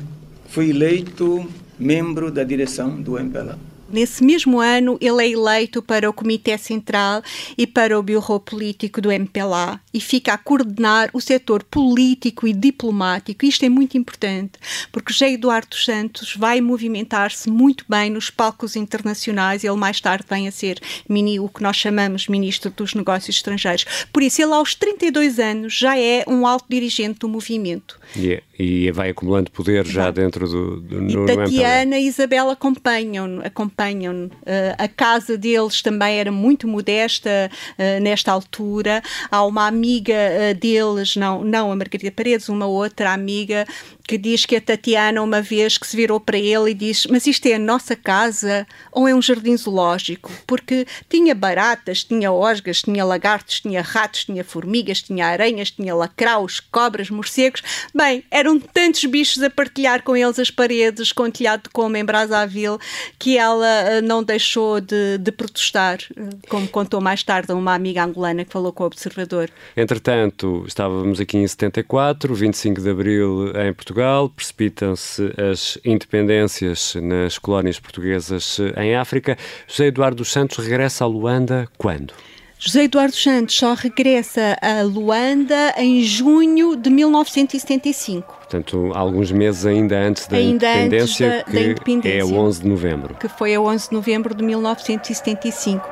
fui 0.51 0.69
eleito 0.69 1.49
membro 1.79 2.31
da 2.31 2.45
direção 2.45 3.01
do 3.01 3.19
MPLA. 3.19 3.59
Nesse 3.93 4.25
mesmo 4.25 4.59
ano, 4.59 4.97
ele 5.03 5.23
é 5.23 5.31
eleito 5.31 5.83
para 5.83 6.09
o 6.09 6.15
Comitê 6.15 6.57
Central 6.57 7.23
e 7.59 7.67
para 7.67 7.99
o 7.99 8.03
Bureau 8.03 8.41
Político 8.41 9.03
do 9.03 9.13
MPLA 9.13 9.79
e 9.93 10.01
fica 10.01 10.33
a 10.33 10.39
coordenar 10.39 11.11
o 11.13 11.21
setor 11.21 11.63
político 11.63 12.49
e 12.49 12.55
diplomático. 12.55 13.45
Isto 13.45 13.67
é 13.67 13.69
muito 13.69 13.99
importante, 13.99 14.53
porque 14.91 15.13
José 15.13 15.33
Eduardo 15.33 15.77
Santos 15.77 16.35
vai 16.35 16.63
movimentar-se 16.63 17.51
muito 17.51 17.85
bem 17.87 18.09
nos 18.09 18.31
palcos 18.31 18.77
internacionais. 18.77 19.63
Ele 19.63 19.77
mais 19.77 20.01
tarde 20.01 20.25
vem 20.29 20.49
a 20.49 20.53
ser 20.53 20.81
mini, 21.07 21.39
o 21.39 21.49
que 21.49 21.63
nós 21.63 21.77
chamamos 21.77 22.29
Ministro 22.29 22.71
dos 22.71 22.95
Negócios 22.95 23.37
Estrangeiros. 23.37 23.85
Por 24.11 24.23
isso, 24.23 24.41
ele 24.41 24.55
aos 24.55 24.75
32 24.75 25.39
anos 25.39 25.75
já 25.77 25.99
é 25.99 26.25
um 26.27 26.47
alto 26.47 26.65
dirigente 26.67 27.19
do 27.19 27.29
movimento. 27.29 28.01
Yeah 28.17 28.43
e 28.63 28.93
vai 28.93 29.11
acumulando 29.11 29.51
poder 29.51 29.85
já 29.85 30.11
dentro 30.11 30.49
do, 30.49 30.81
do 30.81 31.01
no, 31.01 31.25
e 31.25 31.37
Tatiana 31.37 31.99
e 31.99 32.07
Isabel 32.07 32.49
acompanham 32.49 33.41
acompanham 33.43 33.82
uh, 33.91 34.75
a 34.79 34.89
casa 34.89 35.37
deles 35.37 35.83
também 35.83 36.19
era 36.19 36.31
muito 36.31 36.69
modesta 36.69 37.51
uh, 37.51 38.03
nesta 38.03 38.33
altura. 38.33 39.03
Há 39.31 39.45
uma 39.45 39.67
amiga 39.67 40.15
uh, 40.15 40.55
deles 40.59 41.17
não 41.17 41.45
não 41.45 41.73
a 41.73 41.77
Margarida 41.77 42.11
Paredes 42.11 42.49
uma 42.49 42.67
outra 42.67 43.13
amiga 43.13 43.67
que 44.07 44.19
diz 44.19 44.45
que 44.45 44.57
a 44.57 44.61
Tatiana, 44.61 45.23
uma 45.23 45.41
vez 45.41 45.79
que 45.79 45.87
se 45.87 45.97
virou 45.97 46.21
para 46.21 46.39
ele 46.39 46.71
e 46.71 46.75
diz: 46.75 47.07
Mas 47.07 47.27
isto 47.27 47.47
é 47.47 47.55
a 47.55 47.59
nossa 47.59 47.95
casa 47.95 48.67
ou 48.91 49.09
é 49.09 49.15
um 49.15 49.23
jardim 49.23 49.57
zoológico? 49.57 50.31
Porque 50.47 50.87
tinha 51.09 51.35
baratas, 51.35 52.05
tinha 52.05 52.33
osgas, 52.33 52.83
tinha 52.83 53.05
lagartos, 53.05 53.61
tinha 53.61 53.81
ratos, 53.81 54.25
tinha 54.25 54.45
formigas, 54.45 55.03
tinha 55.03 55.27
aranhas, 55.27 55.71
tinha 55.71 55.95
lacraus, 55.95 56.61
cobras, 56.61 57.11
morcegos. 57.11 57.63
Bem, 57.95 58.25
eram 58.31 58.59
tantos 58.59 59.05
bichos 59.05 59.43
a 59.43 59.51
partilhar 59.51 60.03
com 60.03 60.17
eles 60.17 60.39
as 60.39 60.51
paredes, 60.51 61.13
com 61.13 61.25
o 61.25 61.33
telhado 61.33 61.65
de 61.65 61.71
coma 61.71 61.99
em 61.99 62.05
Brazzaville, 62.05 62.79
que 63.19 63.39
ela 63.39 63.67
eh, 63.67 64.01
não 64.01 64.23
deixou 64.23 64.81
de, 64.81 65.19
de 65.19 65.33
protestar, 65.33 65.99
eh, 66.17 66.21
como 66.49 66.67
contou 66.69 67.01
mais 67.01 67.23
tarde 67.23 67.53
uma 67.53 67.75
amiga 67.75 68.05
angolana 68.05 68.45
que 68.45 68.53
falou 68.53 68.73
com 68.73 68.85
o 68.85 68.87
observador. 68.87 69.51
Entretanto, 69.77 70.65
estávamos 70.67 71.21
aqui 71.21 71.37
em 71.37 71.47
74, 71.47 72.35
25 72.35 72.81
de 72.81 72.91
abril 72.91 73.53
em 73.57 73.73
Portugal 73.73 73.92
Portugal, 73.93 74.31
precipitam-se 74.31 75.35
as 75.39 75.79
independências 75.85 76.95
nas 76.95 77.37
colónias 77.37 77.79
portuguesas 77.79 78.59
em 78.79 78.97
África. 78.97 79.37
José 79.67 79.87
Eduardo 79.89 80.17
dos 80.17 80.33
Santos 80.33 80.57
regressa 80.65 81.05
a 81.05 81.07
Luanda 81.07 81.69
quando? 81.77 82.15
José 82.59 82.85
Eduardo 82.85 83.15
Santos 83.15 83.55
só 83.55 83.75
regressa 83.75 84.57
a 84.63 84.83
Luanda 84.83 85.75
em 85.77 86.03
junho 86.03 86.75
de 86.75 86.89
1975. 86.89 88.35
Portanto, 88.35 88.93
alguns 88.95 89.31
meses 89.31 89.67
ainda 89.67 89.99
antes 89.99 90.27
da, 90.27 90.39
ainda 90.39 90.73
independência, 90.73 91.27
antes 91.27 91.39
da, 91.39 91.45
que 91.45 91.53
da 91.53 91.63
independência, 91.63 92.19
é 92.19 92.25
11 92.25 92.63
de 92.63 92.69
novembro. 92.69 93.15
Que 93.17 93.29
foi 93.29 93.55
a 93.55 93.61
11 93.61 93.89
de 93.91 93.95
novembro 93.95 94.35
de 94.35 94.43
1975. 94.43 95.87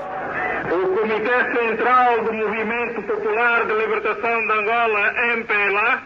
O 0.64 0.96
Comitê 0.96 1.68
Central 1.68 2.24
do 2.24 2.32
Movimento 2.32 3.02
Popular 3.02 3.66
de 3.66 3.74
Libertação 3.74 4.46
de 4.46 4.52
Angola, 4.52 5.12
MPLA, 5.36 6.02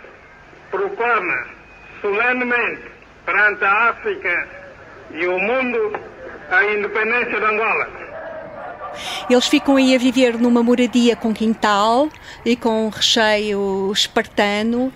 proclama 0.72 1.63
solenemente 2.04 2.82
perante 3.24 3.64
a 3.64 3.88
África 3.88 4.48
e 5.10 5.26
o 5.26 5.38
mundo 5.38 5.98
a 6.50 6.64
independência 6.66 7.40
de 7.40 7.46
Angola. 7.46 8.03
Eles 9.28 9.46
ficam 9.46 9.76
aí 9.76 9.94
a 9.94 9.98
viver 9.98 10.38
numa 10.38 10.62
moradia 10.62 11.16
com 11.16 11.32
quintal 11.32 12.08
e 12.44 12.56
com 12.56 12.88
recheio 12.88 13.90
espartano, 13.92 14.92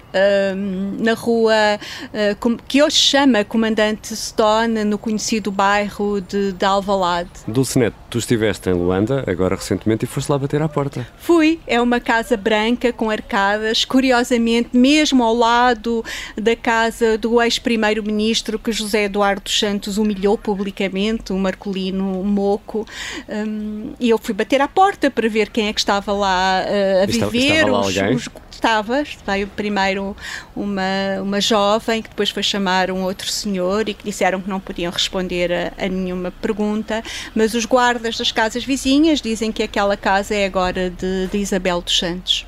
um, 0.56 0.96
na 1.02 1.14
rua 1.14 1.54
uh, 1.78 2.56
que 2.66 2.82
hoje 2.82 2.96
se 2.96 3.02
chama 3.02 3.44
Comandante 3.44 4.14
Stone, 4.14 4.84
no 4.84 4.98
conhecido 4.98 5.50
bairro 5.50 6.20
de, 6.20 6.52
de 6.52 6.64
Alvalade. 6.64 7.30
Dulcinete, 7.46 7.96
tu 8.10 8.18
estiveste 8.18 8.68
em 8.70 8.72
Luanda 8.72 9.24
agora 9.26 9.56
recentemente 9.56 10.04
e 10.04 10.08
foste 10.08 10.30
lá 10.30 10.38
bater 10.38 10.62
à 10.62 10.68
porta. 10.68 11.06
Fui, 11.18 11.60
é 11.66 11.80
uma 11.80 12.00
casa 12.00 12.36
branca 12.36 12.92
com 12.92 13.10
arcadas, 13.10 13.84
curiosamente, 13.84 14.70
mesmo 14.72 15.22
ao 15.22 15.34
lado 15.34 16.04
da 16.36 16.54
casa 16.54 17.16
do 17.18 17.40
ex-primeiro-ministro 17.40 18.58
que 18.58 18.72
José 18.72 19.04
Eduardo 19.04 19.50
Santos 19.50 19.98
humilhou 19.98 20.36
publicamente, 20.36 21.32
o 21.32 21.38
Marcolino 21.38 22.22
Moco. 22.24 22.86
Um, 23.28 23.87
e 23.98 24.10
eu 24.10 24.18
fui 24.18 24.34
bater 24.34 24.60
à 24.60 24.68
porta 24.68 25.10
para 25.10 25.28
ver 25.28 25.50
quem 25.50 25.68
é 25.68 25.72
que 25.72 25.80
estava 25.80 26.12
lá 26.12 26.62
uh, 26.64 27.02
a 27.02 27.04
estava, 27.04 27.30
viver. 27.30 27.54
Estava 27.54 27.70
lá 27.70 27.78
alguém? 27.78 28.14
Os, 28.14 28.28
estava, 28.50 29.04
veio 29.26 29.46
primeiro 29.48 30.16
uma, 30.54 31.22
uma 31.22 31.40
jovem 31.40 32.02
que 32.02 32.08
depois 32.08 32.30
foi 32.30 32.42
chamar 32.42 32.90
um 32.90 33.02
outro 33.02 33.30
senhor 33.30 33.88
e 33.88 33.94
que 33.94 34.04
disseram 34.04 34.40
que 34.40 34.50
não 34.50 34.60
podiam 34.60 34.92
responder 34.92 35.52
a, 35.52 35.72
a 35.84 35.88
nenhuma 35.88 36.30
pergunta, 36.30 37.02
mas 37.34 37.54
os 37.54 37.64
guardas 37.64 38.18
das 38.18 38.32
casas 38.32 38.64
vizinhas 38.64 39.20
dizem 39.20 39.52
que 39.52 39.62
aquela 39.62 39.96
casa 39.96 40.34
é 40.34 40.44
agora 40.44 40.90
de, 40.90 41.28
de 41.28 41.38
Isabel 41.38 41.80
dos 41.80 41.98
Santos. 41.98 42.46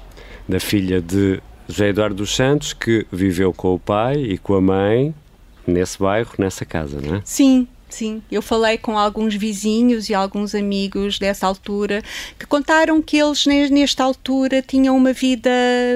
Da 0.49 0.59
filha 0.59 1.01
de 1.01 1.41
José 1.69 1.89
Eduardo 1.89 2.17
dos 2.17 2.35
Santos, 2.35 2.73
que 2.73 3.07
viveu 3.11 3.53
com 3.53 3.75
o 3.75 3.79
pai 3.79 4.17
e 4.17 4.39
com 4.39 4.55
a 4.55 4.61
mãe 4.61 5.15
nesse 5.67 5.99
bairro, 5.99 6.33
nessa 6.39 6.65
casa, 6.65 7.01
não 7.01 7.17
é? 7.17 7.23
Sim, 7.25 7.69
Sim, 7.91 8.23
eu 8.31 8.41
falei 8.41 8.79
com 8.79 8.97
alguns 8.97 9.35
vizinhos 9.35 10.09
e 10.09 10.15
alguns 10.15 10.55
amigos 10.55 11.19
dessa 11.19 11.47
altura 11.47 12.03
que 12.39 12.47
contaram 12.47 13.03
que 13.03 13.17
eles, 13.17 13.45
nesta 13.47 14.05
altura, 14.05 14.63
tinham 14.63 14.97
uma 14.97 15.13
vida 15.13 15.51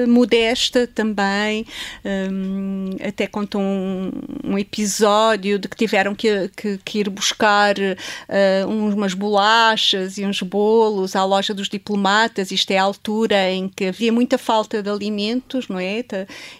modesta 0.07 0.85
também. 0.85 1.65
Um, 2.03 2.89
até 3.01 3.27
contam 3.27 3.61
um, 3.61 4.11
um, 4.43 4.59
episódio 4.59 5.57
de 5.57 5.69
que 5.69 5.77
tiveram 5.77 6.13
que, 6.13 6.49
que, 6.55 6.77
que 6.83 6.99
ir 6.99 7.09
buscar 7.09 7.75
uh, 7.77 8.69
umas 8.69 9.13
bolachas 9.13 10.17
e 10.17 10.25
uns 10.25 10.41
bolos 10.41 11.15
à 11.15 11.23
loja 11.23 11.53
dos 11.53 11.69
diplomatas. 11.69 12.51
Isto 12.51 12.71
é 12.71 12.77
a 12.77 12.83
altura 12.83 13.49
em 13.51 13.69
que 13.69 13.85
havia 13.85 14.11
muita 14.11 14.37
falta 14.37 14.83
de 14.83 14.89
alimentos, 14.89 15.69
não 15.69 15.79
é? 15.79 15.95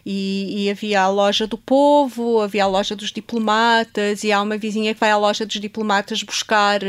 E, 0.06 0.66
e 0.66 0.70
havia 0.70 1.02
a 1.02 1.10
loja 1.10 1.46
do 1.46 1.58
povo, 1.58 2.40
havia 2.40 2.64
a 2.64 2.68
loja 2.68 2.96
dos 2.96 3.12
diplomatas, 3.12 4.24
e 4.24 4.32
há 4.32 4.42
uma 4.42 4.58
vizinha 4.58 4.94
que 4.94 5.00
vai 5.00 5.12
à 5.12 5.18
loja 5.26 5.46
dos 5.46 5.60
diplomatas 5.60 6.24
buscar 6.24 6.80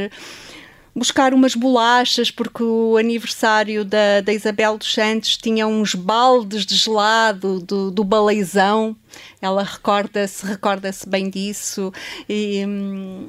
buscar 0.94 1.34
umas 1.34 1.54
bolachas, 1.54 2.30
porque 2.30 2.62
o 2.62 2.96
aniversário 2.96 3.84
da, 3.84 4.22
da 4.22 4.32
Isabel 4.32 4.78
dos 4.78 4.94
Santos 4.94 5.36
tinha 5.36 5.66
uns 5.66 5.94
baldes 5.94 6.64
de 6.64 6.74
gelado 6.74 7.60
do, 7.60 7.90
do 7.90 8.02
baleizão. 8.02 8.96
Ela 9.42 9.62
recorda-se 9.62 10.46
recorda 10.46 10.90
bem 11.06 11.28
disso. 11.28 11.92
E, 12.26 12.64
hum, 12.66 13.28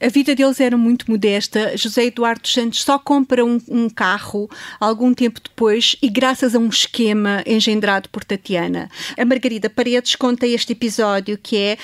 a 0.00 0.08
vida 0.08 0.34
deles 0.34 0.60
era 0.60 0.76
muito 0.76 1.10
modesta. 1.10 1.76
José 1.76 2.04
Eduardo 2.04 2.46
Santos 2.46 2.82
só 2.82 2.98
compra 2.98 3.44
um, 3.44 3.60
um, 3.68 3.90
carro 3.90 4.48
algum 4.78 5.12
tempo 5.12 5.40
depois 5.42 5.96
e 6.00 6.08
graças 6.08 6.54
a 6.54 6.58
um 6.58 6.68
esquema 6.68 7.42
engendrado 7.44 8.08
por 8.08 8.24
Tatiana. 8.24 8.88
A 9.18 9.24
Margarida 9.24 9.68
Paredes 9.68 10.14
conta 10.14 10.46
este 10.46 10.72
episódio 10.72 11.36
que 11.36 11.56
é, 11.56 11.78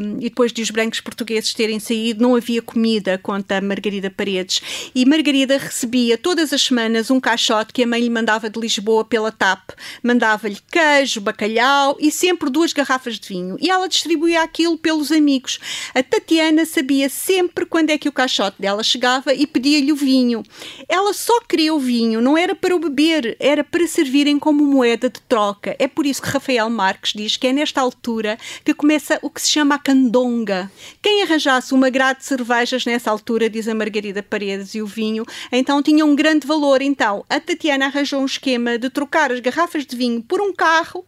um, 0.00 0.16
e 0.16 0.30
depois 0.30 0.50
de 0.50 0.62
os 0.62 0.70
brancos 0.70 1.00
portugueses 1.00 1.52
terem 1.52 1.78
saído, 1.78 2.22
não 2.22 2.34
havia 2.34 2.62
comida, 2.62 3.18
conta 3.18 3.58
a 3.58 3.60
Margarida 3.60 4.10
Paredes. 4.10 4.90
E 4.94 5.04
Margarida 5.04 5.58
recebia 5.58 6.16
todas 6.16 6.52
as 6.54 6.62
semanas 6.62 7.10
um 7.10 7.20
caixote 7.20 7.72
que 7.74 7.82
a 7.82 7.86
mãe 7.86 8.00
lhe 8.00 8.10
mandava 8.10 8.48
de 8.48 8.58
Lisboa 8.58 9.04
pela 9.04 9.30
TAP. 9.30 9.72
Mandava-lhe 10.02 10.58
queijo, 10.70 11.20
bacalhau 11.20 11.96
e 12.00 12.10
sempre 12.10 12.48
duas 12.48 12.72
garrafas 12.72 13.18
de 13.18 13.28
vinho. 13.28 13.56
E 13.60 13.70
ela 13.70 13.88
distribuía 13.88 14.42
aquilo 14.42 14.78
pelos 14.78 15.12
amigos. 15.12 15.58
A 15.94 16.02
Tatiana 16.02 16.64
sabia 16.64 17.10
sempre 17.10 17.57
sempre 17.58 17.66
quando 17.66 17.90
é 17.90 17.98
que 17.98 18.08
o 18.08 18.12
caixote 18.12 18.60
dela 18.60 18.84
chegava 18.84 19.34
e 19.34 19.44
pedia-lhe 19.46 19.90
o 19.90 19.96
vinho. 19.96 20.44
Ela 20.88 21.12
só 21.12 21.40
queria 21.40 21.74
o 21.74 21.80
vinho, 21.80 22.20
não 22.20 22.38
era 22.38 22.54
para 22.54 22.74
o 22.74 22.78
beber, 22.78 23.36
era 23.40 23.64
para 23.64 23.86
servirem 23.86 24.38
como 24.38 24.64
moeda 24.64 25.10
de 25.10 25.20
troca. 25.22 25.74
É 25.78 25.88
por 25.88 26.06
isso 26.06 26.22
que 26.22 26.28
Rafael 26.28 26.70
Marques 26.70 27.12
diz 27.14 27.36
que 27.36 27.48
é 27.48 27.52
nesta 27.52 27.80
altura 27.80 28.38
que 28.64 28.72
começa 28.72 29.18
o 29.22 29.30
que 29.30 29.42
se 29.42 29.48
chama 29.48 29.74
a 29.74 29.78
candonga. 29.78 30.70
Quem 31.02 31.22
arranjasse 31.22 31.74
uma 31.74 31.90
grade 31.90 32.20
de 32.20 32.26
cervejas 32.26 32.84
nessa 32.84 33.10
altura, 33.10 33.50
diz 33.50 33.66
a 33.66 33.74
Margarida 33.74 34.22
Paredes, 34.22 34.74
e 34.74 34.82
o 34.82 34.86
vinho, 34.86 35.24
então 35.50 35.82
tinha 35.82 36.04
um 36.04 36.14
grande 36.14 36.46
valor. 36.46 36.80
Então, 36.80 37.24
a 37.28 37.40
Tatiana 37.40 37.86
arranjou 37.86 38.20
um 38.20 38.26
esquema 38.26 38.78
de 38.78 38.88
trocar 38.88 39.32
as 39.32 39.40
garrafas 39.40 39.84
de 39.84 39.96
vinho 39.96 40.22
por 40.22 40.40
um 40.40 40.52
carro 40.52 41.04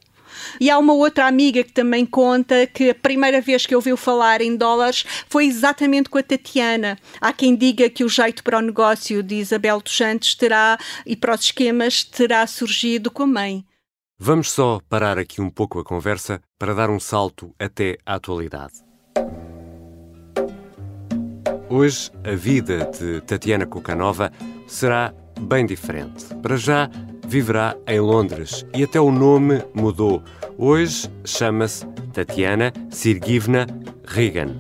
E 0.61 0.71
há 0.71 0.79
uma 0.79 0.93
outra 0.93 1.27
amiga 1.27 1.63
que 1.65 1.73
também 1.73 2.05
conta 2.07 2.67
que 2.67 2.91
a 2.91 2.95
primeira 2.95 3.41
vez 3.41 3.67
que 3.67 3.75
ouviu 3.75 3.97
falar 3.97 4.41
em 4.41 4.57
dólares 4.57 5.05
foi 5.29 5.47
exatamente 5.47 6.09
com 6.09 6.19
a 6.19 6.23
Tatiana. 6.23 6.99
Há 7.21 7.33
quem 7.33 7.55
diga 7.57 7.89
que 7.89 8.05
o 8.05 8.09
jeito 8.09 8.43
para 8.43 8.59
o 8.59 8.63
negócio 8.63 9.23
de 9.23 9.37
Isabel 9.37 9.81
dos 9.81 9.97
Santos 9.97 10.35
terá, 10.35 10.79
e 11.07 11.17
para 11.17 11.35
os 11.35 11.43
esquemas, 11.43 12.05
terá 12.05 12.47
surgido 12.47 13.11
com 13.11 13.25
a 13.25 13.27
mãe. 13.27 13.65
Vamos 14.19 14.51
só 14.51 14.81
parar 14.89 15.19
aqui 15.19 15.41
um 15.41 15.49
pouco 15.49 15.79
a 15.79 15.85
conversa 15.85 16.43
para 16.59 16.75
dar 16.75 16.91
um 16.91 17.01
salto 17.01 17.55
até 17.59 17.97
à 18.05 18.17
atualidade. 18.17 18.75
Hoje, 21.71 22.11
a 22.25 22.35
vida 22.35 22.91
de 22.99 23.21
Tatiana 23.23 23.65
Kukanova 23.65 24.33
será 24.67 25.15
bem 25.41 25.67
diferente. 25.67 26.27
Para 26.43 26.57
já, 26.57 26.91
viverá 27.27 27.77
em 27.87 28.01
Londres 28.01 28.67
e 28.75 28.85
até 28.85 29.01
o 29.01 29.11
nome 29.11 29.63
mudou. 29.75 30.23
Hoje 30.59 31.09
chama-se 31.25 31.87
Tatiana 32.13 32.73
Sirgivna 32.91 33.67
Regan. 34.05 34.57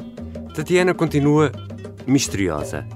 Tatiana 0.54 0.94
continua 0.94 1.52
misteriosa. 2.06 2.86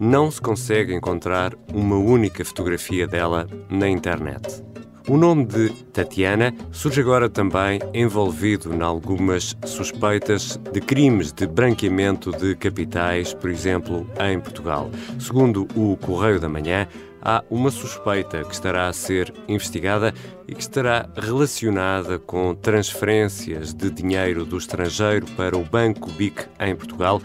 Não 0.00 0.30
se 0.30 0.40
consegue 0.40 0.94
encontrar 0.94 1.54
uma 1.72 1.96
única 1.96 2.44
fotografia 2.44 3.06
dela 3.06 3.46
na 3.68 3.88
internet. 3.88 4.62
O 5.08 5.16
nome 5.16 5.46
de 5.46 5.70
Tatiana 5.90 6.54
surge 6.70 7.00
agora 7.00 7.30
também 7.30 7.80
envolvido 7.94 8.74
em 8.74 8.82
algumas 8.82 9.56
suspeitas 9.64 10.60
de 10.70 10.82
crimes 10.82 11.32
de 11.32 11.46
branqueamento 11.46 12.30
de 12.30 12.54
capitais, 12.54 13.32
por 13.32 13.48
exemplo, 13.48 14.06
em 14.20 14.38
Portugal. 14.38 14.90
Segundo 15.18 15.66
o 15.74 15.96
Correio 15.96 16.38
da 16.38 16.46
Manhã, 16.46 16.86
há 17.22 17.42
uma 17.50 17.70
suspeita 17.70 18.44
que 18.44 18.52
estará 18.52 18.88
a 18.88 18.92
ser 18.92 19.32
investigada 19.46 20.12
e 20.46 20.54
que 20.54 20.60
estará 20.60 21.08
relacionada 21.16 22.18
com 22.18 22.54
transferências 22.54 23.74
de 23.74 23.90
dinheiro 23.90 24.44
do 24.44 24.56
estrangeiro 24.56 25.26
para 25.36 25.56
o 25.56 25.64
Banco 25.64 26.10
BIC 26.12 26.46
em 26.60 26.74
Portugal, 26.74 27.20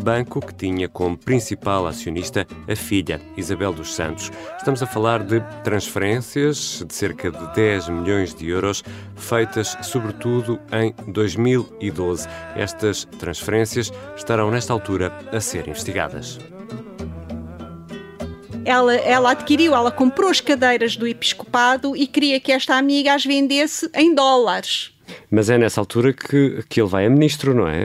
banco 0.00 0.40
que 0.40 0.54
tinha 0.54 0.88
como 0.88 1.16
principal 1.16 1.86
acionista 1.86 2.46
a 2.68 2.76
filha, 2.76 3.20
Isabel 3.36 3.72
dos 3.72 3.94
Santos. 3.94 4.30
Estamos 4.56 4.82
a 4.82 4.86
falar 4.86 5.22
de 5.22 5.40
transferências 5.62 6.84
de 6.86 6.94
cerca 6.94 7.30
de 7.30 7.54
10 7.54 7.88
milhões 7.88 8.34
de 8.34 8.48
euros, 8.48 8.84
feitas 9.16 9.76
sobretudo 9.82 10.58
em 10.72 10.94
2012. 11.10 12.28
Estas 12.54 13.04
transferências 13.18 13.92
estarão, 14.16 14.50
nesta 14.50 14.72
altura, 14.72 15.12
a 15.32 15.40
ser 15.40 15.68
investigadas 15.68 16.38
ela, 18.68 18.94
ela 18.94 19.30
adquiriu, 19.30 19.74
ela 19.74 19.90
comprou 19.90 20.28
as 20.28 20.42
cadeiras 20.42 20.94
do 20.94 21.08
episcopado 21.08 21.96
e 21.96 22.06
queria 22.06 22.38
que 22.38 22.52
esta 22.52 22.76
amiga 22.76 23.14
as 23.14 23.24
vendesse 23.24 23.90
em 23.94 24.14
dólares. 24.14 24.92
Mas 25.30 25.50
é 25.50 25.58
nessa 25.58 25.80
altura 25.80 26.12
que, 26.12 26.64
que 26.68 26.80
ele 26.80 26.88
vai 26.88 27.06
a 27.06 27.10
ministro, 27.10 27.54
não 27.54 27.68
é? 27.68 27.80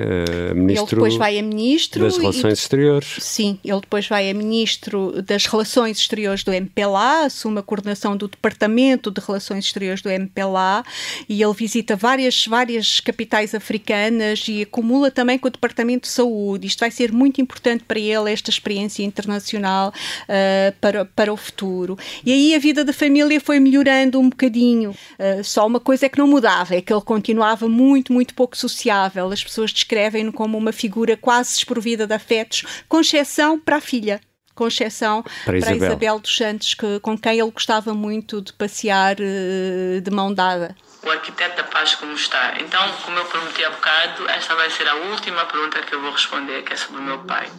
Uh, 0.51 0.55
ministro 0.55 0.99
ele 0.99 1.09
depois 1.09 1.15
vai 1.15 1.39
a 1.39 1.43
ministro. 1.43 2.03
Das 2.03 2.17
Relações 2.17 2.59
e, 2.59 2.61
Exteriores. 2.61 3.15
Sim, 3.19 3.59
ele 3.63 3.81
depois 3.81 4.07
vai 4.07 4.29
a 4.29 4.33
ministro 4.33 5.21
das 5.21 5.45
Relações 5.45 5.99
Exteriores 5.99 6.43
do 6.43 6.53
MPLA, 6.53 7.25
assume 7.25 7.59
a 7.59 7.63
coordenação 7.63 8.15
do 8.15 8.27
Departamento 8.27 9.11
de 9.11 9.21
Relações 9.21 9.65
Exteriores 9.65 10.01
do 10.01 10.09
MPLA 10.09 10.83
e 11.27 11.41
ele 11.41 11.53
visita 11.53 11.95
várias, 11.95 12.45
várias 12.45 12.99
capitais 12.99 13.53
africanas 13.53 14.45
e 14.47 14.61
acumula 14.61 15.11
também 15.11 15.37
com 15.37 15.47
o 15.47 15.51
Departamento 15.51 16.03
de 16.03 16.13
Saúde. 16.13 16.67
Isto 16.67 16.79
vai 16.79 16.91
ser 16.91 17.11
muito 17.11 17.41
importante 17.41 17.83
para 17.83 17.99
ele, 17.99 18.31
esta 18.31 18.49
experiência 18.49 19.03
internacional 19.03 19.89
uh, 19.89 20.73
para, 20.79 21.05
para 21.05 21.33
o 21.33 21.37
futuro. 21.37 21.97
E 22.25 22.31
aí 22.31 22.55
a 22.55 22.59
vida 22.59 22.83
da 22.83 22.93
família 22.93 23.39
foi 23.39 23.59
melhorando 23.59 24.19
um 24.19 24.29
bocadinho. 24.29 24.91
Uh, 24.91 25.43
só 25.43 25.65
uma 25.65 25.79
coisa 25.79 26.05
é 26.05 26.09
que 26.09 26.17
não 26.17 26.27
mudava, 26.27 26.75
é 26.75 26.81
que 26.81 26.91
ele 26.91 27.01
continuava 27.13 27.69
muito, 27.69 28.11
muito 28.11 28.33
pouco 28.33 28.57
sociável. 28.57 29.31
As 29.31 29.43
pessoas 29.43 29.71
descrevem-no 29.71 30.33
como 30.33 30.57
uma 30.57 30.71
figura 30.71 31.15
quase 31.15 31.53
desprovida 31.53 32.07
de 32.07 32.13
afetos, 32.13 32.63
com 32.89 32.99
exceção 32.99 33.59
para 33.59 33.77
a 33.77 33.81
filha 33.81 34.19
com 34.55 34.67
exceção 34.67 35.23
para 35.45 35.57
Isabel, 35.57 35.77
para 35.79 35.87
Isabel 35.87 36.19
dos 36.19 36.37
Santos, 36.37 36.75
que, 36.75 36.99
com 36.99 37.17
quem 37.17 37.39
ele 37.39 37.49
gostava 37.49 37.91
muito 37.95 38.39
de 38.39 38.53
passear 38.53 39.15
uh, 39.15 39.99
de 39.99 40.11
mão 40.11 40.31
dada. 40.31 40.75
O 41.03 41.09
arquiteto 41.09 41.57
da 41.57 41.63
paz 41.63 41.95
como 41.95 42.13
está? 42.13 42.53
Então, 42.59 42.79
como 43.03 43.17
eu 43.17 43.25
prometi 43.25 43.65
há 43.65 43.71
bocado, 43.71 44.29
esta 44.29 44.53
vai 44.55 44.69
ser 44.69 44.87
a 44.87 44.93
última 44.93 45.43
pergunta 45.45 45.81
que 45.81 45.95
eu 45.95 46.01
vou 46.01 46.11
responder, 46.11 46.61
que 46.61 46.73
é 46.73 46.75
sobre 46.75 47.01
o 47.01 47.03
meu 47.03 47.17
pai. 47.23 47.49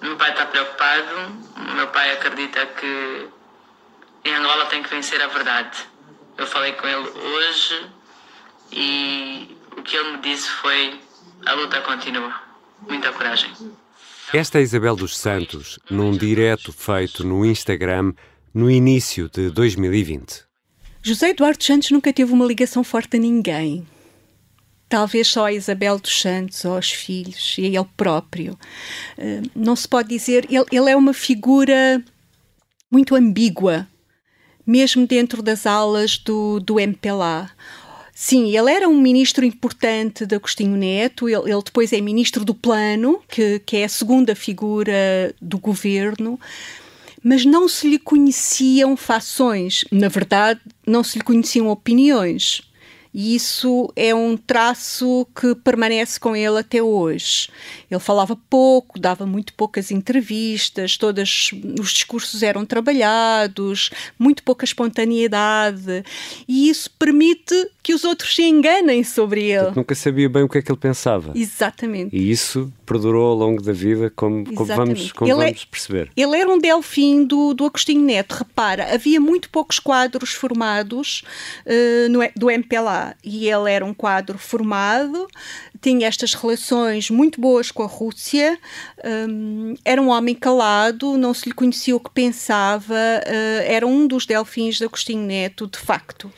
O 0.00 0.04
meu 0.04 0.16
pai 0.16 0.30
está 0.30 0.46
preocupado, 0.46 1.42
o 1.56 1.74
meu 1.74 1.88
pai 1.88 2.12
acredita 2.12 2.66
que 2.66 3.28
em 4.24 4.32
Angola 4.32 4.66
tem 4.66 4.80
que 4.80 4.90
vencer 4.90 5.20
a 5.20 5.26
verdade. 5.26 5.76
Eu 6.38 6.46
falei 6.46 6.72
com 6.74 6.86
ele 6.86 7.08
hoje, 7.18 7.86
e 8.72 9.56
o 9.76 9.82
que 9.82 9.96
ele 9.96 10.16
me 10.16 10.22
disse 10.22 10.48
foi: 10.48 10.98
a 11.46 11.52
luta 11.54 11.80
continua. 11.82 12.34
Muita 12.88 13.12
coragem. 13.12 13.50
Esta 14.32 14.58
é 14.58 14.62
Isabel 14.62 14.96
dos 14.96 15.16
Santos, 15.16 15.78
num 15.90 16.16
direto 16.16 16.72
feito 16.72 17.24
no 17.24 17.44
Instagram 17.44 18.12
no 18.54 18.70
início 18.70 19.28
de 19.28 19.50
2020. 19.50 20.44
José 21.02 21.30
Eduardo 21.30 21.62
Santos 21.62 21.90
nunca 21.90 22.12
teve 22.12 22.32
uma 22.32 22.46
ligação 22.46 22.84
forte 22.84 23.16
a 23.16 23.20
ninguém. 23.20 23.86
Talvez 24.88 25.28
só 25.28 25.46
a 25.46 25.52
Isabel 25.52 25.98
dos 25.98 26.20
Santos, 26.20 26.64
ou 26.64 26.76
aos 26.76 26.90
filhos, 26.90 27.56
e 27.58 27.64
a 27.64 27.80
ele 27.80 27.88
próprio. 27.96 28.58
Eh, 29.16 29.42
não 29.54 29.74
se 29.74 29.88
pode 29.88 30.10
dizer. 30.10 30.46
Ele, 30.50 30.66
ele 30.70 30.90
é 30.90 30.96
uma 30.96 31.14
figura 31.14 32.02
muito 32.90 33.14
ambígua, 33.14 33.88
mesmo 34.66 35.06
dentro 35.06 35.42
das 35.42 35.66
aulas 35.66 36.18
do, 36.18 36.60
do 36.60 36.78
MPLA. 36.78 37.50
Sim, 38.14 38.56
ele 38.56 38.70
era 38.70 38.88
um 38.88 39.00
ministro 39.00 39.44
importante 39.44 40.26
de 40.26 40.34
Agostinho 40.34 40.76
Neto, 40.76 41.28
ele, 41.28 41.50
ele 41.50 41.62
depois 41.64 41.92
é 41.92 42.00
ministro 42.00 42.44
do 42.44 42.54
Plano, 42.54 43.20
que, 43.28 43.58
que 43.60 43.78
é 43.78 43.84
a 43.84 43.88
segunda 43.88 44.34
figura 44.34 45.34
do 45.40 45.58
governo, 45.58 46.38
mas 47.22 47.44
não 47.44 47.68
se 47.68 47.88
lhe 47.88 47.98
conheciam 47.98 48.96
fações, 48.96 49.84
na 49.90 50.08
verdade, 50.08 50.60
não 50.86 51.02
se 51.02 51.18
lhe 51.18 51.24
conheciam 51.24 51.68
opiniões. 51.68 52.62
E 53.14 53.34
isso 53.34 53.92
é 53.94 54.14
um 54.14 54.36
traço 54.36 55.26
que 55.38 55.54
permanece 55.54 56.18
com 56.18 56.34
ele 56.34 56.58
até 56.58 56.82
hoje. 56.82 57.48
Ele 57.90 58.00
falava 58.00 58.36
pouco, 58.48 58.98
dava 58.98 59.26
muito 59.26 59.52
poucas 59.52 59.90
entrevistas, 59.90 60.96
todos 60.96 61.50
os 61.78 61.92
discursos 61.92 62.42
eram 62.42 62.64
trabalhados, 62.64 63.90
muito 64.18 64.42
pouca 64.42 64.64
espontaneidade, 64.64 66.04
e 66.48 66.70
isso 66.70 66.90
permite 66.98 67.70
que 67.82 67.92
os 67.92 68.04
outros 68.04 68.34
se 68.34 68.42
enganem 68.42 69.04
sobre 69.04 69.42
ele. 69.42 69.58
Portanto, 69.58 69.76
nunca 69.76 69.94
sabia 69.94 70.28
bem 70.28 70.42
o 70.42 70.48
que 70.48 70.58
é 70.58 70.62
que 70.62 70.70
ele 70.70 70.78
pensava. 70.78 71.32
Exatamente. 71.34 72.16
E 72.16 72.30
isso 72.30 72.72
perdurou 72.92 73.30
ao 73.30 73.34
longo 73.34 73.62
da 73.62 73.72
vida, 73.72 74.12
como, 74.14 74.44
como 74.54 74.66
vamos, 74.66 75.12
como 75.12 75.30
é- 75.30 75.34
vamos 75.34 75.62
é, 75.62 75.66
perceber. 75.70 76.10
Ele 76.14 76.36
era 76.36 76.50
um 76.50 76.58
delfim 76.58 77.24
do, 77.24 77.54
do 77.54 77.64
Agostinho 77.64 78.02
Neto. 78.02 78.32
Repara, 78.32 78.92
havia 78.92 79.20
muito 79.20 79.48
poucos 79.48 79.78
quadros 79.78 80.30
formados 80.30 81.22
uh, 81.66 82.08
no, 82.10 82.20
do 82.36 82.50
MPLA 82.50 83.16
e 83.24 83.48
ele 83.48 83.70
era 83.70 83.84
um 83.84 83.94
quadro 83.94 84.36
formado, 84.38 85.26
tinha 85.80 86.06
estas 86.06 86.34
relações 86.34 87.10
muito 87.10 87.40
boas 87.40 87.70
com 87.70 87.82
a 87.82 87.86
Rússia, 87.86 88.58
um, 89.28 89.74
era 89.84 90.00
um 90.00 90.08
homem 90.10 90.34
calado, 90.34 91.16
não 91.16 91.32
se 91.32 91.48
lhe 91.48 91.54
conhecia 91.54 91.96
o 91.96 92.00
que 92.00 92.10
pensava, 92.10 92.94
uh, 92.94 93.62
era 93.64 93.86
um 93.86 94.06
dos 94.06 94.26
delfins 94.26 94.76
de 94.76 94.84
Agostinho 94.84 95.26
Neto, 95.26 95.66
de 95.66 95.78
facto 95.78 96.30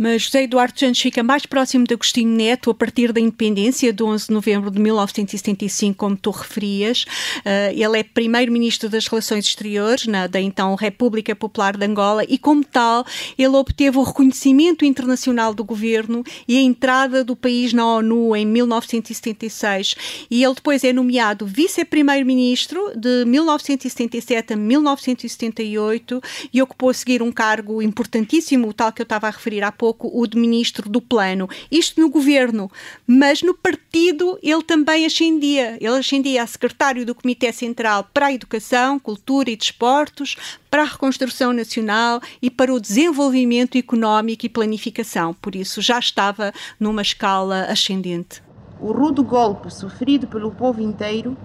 mas 0.00 0.22
José 0.22 0.44
Eduardo 0.44 0.80
Santos 0.80 0.98
fica 0.98 1.22
mais 1.22 1.44
próximo 1.44 1.84
de 1.84 1.92
Agostinho 1.92 2.34
Neto 2.34 2.70
a 2.70 2.74
partir 2.74 3.12
da 3.12 3.20
independência 3.20 3.92
de 3.92 4.02
11 4.02 4.28
de 4.28 4.32
novembro 4.32 4.70
de 4.70 4.80
1975, 4.80 5.94
como 5.94 6.16
tu 6.16 6.30
referias. 6.30 7.04
Uh, 7.40 7.70
ele 7.74 7.98
é 7.98 8.02
primeiro-ministro 8.02 8.88
das 8.88 9.06
Relações 9.06 9.44
Exteriores 9.46 10.06
na, 10.06 10.26
da 10.26 10.40
então 10.40 10.74
República 10.74 11.36
Popular 11.36 11.76
de 11.76 11.84
Angola 11.84 12.24
e, 12.26 12.38
como 12.38 12.64
tal, 12.64 13.04
ele 13.36 13.54
obteve 13.54 13.98
o 13.98 14.02
reconhecimento 14.02 14.86
internacional 14.86 15.52
do 15.52 15.62
governo 15.62 16.24
e 16.48 16.56
a 16.56 16.62
entrada 16.62 17.22
do 17.22 17.36
país 17.36 17.74
na 17.74 17.86
ONU 17.86 18.34
em 18.34 18.46
1976. 18.46 19.94
E 20.30 20.42
ele 20.42 20.54
depois 20.54 20.82
é 20.82 20.94
nomeado 20.94 21.44
vice-primeiro-ministro 21.44 22.92
de 22.96 23.26
1977 23.26 24.54
a 24.54 24.56
1978 24.56 26.22
e 26.54 26.62
ocupou 26.62 26.88
a 26.88 26.94
seguir 26.94 27.20
um 27.20 27.30
cargo 27.30 27.82
importantíssimo, 27.82 28.66
o 28.66 28.72
tal 28.72 28.90
que 28.90 29.02
eu 29.02 29.04
estava 29.04 29.26
a 29.26 29.30
referir 29.30 29.62
há 29.62 29.70
pouco 29.70 29.89
pouco 29.90 30.10
o 30.12 30.26
de 30.26 30.38
ministro 30.38 30.88
do 30.88 31.00
plano. 31.00 31.48
Isto 31.70 32.00
no 32.00 32.08
governo, 32.08 32.70
mas 33.06 33.42
no 33.42 33.54
partido 33.54 34.38
ele 34.42 34.62
também 34.62 35.04
ascendia. 35.04 35.76
Ele 35.80 35.98
ascendia 35.98 36.42
a 36.42 36.46
secretário 36.46 37.04
do 37.04 37.14
Comitê 37.14 37.52
Central 37.52 38.08
para 38.14 38.26
a 38.26 38.32
Educação, 38.32 38.98
Cultura 38.98 39.50
e 39.50 39.56
Desportos, 39.56 40.36
para 40.70 40.82
a 40.82 40.86
reconstrução 40.86 41.52
nacional 41.52 42.20
e 42.40 42.48
para 42.48 42.72
o 42.72 42.80
desenvolvimento 42.80 43.76
económico 43.76 44.46
e 44.46 44.48
planificação. 44.48 45.34
Por 45.34 45.56
isso 45.56 45.82
já 45.82 45.98
estava 45.98 46.52
numa 46.78 47.02
escala 47.02 47.64
ascendente. 47.64 48.42
O 48.80 48.92
rudo 48.92 49.24
golpe 49.24 49.72
sofrido 49.72 50.26
pelo 50.26 50.52
povo 50.52 50.80
inteiro, 50.80 51.36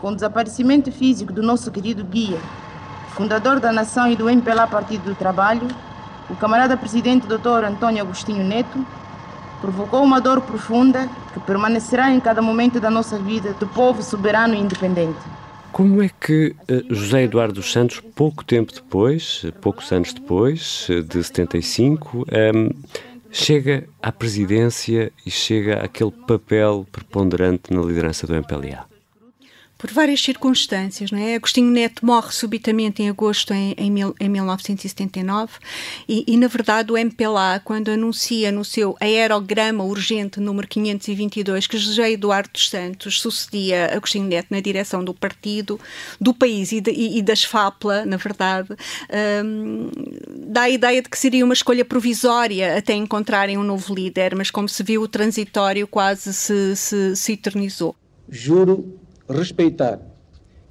com 0.00 0.12
o 0.12 0.14
desaparecimento 0.14 0.90
físico 0.92 1.32
do 1.32 1.42
nosso 1.42 1.70
querido 1.70 2.04
guia, 2.04 2.40
fundador 3.14 3.60
da 3.60 3.72
nação 3.72 4.10
e 4.10 4.16
do 4.16 4.30
MPLA 4.30 4.66
Partido 4.66 5.04
do 5.04 5.14
Trabalho, 5.14 5.68
o 6.30 6.36
camarada 6.36 6.76
presidente 6.76 7.26
Dr. 7.26 7.64
Antônio 7.64 8.02
Agostinho 8.02 8.44
Neto, 8.44 8.84
provocou 9.60 10.02
uma 10.02 10.20
dor 10.20 10.40
profunda 10.40 11.08
que 11.34 11.40
permanecerá 11.40 12.10
em 12.10 12.20
cada 12.20 12.40
momento 12.40 12.80
da 12.80 12.90
nossa 12.90 13.18
vida 13.18 13.52
do 13.54 13.66
povo 13.66 14.02
soberano 14.02 14.54
e 14.54 14.58
independente. 14.58 15.18
Como 15.72 16.02
é 16.02 16.08
que 16.08 16.54
uh, 16.68 16.94
José 16.94 17.24
Eduardo 17.24 17.54
dos 17.54 17.70
Santos, 17.70 18.00
pouco 18.00 18.44
tempo 18.44 18.72
depois, 18.72 19.44
poucos 19.60 19.92
anos 19.92 20.12
depois, 20.12 20.88
de 21.08 21.22
75, 21.22 22.18
um, 22.18 22.24
ehm, 22.30 22.70
chega 23.30 23.84
à 24.02 24.10
presidência 24.10 25.12
e 25.24 25.30
chega 25.30 25.84
àquele 25.84 26.10
papel 26.10 26.86
preponderante 26.90 27.72
na 27.72 27.82
liderança 27.82 28.26
do 28.26 28.34
MPLA? 28.34 28.89
Por 29.80 29.90
várias 29.90 30.20
circunstâncias, 30.20 31.10
não 31.10 31.18
é? 31.18 31.36
Agostinho 31.36 31.70
Neto 31.70 32.04
morre 32.04 32.32
subitamente 32.32 33.02
em 33.02 33.08
agosto 33.08 33.54
em, 33.54 33.74
em, 33.78 33.90
mil, 33.90 34.14
em 34.20 34.28
1979 34.28 35.54
e, 36.06 36.22
e, 36.28 36.36
na 36.36 36.48
verdade, 36.48 36.92
o 36.92 36.98
MPLA, 36.98 37.62
quando 37.64 37.90
anuncia 37.90 38.52
no 38.52 38.62
seu 38.62 38.94
aerograma 39.00 39.82
urgente 39.82 40.38
número 40.38 40.68
522 40.68 41.66
que 41.66 41.78
José 41.78 42.12
Eduardo 42.12 42.50
dos 42.52 42.68
Santos 42.68 43.22
sucedia 43.22 43.96
Agostinho 43.96 44.26
Neto 44.26 44.48
na 44.50 44.60
direção 44.60 45.02
do 45.02 45.14
partido, 45.14 45.80
do 46.20 46.34
país 46.34 46.72
e, 46.72 46.82
de, 46.82 46.90
e, 46.90 47.16
e 47.16 47.22
da 47.22 47.32
esfapla, 47.32 48.04
na 48.04 48.18
verdade, 48.18 48.68
um, 49.42 49.90
dá 50.46 50.62
a 50.62 50.70
ideia 50.70 51.00
de 51.00 51.08
que 51.08 51.18
seria 51.18 51.42
uma 51.42 51.54
escolha 51.54 51.86
provisória 51.86 52.76
até 52.76 52.92
encontrarem 52.92 53.56
um 53.56 53.64
novo 53.64 53.94
líder, 53.94 54.36
mas 54.36 54.50
como 54.50 54.68
se 54.68 54.82
viu, 54.82 55.00
o 55.00 55.08
transitório 55.08 55.86
quase 55.86 56.34
se, 56.34 56.76
se, 56.76 57.16
se 57.16 57.32
eternizou. 57.32 57.96
Juro 58.28 58.99
respeitar 59.30 60.00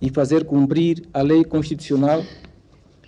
e 0.01 0.09
fazer 0.09 0.45
cumprir 0.45 1.07
a 1.13 1.21
lei 1.21 1.43
constitucional, 1.43 2.23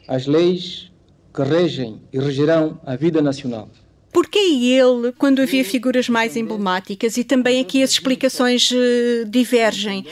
as 0.07 0.25
leis 0.25 0.91
que 1.33 1.43
regem 1.43 2.01
e 2.11 2.19
regerão 2.19 2.79
a 2.85 2.95
vida 2.95 3.21
nacional. 3.21 3.69
Porquê 4.11 4.39
ele, 4.39 5.11
quando 5.17 5.41
havia 5.41 5.63
figuras 5.63 6.09
mais 6.09 6.35
emblemáticas, 6.35 7.17
e 7.17 7.23
também 7.23 7.61
aqui 7.61 7.81
as 7.81 7.91
explicações 7.91 8.69
uh, 8.71 9.25
divergem. 9.25 10.05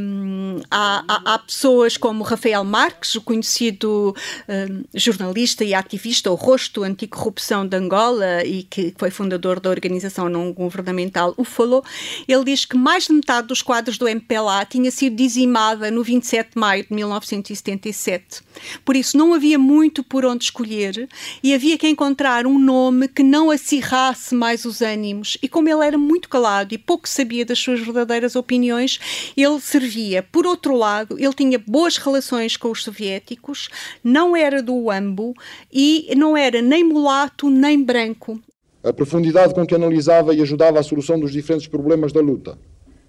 Um, 0.00 0.60
há, 0.70 1.04
há, 1.34 1.38
pessoas 1.38 1.96
como 1.96 2.24
Rafael 2.24 2.64
Marques, 2.64 3.14
o 3.14 3.20
conhecido 3.20 4.14
um, 4.48 4.84
jornalista 4.94 5.64
e 5.64 5.72
ativista, 5.72 6.30
o 6.30 6.34
rosto 6.34 6.82
anticorrupção 6.82 7.66
de 7.66 7.76
Angola 7.76 8.44
e 8.44 8.64
que 8.64 8.92
foi 8.96 9.10
fundador 9.10 9.60
da 9.60 9.70
organização 9.70 10.28
não 10.28 10.52
governamental 10.52 11.34
o 11.36 11.44
falou. 11.44 11.84
Ele 12.26 12.44
diz 12.44 12.64
que 12.64 12.76
mais 12.76 13.06
de 13.06 13.12
metade 13.12 13.48
dos 13.48 13.62
quadros 13.62 13.98
do 13.98 14.08
MPLA 14.08 14.64
tinha 14.64 14.90
sido 14.90 15.16
dizimada 15.16 15.90
no 15.90 16.02
27 16.02 16.50
de 16.54 16.60
maio 16.60 16.84
de 16.84 16.94
1977. 16.94 18.40
Por 18.84 18.96
isso 18.96 19.16
não 19.16 19.32
havia 19.32 19.58
muito 19.58 20.02
por 20.02 20.24
onde 20.24 20.44
escolher 20.44 21.08
e 21.42 21.54
havia 21.54 21.78
que 21.78 21.88
encontrar 21.88 22.46
um 22.46 22.58
nome 22.58 23.08
que 23.08 23.22
não 23.28 23.50
acirrasse 23.50 24.34
mais 24.34 24.64
os 24.64 24.80
ânimos. 24.80 25.36
E 25.42 25.48
como 25.48 25.68
ele 25.68 25.84
era 25.84 25.98
muito 25.98 26.28
calado 26.28 26.74
e 26.74 26.78
pouco 26.78 27.08
sabia 27.08 27.44
das 27.44 27.58
suas 27.58 27.80
verdadeiras 27.80 28.34
opiniões, 28.34 28.98
ele 29.36 29.60
servia. 29.60 30.22
Por 30.22 30.46
outro 30.46 30.74
lado, 30.74 31.18
ele 31.18 31.34
tinha 31.34 31.58
boas 31.58 31.98
relações 31.98 32.56
com 32.56 32.70
os 32.70 32.82
soviéticos, 32.82 33.68
não 34.02 34.34
era 34.34 34.62
do 34.62 34.74
UAMBO 34.74 35.34
e 35.72 36.12
não 36.16 36.36
era 36.36 36.62
nem 36.62 36.82
mulato 36.82 37.50
nem 37.50 37.82
branco. 37.82 38.40
A 38.82 38.92
profundidade 38.92 39.54
com 39.54 39.66
que 39.66 39.74
analisava 39.74 40.34
e 40.34 40.40
ajudava 40.40 40.80
a 40.80 40.82
solução 40.82 41.20
dos 41.20 41.32
diferentes 41.32 41.66
problemas 41.66 42.12
da 42.12 42.20
luta 42.20 42.58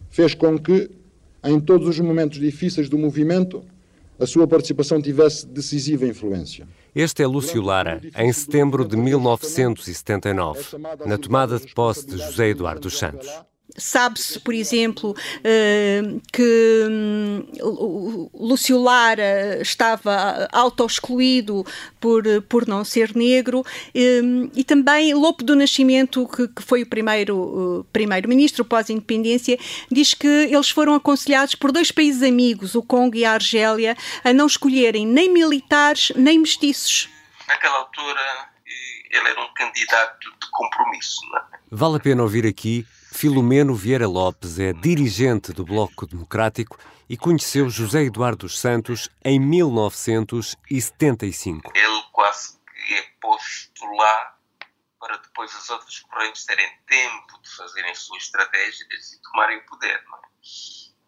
fez 0.09 0.33
com 0.33 0.57
que, 0.57 0.89
em 1.43 1.59
todos 1.59 1.87
os 1.87 1.99
momentos 1.99 2.39
difíceis 2.39 2.89
do 2.89 2.97
movimento, 2.97 3.63
a 4.19 4.25
sua 4.25 4.47
participação 4.47 5.01
tivesse 5.01 5.47
decisiva 5.47 6.05
influência. 6.05 6.67
Este 6.93 7.23
é 7.23 7.27
Lúcio 7.27 7.61
Lara, 7.61 8.01
em 8.17 8.31
setembro 8.33 8.85
de 8.87 8.97
1979, 8.97 10.77
na 11.05 11.17
tomada 11.17 11.57
de 11.59 11.73
posse 11.73 12.05
de 12.05 12.17
José 12.17 12.49
Eduardo 12.49 12.81
dos 12.81 12.97
Santos. 12.97 13.29
Sabe-se, 13.77 14.39
por 14.39 14.53
exemplo, 14.53 15.11
uh, 15.11 16.21
que 16.33 16.87
um, 16.89 18.29
Lúcio 18.33 18.81
Lara 18.81 19.61
estava 19.61 20.47
auto-excluído 20.51 21.65
por, 21.99 22.23
por 22.49 22.67
não 22.67 22.83
ser 22.83 23.15
negro 23.15 23.63
um, 23.95 24.49
e 24.55 24.63
também 24.63 25.13
Lopo 25.13 25.43
do 25.43 25.55
Nascimento, 25.55 26.27
que, 26.27 26.49
foi 26.63 26.83
o 26.83 26.87
primeiro 26.87 27.85
primeiro-ministro 27.93 28.65
pós-independência, 28.65 29.57
diz 29.91 30.13
que 30.13 30.27
eles 30.27 30.69
foram 30.69 30.95
aconselhados 30.95 31.55
por 31.55 31.71
dois 31.71 31.91
países 31.91 32.23
amigos, 32.23 32.75
o 32.75 32.81
Congo 32.81 33.15
e 33.15 33.23
a 33.23 33.33
Argélia, 33.33 33.95
a 34.23 34.33
não 34.33 34.47
escolherem 34.47 35.05
nem 35.05 35.31
militares 35.31 36.11
nem 36.15 36.39
mestiços. 36.39 37.09
Naquela 37.47 37.77
altura, 37.77 38.49
ele 39.09 39.29
era 39.29 39.41
um 39.41 39.53
candidato 39.53 40.29
de 40.41 40.49
compromisso. 40.51 41.21
Não 41.29 41.37
é? 41.37 41.41
Vale 41.71 41.97
a 41.97 41.99
pena 41.99 42.23
ouvir 42.23 42.45
aqui 42.45 42.85
Filomeno 43.11 43.73
Vieira 43.75 44.07
Lopes 44.07 44.59
é 44.59 44.71
dirigente 44.71 45.51
do 45.51 45.65
Bloco 45.65 46.05
Democrático 46.05 46.77
e 47.09 47.17
conheceu 47.17 47.67
José 47.69 48.03
Eduardo 48.03 48.45
dos 48.45 48.59
Santos 48.59 49.09
em 49.25 49.39
1975. 49.39 51.71
Ele 51.75 52.03
quase 52.13 52.59
que 52.59 52.93
é 52.93 53.01
posto 53.19 53.83
lá 53.85 54.37
para 54.99 55.17
depois 55.17 55.53
as 55.55 55.67
outras 55.69 55.99
correntes 56.01 56.45
terem 56.45 56.69
tempo 56.85 57.41
de 57.41 57.49
fazerem 57.49 57.95
suas 57.95 58.21
estratégias 58.23 59.11
e 59.11 59.19
tomarem 59.23 59.57
o 59.57 59.65
poder, 59.65 60.03
não 60.05 60.17
é? 60.17 60.21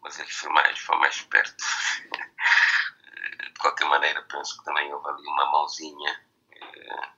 Mas 0.02 0.18
ele 0.18 0.28
foi 0.28 0.50
mais, 0.50 0.76
foi 0.80 0.98
mais 0.98 1.20
perto. 1.22 1.64
De 3.44 3.54
qualquer 3.60 3.88
maneira, 3.88 4.20
penso 4.22 4.58
que 4.58 4.64
também 4.64 4.92
houve 4.92 5.08
ali 5.08 5.24
uma 5.28 5.48
mãozinha 5.52 6.20
eh, 6.52 7.08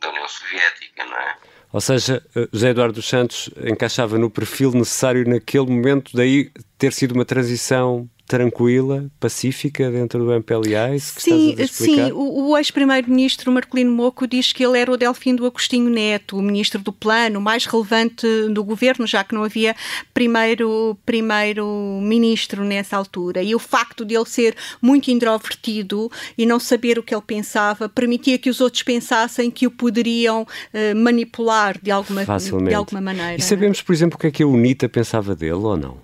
da 0.00 0.08
União 0.08 0.26
Soviética, 0.28 1.04
não 1.06 1.16
é? 1.16 1.38
Ou 1.74 1.80
seja, 1.80 2.22
eh, 2.36 2.48
José 2.52 2.68
Eduardo 2.70 2.94
dos 2.94 3.08
Santos 3.08 3.50
encaixava 3.66 4.16
no 4.16 4.30
perfil 4.30 4.70
necessário 4.70 5.28
naquele 5.28 5.66
momento, 5.66 6.12
daí 6.14 6.52
ter 6.78 6.92
sido 6.92 7.16
uma 7.16 7.24
transição 7.24 8.08
tranquila, 8.26 9.10
pacífica 9.20 9.90
dentro 9.90 10.24
do 10.24 10.32
MPLA? 10.32 10.94
Isso 10.94 11.14
que 11.14 11.22
sim, 11.22 11.56
sim. 11.66 12.12
O, 12.12 12.50
o 12.50 12.58
ex-primeiro-ministro 12.58 13.52
Marcolino 13.52 13.92
Moco 13.92 14.26
diz 14.26 14.52
que 14.52 14.64
ele 14.64 14.78
era 14.78 14.90
o 14.90 14.96
Delfim 14.96 15.34
do 15.34 15.46
Agostinho 15.46 15.90
Neto, 15.90 16.38
o 16.38 16.42
ministro 16.42 16.80
do 16.80 16.92
Plano, 16.92 17.40
mais 17.40 17.66
relevante 17.66 18.26
do 18.50 18.64
governo, 18.64 19.06
já 19.06 19.22
que 19.22 19.34
não 19.34 19.44
havia 19.44 19.76
primeiro 20.12 20.96
primeiro-ministro 21.04 22.64
nessa 22.64 22.96
altura. 22.96 23.42
E 23.42 23.54
o 23.54 23.58
facto 23.58 24.04
de 24.04 24.14
ele 24.14 24.26
ser 24.26 24.56
muito 24.80 25.10
introvertido 25.10 26.10
e 26.36 26.46
não 26.46 26.58
saber 26.58 26.98
o 26.98 27.02
que 27.02 27.14
ele 27.14 27.22
pensava 27.26 27.88
permitia 27.88 28.38
que 28.38 28.48
os 28.48 28.60
outros 28.60 28.82
pensassem 28.82 29.50
que 29.50 29.66
o 29.66 29.70
poderiam 29.70 30.42
uh, 30.42 30.96
manipular 30.96 31.78
de 31.80 31.90
alguma, 31.90 32.24
de 32.24 32.74
alguma 32.74 33.00
maneira. 33.00 33.36
E 33.36 33.42
sabemos, 33.42 33.82
por 33.82 33.92
exemplo, 33.92 34.16
o 34.16 34.18
que 34.18 34.28
é 34.28 34.30
que 34.30 34.42
a 34.42 34.46
UNITA 34.46 34.88
pensava 34.88 35.34
dele 35.34 35.52
ou 35.52 35.76
não? 35.76 36.03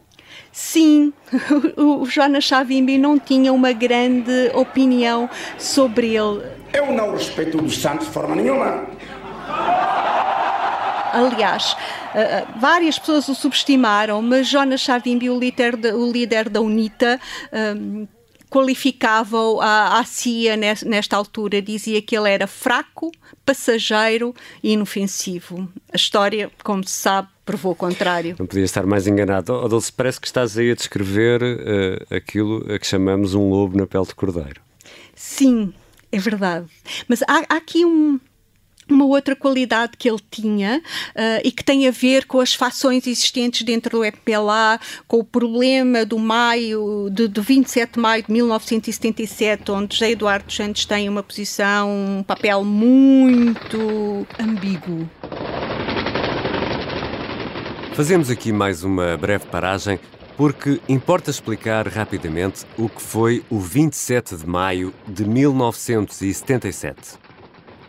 Sim, 0.52 1.12
o 1.76 2.04
Jonas 2.06 2.44
Chavimbi 2.44 2.98
não 2.98 3.18
tinha 3.18 3.52
uma 3.52 3.72
grande 3.72 4.50
opinião 4.54 5.30
sobre 5.56 6.16
ele. 6.16 6.42
Eu 6.72 6.92
não 6.92 7.12
respeito 7.12 7.58
o 7.58 7.62
dos 7.62 7.78
Santos 7.78 8.06
de 8.06 8.12
forma 8.12 8.34
nenhuma. 8.34 8.86
Aliás, 11.12 11.76
eh, 12.14 12.20
eh, 12.20 12.46
várias 12.56 12.98
pessoas 12.98 13.28
o 13.28 13.34
subestimaram, 13.34 14.22
mas 14.22 14.46
Jonas 14.46 14.82
Savimbi, 14.82 15.28
o 15.28 15.38
líder, 15.38 15.74
o 15.94 16.10
líder 16.10 16.48
da 16.48 16.60
UNITA, 16.60 17.20
um, 17.76 18.06
qualificava-o 18.50 19.60
à, 19.60 20.02
CIA 20.04 20.56
nesta 20.56 21.16
altura, 21.16 21.62
dizia 21.62 22.02
que 22.02 22.16
ele 22.16 22.28
era 22.28 22.48
fraco, 22.48 23.12
passageiro 23.46 24.34
e 24.62 24.72
inofensivo. 24.72 25.68
A 25.92 25.96
história, 25.96 26.50
como 26.64 26.86
se 26.86 26.94
sabe, 26.94 27.28
provou 27.46 27.72
o 27.72 27.76
contrário. 27.76 28.34
Não 28.38 28.46
podia 28.46 28.64
estar 28.64 28.84
mais 28.84 29.06
enganado. 29.06 29.52
Oh, 29.52 29.68
Dulce, 29.68 29.92
parece 29.92 30.20
que 30.20 30.26
estás 30.26 30.58
aí 30.58 30.72
a 30.72 30.74
descrever 30.74 31.40
uh, 31.42 32.14
aquilo 32.14 32.66
a 32.72 32.78
que 32.78 32.86
chamamos 32.86 33.34
um 33.34 33.48
lobo 33.48 33.78
na 33.78 33.86
pele 33.86 34.06
de 34.06 34.14
cordeiro. 34.14 34.60
Sim, 35.14 35.72
é 36.10 36.18
verdade. 36.18 36.66
Mas 37.08 37.22
há, 37.22 37.44
há 37.48 37.56
aqui 37.56 37.84
um, 37.84 38.18
uma 38.94 39.04
outra 39.04 39.34
qualidade 39.36 39.92
que 39.98 40.08
ele 40.08 40.20
tinha 40.30 40.78
uh, 41.10 41.40
e 41.44 41.50
que 41.50 41.64
tem 41.64 41.86
a 41.88 41.90
ver 41.90 42.26
com 42.26 42.40
as 42.40 42.54
fações 42.54 43.06
existentes 43.06 43.62
dentro 43.62 43.98
do 43.98 44.04
EPLA, 44.04 44.78
com 45.06 45.18
o 45.18 45.24
problema 45.24 46.04
do 46.04 46.18
maio, 46.18 47.08
de, 47.10 47.28
de 47.28 47.40
27 47.40 47.94
de 47.94 48.00
maio 48.00 48.22
de 48.22 48.32
1977, 48.32 49.70
onde 49.70 49.96
José 49.96 50.10
Eduardo 50.12 50.52
Santos 50.52 50.84
tem 50.84 51.08
uma 51.08 51.22
posição, 51.22 51.90
um 51.90 52.22
papel 52.22 52.64
muito 52.64 54.26
ambíguo. 54.38 55.08
Fazemos 57.94 58.30
aqui 58.30 58.52
mais 58.52 58.82
uma 58.82 59.16
breve 59.16 59.44
paragem 59.46 59.98
porque 60.40 60.80
importa 60.88 61.30
explicar 61.30 61.86
rapidamente 61.86 62.64
o 62.78 62.88
que 62.88 63.02
foi 63.02 63.44
o 63.50 63.58
27 63.60 64.36
de 64.36 64.46
maio 64.46 64.94
de 65.06 65.26
1977. 65.26 67.18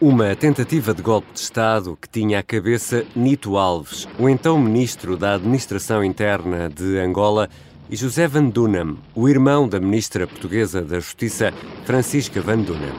Uma 0.01 0.35
tentativa 0.35 0.95
de 0.95 1.01
golpe 1.03 1.31
de 1.31 1.39
Estado 1.41 1.95
que 1.95 2.09
tinha 2.09 2.39
à 2.39 2.43
cabeça 2.43 3.05
Nito 3.15 3.55
Alves, 3.55 4.07
o 4.17 4.27
então 4.27 4.59
ministro 4.59 5.15
da 5.15 5.35
Administração 5.35 6.03
Interna 6.03 6.67
de 6.69 6.97
Angola, 6.97 7.47
e 7.87 7.95
José 7.95 8.27
Van 8.27 8.49
Dunham, 8.49 8.97
o 9.13 9.29
irmão 9.29 9.69
da 9.69 9.79
ministra 9.79 10.25
portuguesa 10.25 10.81
da 10.81 10.99
Justiça, 10.99 11.53
Francisca 11.85 12.41
Van 12.41 12.57
Dunham. 12.57 12.95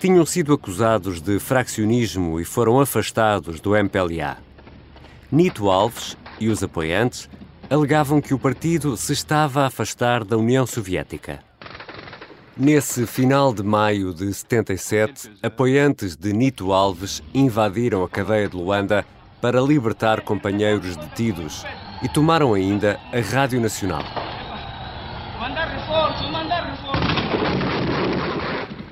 tinham 0.00 0.26
sido 0.26 0.52
acusados 0.52 1.20
de 1.20 1.38
fraccionismo 1.38 2.40
e 2.40 2.44
foram 2.44 2.80
afastados 2.80 3.60
do 3.60 3.76
MPLA. 3.76 4.38
Nito 5.30 5.70
Alves 5.70 6.16
e 6.40 6.48
os 6.48 6.64
apoiantes 6.64 7.30
alegavam 7.70 8.20
que 8.20 8.34
o 8.34 8.40
partido 8.40 8.96
se 8.96 9.12
estava 9.12 9.60
a 9.62 9.66
afastar 9.66 10.24
da 10.24 10.36
União 10.36 10.66
Soviética. 10.66 11.51
Nesse 12.54 13.06
final 13.06 13.54
de 13.54 13.62
maio 13.62 14.12
de 14.12 14.32
77, 14.32 15.30
apoiantes 15.42 16.14
de 16.14 16.34
Nito 16.34 16.70
Alves 16.70 17.22
invadiram 17.32 18.04
a 18.04 18.08
cadeia 18.08 18.46
de 18.46 18.54
Luanda 18.54 19.06
para 19.40 19.58
libertar 19.58 20.20
companheiros 20.20 20.94
detidos 20.94 21.64
e 22.02 22.08
tomaram 22.10 22.52
ainda 22.52 23.00
a 23.10 23.20
Rádio 23.20 23.58
Nacional. 23.58 24.04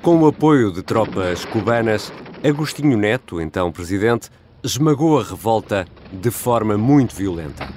Com 0.00 0.22
o 0.22 0.26
apoio 0.26 0.72
de 0.72 0.82
tropas 0.82 1.44
cubanas, 1.44 2.10
Agostinho 2.42 2.96
Neto, 2.96 3.42
então 3.42 3.70
presidente, 3.70 4.30
esmagou 4.64 5.20
a 5.20 5.22
revolta 5.22 5.86
de 6.10 6.30
forma 6.30 6.78
muito 6.78 7.14
violenta. 7.14 7.68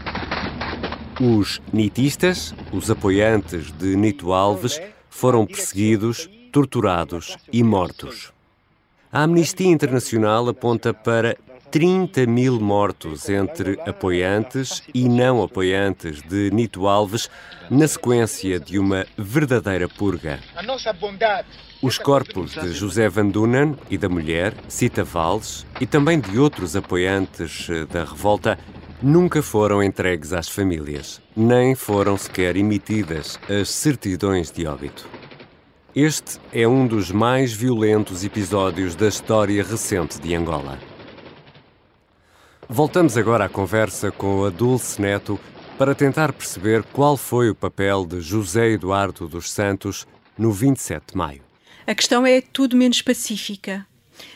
Os 1.20 1.62
nitistas, 1.74 2.56
os 2.72 2.90
apoiantes 2.90 3.70
de 3.74 3.98
Nito 3.98 4.32
Alves, 4.32 4.80
foram 5.14 5.46
perseguidos, 5.46 6.30
torturados 6.52 7.38
e 7.52 7.64
mortos. 7.64 8.34
A 9.12 9.22
Amnistia 9.22 9.68
Internacional 9.70 10.50
aponta 10.50 10.94
para 10.94 11.38
30 11.72 12.26
mil 12.26 12.60
mortos 12.60 13.30
entre 13.30 13.80
apoiantes 13.86 14.84
e 14.94 15.08
não 15.08 15.42
apoiantes 15.42 16.22
de 16.22 16.52
Nito 16.52 16.88
Alves, 16.88 17.30
na 17.70 17.88
sequência 17.88 18.60
de 18.60 18.78
uma 18.78 19.06
verdadeira 19.18 19.88
purga. 19.88 20.40
Os 21.82 21.98
corpos 21.98 22.52
de 22.54 22.74
José 22.74 23.08
Van 23.08 23.28
Dunen 23.28 23.76
e 23.90 23.98
da 23.98 24.10
mulher, 24.10 24.54
Cita 24.68 25.04
Valles, 25.04 25.66
e 25.80 25.86
também 25.86 26.20
de 26.20 26.38
outros 26.38 26.76
apoiantes 26.76 27.68
da 27.92 28.04
revolta, 28.04 28.58
nunca 29.04 29.44
foram 29.44 29.84
entregues 29.84 30.32
às 30.32 30.48
famílias, 30.48 31.22
nem 31.36 31.76
foram 31.76 32.18
sequer 32.18 32.56
emitidas 32.56 33.38
as 33.50 33.70
certidões 33.70 34.50
de 34.50 34.66
óbito. 34.66 35.06
Este 35.94 36.40
é 36.54 36.66
um 36.66 36.88
dos 36.88 37.12
mais 37.12 37.52
violentos 37.52 38.24
episódios 38.24 38.96
da 38.96 39.10
história 39.10 39.62
recente 39.62 40.20
de 40.20 40.34
Angola. 40.34 40.80
Voltamos 42.68 43.18
agora 43.18 43.46
à 43.46 43.50
conversa 43.50 44.10
com 44.10 44.46
a 44.46 44.50
Dulce 44.50 45.02
Neto 45.02 45.38
para 45.78 45.94
tentar 45.94 46.32
perceber 46.32 46.82
qual 46.84 47.18
foi 47.18 47.50
o 47.50 47.56
papel 47.56 48.06
de 48.06 48.22
José 48.22 48.70
Eduardo 48.70 49.28
dos 49.28 49.52
Santos 49.52 50.08
no 50.38 50.52
27 50.52 51.12
de 51.12 51.18
maio. 51.18 51.42
A 51.86 51.94
questão 51.94 52.26
é 52.26 52.40
tudo 52.40 52.78
menos 52.78 53.02
pacífica. 53.02 53.86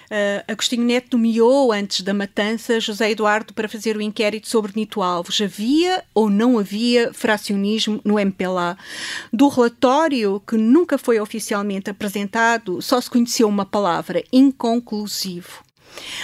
Uh, 0.10 0.44
Agostinho 0.48 0.84
Neto 0.84 1.18
nomeou, 1.18 1.72
antes 1.72 2.02
da 2.02 2.14
matança, 2.14 2.80
José 2.80 3.12
Eduardo 3.12 3.54
para 3.54 3.68
fazer 3.68 3.98
o 3.98 4.02
inquérito 4.02 4.48
sobre 4.48 4.72
Nito 4.76 5.02
Alves. 5.02 5.42
Havia 5.42 6.04
ou 6.14 6.30
não 6.30 6.58
havia 6.58 7.14
fracionismo 7.14 8.00
no 8.06 8.18
MPLA? 8.18 8.78
Do 9.34 9.50
relatório, 9.50 10.42
que 10.48 10.56
nunca 10.56 10.98
foi 10.98 11.20
oficialmente 11.20 11.90
apresentado, 11.90 12.82
só 12.82 13.02
se 13.02 13.10
conheceu 13.10 13.48
uma 13.50 13.66
palavra: 13.66 14.24
inconclusivo. 14.32 15.67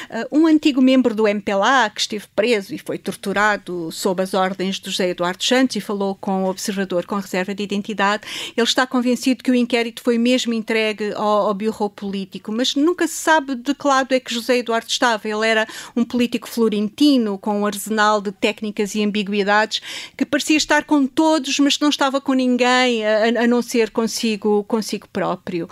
Uh, 0.09 0.39
um 0.39 0.47
antigo 0.47 0.81
membro 0.81 1.15
do 1.15 1.27
MPLA 1.27 1.89
que 1.89 2.01
esteve 2.01 2.25
preso 2.35 2.73
e 2.73 2.77
foi 2.77 2.97
torturado 2.97 3.91
sob 3.91 4.21
as 4.21 4.33
ordens 4.33 4.79
do 4.79 4.89
José 4.89 5.09
Eduardo 5.09 5.43
Santos 5.43 5.75
e 5.75 5.81
falou 5.81 6.15
com 6.15 6.43
o 6.43 6.49
observador 6.49 7.05
com 7.05 7.15
reserva 7.15 7.53
de 7.53 7.63
identidade, 7.63 8.23
ele 8.55 8.65
está 8.65 8.85
convencido 8.85 9.43
que 9.43 9.51
o 9.51 9.55
inquérito 9.55 10.01
foi 10.01 10.17
mesmo 10.17 10.53
entregue 10.53 11.13
ao, 11.15 11.47
ao 11.47 11.53
Bureau 11.53 11.89
Político, 11.89 12.51
mas 12.51 12.75
nunca 12.75 13.07
se 13.07 13.15
sabe 13.15 13.55
de 13.55 13.73
que 13.73 13.87
lado 13.87 14.13
é 14.13 14.19
que 14.19 14.33
José 14.33 14.57
Eduardo 14.57 14.87
estava. 14.87 15.27
Ele 15.27 15.45
era 15.45 15.67
um 15.95 16.03
político 16.03 16.47
florentino 16.47 17.37
com 17.37 17.61
um 17.61 17.65
arsenal 17.65 18.21
de 18.21 18.31
técnicas 18.31 18.95
e 18.95 19.03
ambiguidades 19.03 19.81
que 20.15 20.25
parecia 20.25 20.57
estar 20.57 20.83
com 20.83 21.05
todos, 21.07 21.59
mas 21.59 21.79
não 21.79 21.89
estava 21.89 22.21
com 22.21 22.33
ninguém, 22.33 23.05
a, 23.05 23.43
a 23.43 23.47
não 23.47 23.61
ser 23.61 23.89
consigo, 23.89 24.63
consigo 24.65 25.07
próprio. 25.11 25.67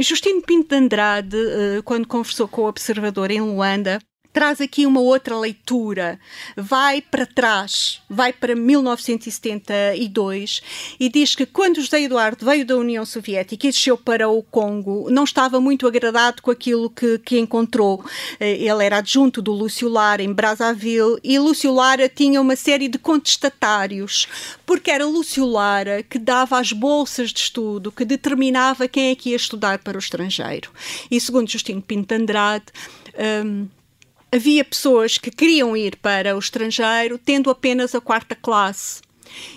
Justino 0.00 0.42
Pinto 0.42 0.70
de 0.70 0.76
Andrade, 0.76 1.36
uh, 1.36 1.82
quando 1.84 2.06
conversou 2.06 2.48
com 2.48 2.62
o 2.62 2.68
observador 2.68 3.09
em 3.30 3.40
Luanda, 3.40 4.00
traz 4.32 4.60
aqui 4.60 4.86
uma 4.86 5.00
outra 5.00 5.36
leitura. 5.38 6.18
Vai 6.56 7.00
para 7.00 7.26
trás, 7.26 8.00
vai 8.08 8.32
para 8.32 8.54
1972 8.54 10.62
e 10.98 11.08
diz 11.08 11.34
que 11.34 11.44
quando 11.46 11.80
José 11.80 12.02
Eduardo 12.02 12.44
veio 12.44 12.64
da 12.64 12.76
União 12.76 13.04
Soviética 13.04 13.66
e 13.66 13.70
desceu 13.70 13.98
para 13.98 14.28
o 14.28 14.40
Congo, 14.42 15.10
não 15.10 15.24
estava 15.24 15.60
muito 15.60 15.84
agradado 15.86 16.42
com 16.42 16.50
aquilo 16.50 16.90
que, 16.90 17.18
que 17.18 17.38
encontrou. 17.38 18.04
Eh, 18.38 18.64
ele 18.64 18.84
era 18.84 18.98
adjunto 18.98 19.40
do 19.42 19.52
Lúcio 19.52 19.88
Lara 19.88 20.22
em 20.22 20.32
Brazzaville 20.32 21.18
e 21.24 21.38
Lúcio 21.38 21.72
Lara 21.72 22.08
tinha 22.08 22.40
uma 22.40 22.56
série 22.56 22.88
de 22.88 22.98
contestatários, 22.98 24.26
porque 24.64 24.90
era 24.90 25.06
Lúcio 25.06 25.44
Lara 25.44 26.02
que 26.02 26.18
dava 26.18 26.58
as 26.58 26.72
bolsas 26.72 27.30
de 27.30 27.40
estudo, 27.40 27.92
que 27.92 28.04
determinava 28.04 28.88
quem 28.88 29.10
é 29.10 29.14
que 29.14 29.30
ia 29.30 29.36
estudar 29.36 29.78
para 29.78 29.96
o 29.96 30.00
estrangeiro. 30.00 30.70
E 31.10 31.18
segundo 31.20 31.50
Justino 31.50 31.82
Pinto 31.82 32.14
Andrade, 32.14 32.66
um, 33.44 33.68
havia 34.32 34.64
pessoas 34.64 35.18
que 35.18 35.30
queriam 35.30 35.76
ir 35.76 35.96
para 35.96 36.34
o 36.34 36.38
estrangeiro 36.38 37.18
tendo 37.18 37.50
apenas 37.50 37.94
a 37.94 38.00
quarta 38.00 38.34
classe 38.34 39.00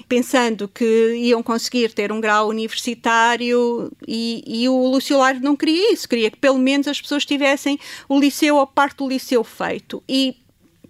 pensando 0.08 0.68
que 0.68 1.16
iam 1.16 1.42
conseguir 1.42 1.92
ter 1.94 2.12
um 2.12 2.22
grau 2.22 2.48
universitário 2.48 3.92
e, 4.08 4.44
e 4.46 4.70
o 4.70 4.88
Lúcio 4.88 5.18
Lar 5.18 5.40
não 5.40 5.56
queria 5.56 5.94
isso, 5.94 6.08
queria 6.08 6.30
que 6.30 6.38
pelo 6.38 6.60
menos 6.60 6.88
as 6.88 7.02
pessoas 7.02 7.26
tivessem 7.26 7.80
o 8.08 8.20
liceu 8.20 8.58
ou 8.58 8.68
parte 8.68 8.98
do 8.98 9.08
liceu 9.08 9.44
feito. 9.44 10.04
E 10.08 10.36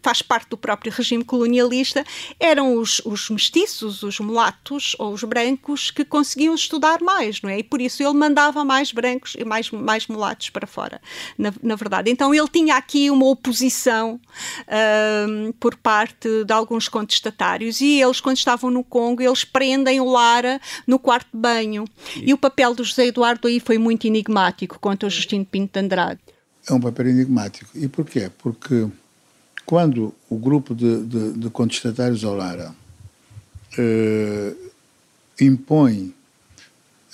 faz 0.04 0.22
parte 0.22 0.50
do 0.50 0.58
próprio 0.58 0.92
regime 0.92 1.24
colonialista, 1.24 2.06
eram 2.40 2.76
os, 2.76 3.02
os 3.06 3.30
mestiços, 3.30 4.04
os 4.04 4.20
mulatos 4.20 4.96
ou 5.00 5.14
os 5.14 5.24
brancos 5.24 5.90
que 5.90 6.04
conseguiam 6.04 6.54
estudar 6.54 7.02
mais, 7.02 7.42
não 7.42 7.50
é? 7.50 7.60
E 7.60 7.64
por 7.64 7.82
isso 7.82 8.04
ele 8.04 8.14
mandava 8.14 8.66
mais 8.66 8.92
brancos 8.92 9.36
e 9.38 9.46
mais, 9.46 9.72
mais 9.72 10.08
mulatos 10.08 10.50
para 10.50 10.68
fora, 10.68 11.02
na, 11.38 11.54
na 11.64 11.76
verdade. 11.76 12.12
Então 12.12 12.34
ele 12.34 12.48
tinha 12.50 12.76
aqui 12.76 13.10
uma 13.10 13.26
oposição 13.28 14.20
um, 15.30 15.52
por 15.54 15.76
parte 15.78 16.44
de 16.44 16.54
alguns 16.54 16.90
contestatários 16.90 17.80
e 17.80 18.02
eles, 18.02 18.20
quando 18.20 18.38
estavam 18.38 18.70
no 18.70 18.84
Congo, 18.84 19.22
eles 19.22 19.46
prendem 19.46 20.02
o 20.02 20.06
Lara 20.06 20.60
no 20.86 21.00
quarto 21.00 21.30
de 21.34 21.40
banho. 21.40 21.86
E, 22.16 22.32
e 22.32 22.34
o 22.34 22.38
papel 22.38 22.76
do 22.76 22.84
José 22.84 23.08
Eduardo 23.08 23.48
aí 23.48 23.60
foi 23.60 23.78
muito 23.78 24.06
enigmático 24.06 24.78
quanto 24.80 25.06
ao 25.06 25.10
Justino 25.10 25.46
Pinto 25.46 25.80
de 25.80 25.86
Andrade. 25.86 26.20
É 26.68 26.74
um 26.74 26.80
papel 26.80 27.10
enigmático. 27.10 27.70
E 27.76 27.88
porquê? 27.88 28.30
Porque 28.38 28.88
quando 29.66 30.14
o 30.30 30.38
grupo 30.38 30.76
de, 30.76 31.04
de, 31.06 31.34
de 31.34 31.50
contestatários 31.50 32.24
ao 32.24 32.36
Lara 32.36 32.74
eh, 33.78 34.54
impõe 35.40 36.14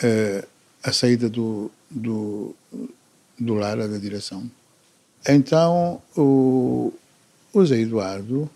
eh, 0.02 0.46
a 0.84 0.92
saída 0.92 1.30
do, 1.30 1.72
do, 1.90 2.56
do 3.38 3.54
Lara 3.54 3.88
da 3.88 3.98
direção, 3.98 4.50
então 5.28 6.02
o, 6.16 6.94
o 7.54 7.66
Zé 7.66 7.80
Eduardo 7.80 8.50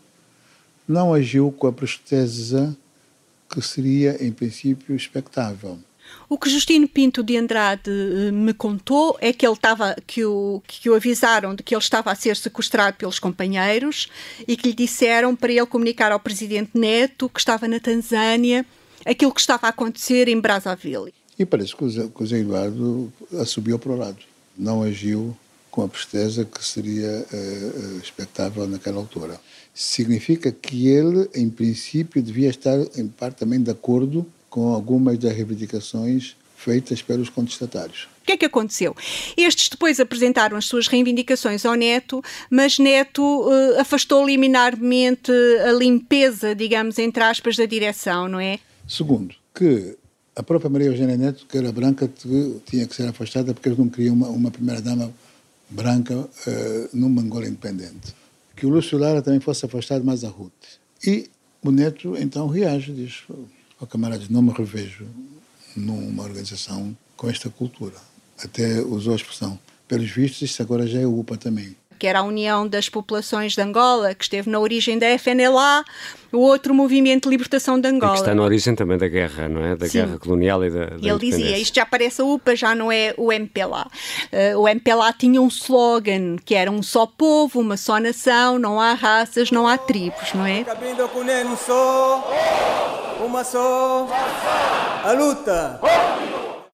não 0.87 1.13
agiu 1.13 1.51
com 1.51 1.67
a 1.67 1.73
presteza 1.73 2.75
que 3.49 3.61
seria, 3.61 4.25
em 4.25 4.31
princípio, 4.31 4.95
expectável. 4.95 5.77
O 6.29 6.37
que 6.37 6.49
Justino 6.49 6.87
Pinto 6.87 7.23
de 7.23 7.37
Andrade 7.37 7.89
eh, 7.89 8.31
me 8.31 8.53
contou 8.53 9.17
é 9.21 9.31
que 9.31 9.45
ele 9.45 9.53
estava 9.53 9.95
que 10.07 10.25
o 10.25 10.61
que 10.65 10.89
o 10.89 10.95
avisaram 10.95 11.53
de 11.53 11.61
que 11.61 11.75
ele 11.75 11.81
estava 11.81 12.11
a 12.11 12.15
ser 12.15 12.35
sequestrado 12.35 12.97
pelos 12.97 13.19
companheiros 13.19 14.07
e 14.47 14.57
que 14.57 14.69
lhe 14.69 14.73
disseram 14.73 15.35
para 15.35 15.51
ele 15.51 15.65
comunicar 15.65 16.11
ao 16.11 16.19
presidente 16.19 16.71
Neto 16.73 17.29
que 17.29 17.39
estava 17.39 17.67
na 17.67 17.79
Tanzânia 17.79 18.65
aquilo 19.05 19.33
que 19.33 19.41
estava 19.41 19.67
a 19.67 19.69
acontecer 19.69 20.27
em 20.27 20.39
Brazzaville. 20.39 21.13
E 21.37 21.45
parece 21.45 21.75
que 21.75 21.83
o 21.83 22.25
Zé 22.25 22.37
Eduardo 22.37 23.11
assumiu 23.39 23.77
para 23.77 23.91
o 23.91 23.97
lado, 23.97 24.19
não 24.57 24.83
agiu 24.83 25.35
com 25.73 25.81
a 25.81 25.87
presteza 25.87 26.45
que 26.45 26.63
seria 26.63 27.25
uh, 27.33 27.97
expectável 27.97 28.67
naquela 28.67 28.97
altura. 28.97 29.41
Significa 29.73 30.51
que 30.51 30.87
ele, 30.87 31.27
em 31.33 31.49
princípio, 31.49 32.21
devia 32.21 32.49
estar 32.49 32.77
em 32.95 33.07
parte 33.07 33.37
também 33.37 33.59
de 33.59 33.71
acordo 33.71 34.23
com 34.53 34.71
algumas 34.71 35.17
das 35.17 35.35
reivindicações 35.35 36.35
feitas 36.55 37.01
pelos 37.01 37.27
contestatários. 37.27 38.07
O 38.21 38.25
que 38.27 38.33
é 38.33 38.37
que 38.37 38.45
aconteceu? 38.45 38.95
Estes 39.35 39.67
depois 39.67 39.99
apresentaram 39.99 40.55
as 40.55 40.65
suas 40.65 40.85
reivindicações 40.85 41.65
ao 41.65 41.73
Neto, 41.73 42.23
mas 42.51 42.77
Neto 42.77 43.23
uh, 43.23 43.79
afastou 43.81 44.23
liminarmente 44.23 45.31
a 45.67 45.71
limpeza, 45.71 46.53
digamos, 46.53 46.99
entre 46.99 47.23
aspas, 47.23 47.57
da 47.57 47.65
direção, 47.65 48.27
não 48.27 48.39
é? 48.39 48.59
Segundo, 48.87 49.33
que 49.55 49.97
a 50.35 50.43
própria 50.43 50.69
Maria 50.69 50.89
Eugênia 50.89 51.17
Neto, 51.17 51.47
que 51.49 51.57
era 51.57 51.71
branca, 51.71 52.07
tinha 52.67 52.85
que 52.85 52.95
ser 52.95 53.07
afastada 53.07 53.55
porque 53.55 53.69
eles 53.69 53.79
não 53.79 53.89
queriam 53.89 54.13
uma, 54.13 54.27
uma 54.27 54.51
primeira-dama 54.51 55.11
branca 55.67 56.15
uh, 56.15 56.89
numa 56.93 57.23
Angola 57.23 57.47
independente. 57.47 58.13
Que 58.55 58.67
o 58.67 58.69
Lúcio 58.69 58.99
Lara 58.99 59.23
também 59.23 59.39
fosse 59.39 59.65
afastado 59.65 60.05
mais 60.05 60.23
a 60.23 60.29
Ruth. 60.29 60.77
E 61.03 61.27
o 61.63 61.71
Neto 61.71 62.15
então 62.15 62.47
reage, 62.47 62.93
diz 62.93 63.23
oh, 63.83 63.87
camaradas, 63.87 64.29
não 64.29 64.41
me 64.41 64.51
revejo 64.51 65.07
numa 65.75 66.23
organização 66.23 66.95
com 67.15 67.29
esta 67.29 67.49
cultura. 67.49 67.95
Até 68.37 68.81
usou 68.81 69.13
a 69.13 69.15
expressão, 69.15 69.59
Pelos 69.87 70.09
vistos, 70.09 70.41
isso 70.41 70.61
agora 70.61 70.87
já 70.87 70.99
é 70.99 71.05
UPA 71.05 71.37
também. 71.37 71.75
Que 72.03 72.07
era 72.07 72.19
a 72.19 72.23
União 72.23 72.67
das 72.67 72.89
Populações 72.89 73.55
de 73.55 73.61
Angola, 73.61 74.13
que 74.13 74.25
esteve 74.25 74.49
na 74.49 74.59
origem 74.59 74.99
da 74.99 75.07
FNLA, 75.17 75.85
o 76.33 76.39
outro 76.39 76.73
movimento 76.73 77.23
de 77.23 77.29
libertação 77.29 77.79
de 77.79 77.87
E 77.87 77.91
Angola. 77.91 78.11
que 78.11 78.19
está 78.19 78.35
na 78.35 78.43
origem 78.43 78.75
também 78.75 78.97
da 78.97 79.07
guerra, 79.07 79.47
não 79.47 79.63
é? 79.63 79.73
Da 79.73 79.87
Sim. 79.87 79.99
guerra 79.99 80.19
colonial 80.19 80.65
e 80.65 80.69
da, 80.69 80.85
da 80.87 80.97
E 80.99 81.07
ele 81.07 81.17
dizia, 81.19 81.57
isto 81.57 81.73
já 81.73 81.85
parece 81.85 82.21
a 82.21 82.25
UPA, 82.25 82.57
já 82.57 82.75
não 82.75 82.91
é 82.91 83.13
o 83.17 83.31
MPLA. 83.31 83.87
Eh, 84.33 84.53
o 84.53 84.67
MPLA 84.67 85.13
tinha 85.13 85.41
um 85.41 85.47
slogan 85.47 86.35
que 86.43 86.55
era 86.55 86.69
um 86.69 86.83
só 86.83 87.05
povo, 87.05 87.61
uma 87.61 87.77
só 87.77 87.97
nação, 88.01 88.59
não 88.59 88.81
há 88.81 88.91
raças, 88.95 89.49
não 89.49 89.65
há 89.65 89.77
tribos, 89.77 90.33
não 90.33 90.45
é? 90.45 90.65
Cabindo 90.65 91.07
com 91.07 91.21
um 91.21 91.55
só, 91.55 92.29
uma 93.25 93.45
só, 93.45 94.09
a 95.05 95.13
luta. 95.13 95.79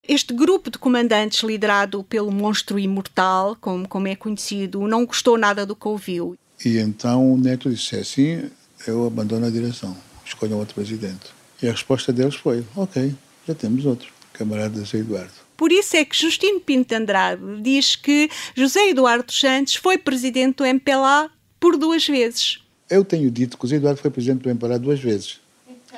Este 0.09 0.33
grupo 0.33 0.71
de 0.71 0.79
comandantes 0.79 1.43
liderado 1.43 2.03
pelo 2.03 2.31
monstro 2.31 2.79
imortal, 2.79 3.55
como, 3.61 3.87
como 3.87 4.07
é 4.07 4.15
conhecido, 4.15 4.87
não 4.87 5.05
gostou 5.05 5.37
nada 5.37 5.67
do 5.67 5.75
que 5.75 5.87
ouviu. 5.87 6.35
E 6.65 6.79
então 6.79 7.31
o 7.31 7.37
Neto 7.37 7.69
disse 7.69 7.95
assim, 7.95 8.49
eu 8.87 9.05
abandono 9.05 9.45
a 9.45 9.51
direção, 9.51 9.95
escolham 10.25 10.57
outro 10.57 10.73
presidente. 10.73 11.27
E 11.61 11.67
a 11.67 11.71
resposta 11.71 12.11
deles 12.11 12.33
foi, 12.33 12.65
ok, 12.75 13.13
já 13.47 13.53
temos 13.53 13.85
outro, 13.85 14.11
camarada 14.33 14.83
Zé 14.83 14.97
Eduardo. 14.97 15.31
Por 15.55 15.71
isso 15.71 15.95
é 15.95 16.03
que 16.03 16.19
Justino 16.19 16.59
Pinto 16.59 16.89
de 16.89 16.95
Andrade 16.95 17.61
diz 17.61 17.95
que 17.95 18.31
José 18.55 18.89
Eduardo 18.89 19.31
Santos 19.31 19.75
foi 19.75 19.99
presidente 19.99 20.55
do 20.55 20.65
MPLA 20.65 21.29
por 21.59 21.77
duas 21.77 22.07
vezes. 22.07 22.63
Eu 22.89 23.05
tenho 23.05 23.29
dito 23.29 23.59
que 23.59 23.65
o 23.65 23.67
Zé 23.67 23.75
Eduardo 23.75 24.01
foi 24.01 24.09
presidente 24.09 24.41
do 24.41 24.49
MPLA 24.49 24.79
duas 24.79 24.99
vezes. 24.99 25.39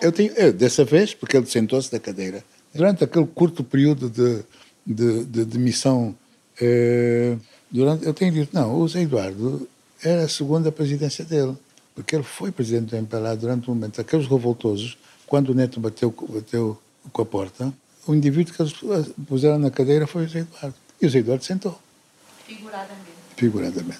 Eu 0.01 0.11
tenho, 0.11 0.33
eu, 0.33 0.51
dessa 0.51 0.83
vez, 0.83 1.13
porque 1.13 1.37
ele 1.37 1.45
sentou-se 1.45 1.89
da 1.89 1.97
cadeira. 1.97 2.43
Durante 2.73 3.03
aquele 3.03 3.27
curto 3.27 3.63
período 3.63 4.09
de, 4.09 4.43
de, 4.85 5.25
de, 5.25 5.45
de 5.45 5.57
missão, 5.59 6.15
eh, 6.59 7.35
durante, 7.69 8.05
eu 8.05 8.13
tenho 8.13 8.31
dito, 8.31 8.49
não, 8.53 8.79
o 8.79 8.87
Zé 8.87 9.01
Eduardo 9.01 9.67
era 10.03 10.23
a 10.23 10.29
segunda 10.29 10.71
presidência 10.71 11.25
dele, 11.25 11.55
porque 11.93 12.15
ele 12.15 12.23
foi 12.23 12.51
presidente 12.51 12.91
do 12.91 12.95
MPLA 12.97 13.35
durante 13.35 13.69
um 13.69 13.73
momento. 13.75 13.99
Aqueles 13.99 14.27
revoltosos, 14.27 14.97
quando 15.27 15.49
o 15.49 15.53
Neto 15.53 15.79
bateu, 15.79 16.13
bateu 16.29 16.77
com 17.11 17.21
a 17.21 17.25
porta, 17.25 17.73
o 18.07 18.15
indivíduo 18.15 18.53
que 18.53 18.61
eles 18.61 18.73
puseram 19.27 19.59
na 19.59 19.69
cadeira 19.69 20.07
foi 20.07 20.25
o 20.25 20.29
Zé 20.29 20.39
Eduardo. 20.39 20.75
E 21.01 21.05
o 21.05 21.09
Zé 21.09 21.19
Eduardo 21.19 21.43
sentou, 21.43 21.79
Figuradamente. 22.47 23.01
figuradamente. 23.35 23.99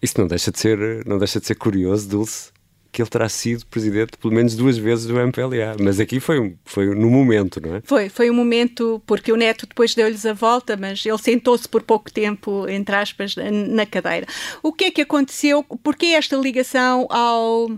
Isso 0.00 0.14
não 0.18 0.26
deixa 0.26 0.50
de 0.50 0.58
ser, 0.58 1.06
não 1.06 1.18
deixa 1.18 1.38
de 1.40 1.46
ser 1.46 1.54
curioso, 1.54 2.08
Dulce, 2.08 2.50
que 2.92 3.00
ele 3.00 3.08
terá 3.08 3.28
sido 3.28 3.64
presidente 3.66 4.18
pelo 4.18 4.34
menos 4.34 4.54
duas 4.54 4.76
vezes 4.76 5.06
do 5.06 5.18
MPLA. 5.18 5.76
Mas 5.80 5.98
aqui 5.98 6.20
foi, 6.20 6.54
foi 6.62 6.94
no 6.94 7.10
momento, 7.10 7.58
não 7.58 7.76
é? 7.76 7.80
Foi, 7.82 8.10
foi 8.10 8.30
um 8.30 8.34
momento, 8.34 9.02
porque 9.06 9.32
o 9.32 9.36
neto 9.36 9.66
depois 9.66 9.94
deu-lhes 9.94 10.26
a 10.26 10.34
volta, 10.34 10.76
mas 10.76 11.04
ele 11.06 11.16
sentou-se 11.16 11.66
por 11.66 11.82
pouco 11.82 12.12
tempo, 12.12 12.68
entre 12.68 12.94
aspas, 12.94 13.34
na 13.34 13.86
cadeira. 13.86 14.26
O 14.62 14.74
que 14.74 14.84
é 14.84 14.90
que 14.90 15.00
aconteceu? 15.00 15.64
Porquê 15.82 16.06
esta 16.08 16.36
ligação 16.36 17.06
ao, 17.08 17.70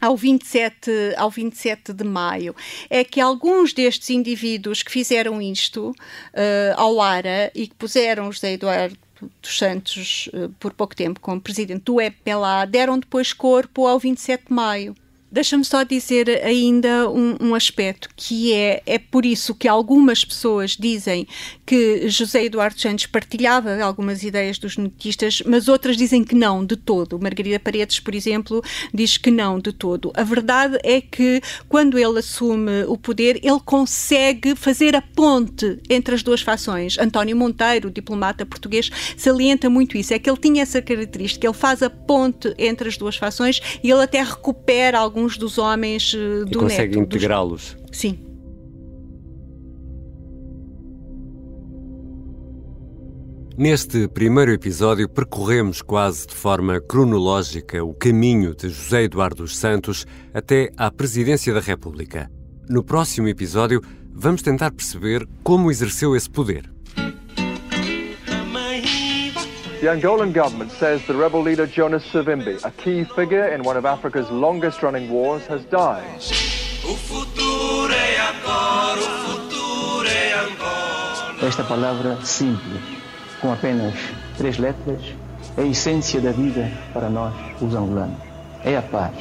ao 0.00 0.16
27, 0.16 0.90
ao 1.18 1.30
27 1.30 1.92
de 1.92 2.04
maio, 2.04 2.56
é 2.88 3.04
que 3.04 3.20
alguns 3.20 3.74
destes 3.74 4.08
indivíduos 4.08 4.82
que 4.82 4.90
fizeram 4.90 5.42
isto 5.42 5.94
eh, 6.32 6.72
ao 6.78 7.02
ARA 7.02 7.52
e 7.54 7.66
que 7.66 7.74
puseram 7.74 8.32
José 8.32 8.54
Eduardo 8.54 8.96
dos 9.40 9.58
Santos 9.58 10.28
eh, 10.32 10.48
por 10.58 10.72
pouco 10.72 10.94
tempo 10.94 11.20
como 11.20 11.40
presidente 11.40 11.84
do 11.84 12.00
EPLA, 12.00 12.64
deram 12.66 12.98
depois 12.98 13.32
corpo 13.32 13.86
ao 13.86 13.98
27 13.98 14.46
de 14.46 14.52
maio. 14.52 14.94
Deixa-me 15.32 15.64
só 15.64 15.82
dizer 15.82 16.28
ainda 16.44 17.08
um, 17.08 17.36
um 17.40 17.54
aspecto 17.54 18.10
que 18.14 18.52
é, 18.52 18.82
é 18.84 18.98
por 18.98 19.24
isso 19.24 19.54
que 19.54 19.66
algumas 19.66 20.22
pessoas 20.22 20.76
dizem 20.78 21.26
que 21.64 22.06
José 22.06 22.44
Eduardo 22.44 22.78
Santos 22.78 23.06
partilhava 23.06 23.82
algumas 23.82 24.22
ideias 24.22 24.58
dos 24.58 24.76
netistas, 24.76 25.42
mas 25.46 25.68
outras 25.68 25.96
dizem 25.96 26.22
que 26.22 26.34
não, 26.34 26.62
de 26.62 26.76
todo. 26.76 27.18
Margarida 27.18 27.58
Paredes, 27.58 27.98
por 27.98 28.14
exemplo, 28.14 28.62
diz 28.92 29.16
que 29.16 29.30
não, 29.30 29.58
de 29.58 29.72
todo. 29.72 30.12
A 30.14 30.22
verdade 30.22 30.78
é 30.82 31.00
que 31.00 31.40
quando 31.66 31.98
ele 31.98 32.18
assume 32.18 32.84
o 32.86 32.98
poder, 32.98 33.40
ele 33.42 33.60
consegue 33.64 34.54
fazer 34.54 34.94
a 34.94 35.00
ponte 35.00 35.80
entre 35.88 36.14
as 36.14 36.22
duas 36.22 36.42
fações. 36.42 36.98
António 36.98 37.34
Monteiro, 37.34 37.90
diplomata 37.90 38.44
português, 38.44 38.90
salienta 39.16 39.70
muito 39.70 39.96
isso, 39.96 40.12
é 40.12 40.18
que 40.18 40.28
ele 40.28 40.38
tinha 40.38 40.62
essa 40.62 40.82
característica, 40.82 41.46
ele 41.46 41.54
faz 41.54 41.82
a 41.82 41.88
ponte 41.88 42.52
entre 42.58 42.86
as 42.86 42.98
duas 42.98 43.16
fações 43.16 43.62
e 43.82 43.90
ele 43.90 44.02
até 44.02 44.22
recupera 44.22 44.98
alguns 44.98 45.21
dos 45.36 45.58
homens 45.58 46.14
eh, 46.14 46.42
E 46.46 46.50
do 46.50 46.58
consegue 46.58 46.96
neto. 46.96 47.08
dos- 47.08 47.16
integrá-los. 47.16 47.76
Sim. 47.92 48.18
Neste 53.56 54.08
primeiro 54.08 54.50
episódio, 54.50 55.08
percorremos 55.08 55.82
quase 55.82 56.26
de 56.26 56.34
forma 56.34 56.80
cronológica 56.80 57.84
o 57.84 57.92
caminho 57.92 58.54
de 58.54 58.68
José 58.70 59.04
Eduardo 59.04 59.42
dos 59.42 59.56
Santos 59.56 60.06
até 60.32 60.70
à 60.76 60.90
presidência 60.90 61.52
da 61.52 61.60
República. 61.60 62.30
No 62.68 62.82
próximo 62.82 63.28
episódio, 63.28 63.82
vamos 64.10 64.40
tentar 64.40 64.70
perceber 64.72 65.28
como 65.42 65.70
exerceu 65.70 66.16
esse 66.16 66.30
poder. 66.30 66.71
The 69.82 69.88
Angolan 69.88 70.32
government 70.32 70.70
says 70.70 71.04
the 71.08 71.14
rebel 71.16 71.42
leader 71.42 71.66
Jonas 71.66 72.04
Savimbi, 72.04 72.64
a 72.64 72.70
key 72.70 73.02
figure 73.02 73.48
in 73.48 73.64
one 73.64 73.76
of 73.76 73.84
Africa's 73.84 74.30
longest 74.30 74.80
running 74.80 75.10
wars, 75.10 75.44
has 75.48 75.64
died. 75.64 76.04
Esta 81.42 81.64
palavra 81.64 82.16
simples, 82.24 82.80
com 83.40 83.52
apenas 83.52 83.92
três 84.38 84.56
letras, 84.56 85.02
é 85.56 85.62
a 85.62 85.66
essência 85.66 86.20
da 86.20 86.30
vida 86.30 86.70
para 86.92 87.10
nós, 87.10 87.34
os 87.60 87.74
angolanos. 87.74 88.20
É 88.64 88.76
a 88.76 88.82
paz. 88.82 89.16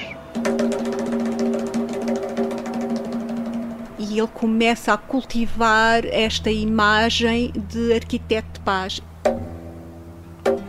E 3.98 4.20
ele 4.20 4.28
começa 4.28 4.94
a 4.94 4.98
cultivar 4.98 6.06
esta 6.06 6.52
imagem 6.52 7.52
de 7.52 7.94
arquiteto 7.94 8.52
de 8.54 8.60
paz. 8.60 9.02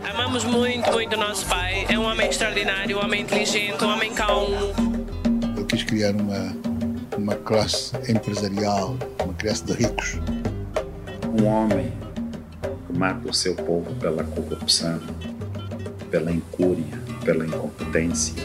Amamos 0.09 0.43
muito, 0.43 0.91
muito 0.91 1.17
nosso 1.17 1.45
pai. 1.47 1.85
É 1.89 1.97
um 1.97 2.03
homem 2.03 2.29
extraordinário, 2.29 2.97
um 2.97 3.03
homem 3.03 3.21
inteligente, 3.21 3.83
um 3.83 3.89
homem 3.89 4.13
calmo. 4.13 4.73
Ele 5.55 5.65
quis 5.65 5.83
criar 5.83 6.15
uma, 6.15 6.55
uma 7.17 7.35
classe 7.35 7.93
empresarial, 8.09 8.97
uma 9.23 9.33
classe 9.33 9.63
de 9.65 9.73
ricos. 9.73 10.19
Um 11.37 11.45
homem 11.45 11.91
que 12.87 12.97
mata 12.97 13.27
o 13.29 13.33
seu 13.33 13.55
povo 13.55 13.93
pela 13.95 14.23
corrupção, 14.23 15.01
pela 16.09 16.31
incúria, 16.31 17.01
pela 17.25 17.45
incompetência. 17.45 18.35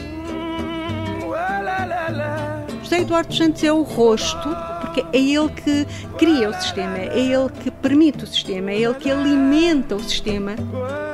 José 2.89 3.01
Eduardo 3.01 3.31
Santos 3.31 3.63
é 3.63 3.71
o 3.71 3.83
rosto, 3.83 4.49
porque 4.89 5.05
é 5.13 5.21
ele 5.21 5.49
que 5.49 5.87
cria 6.17 6.49
o 6.49 6.53
sistema, 6.53 6.97
é 6.97 7.17
ele 7.17 7.49
que 7.61 7.69
permite 7.69 8.23
o 8.23 8.27
sistema, 8.27 8.71
é 8.71 8.81
ele 8.81 8.93
que 8.95 9.09
alimenta 9.09 9.95
o 9.95 10.03
sistema. 10.03 10.55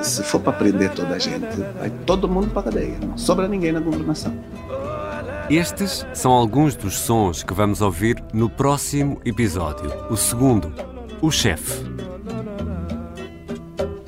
Se 0.02 0.24
for 0.24 0.40
para 0.40 0.54
prender 0.54 0.92
toda 0.92 1.16
a 1.16 1.20
gente, 1.20 1.46
vai 1.78 1.90
todo 2.06 2.28
mundo 2.28 2.50
para 2.50 2.62
a 2.62 2.64
cadeia. 2.64 2.98
Não 3.00 3.18
sobra 3.18 3.48
ninguém 3.48 3.72
na 3.72 3.80
governação. 3.80 4.34
Estes 5.50 6.06
são 6.14 6.32
alguns 6.32 6.76
dos 6.76 6.98
sons 6.98 7.44
que 7.44 7.54
vamos 7.54 7.82
ouvir 7.82 8.24
no 8.34 8.50
próximo 8.50 9.22
episódio, 9.26 9.92
o 10.10 10.18
segundo, 10.18 10.74
o 11.22 11.30
chefe. 11.30 11.84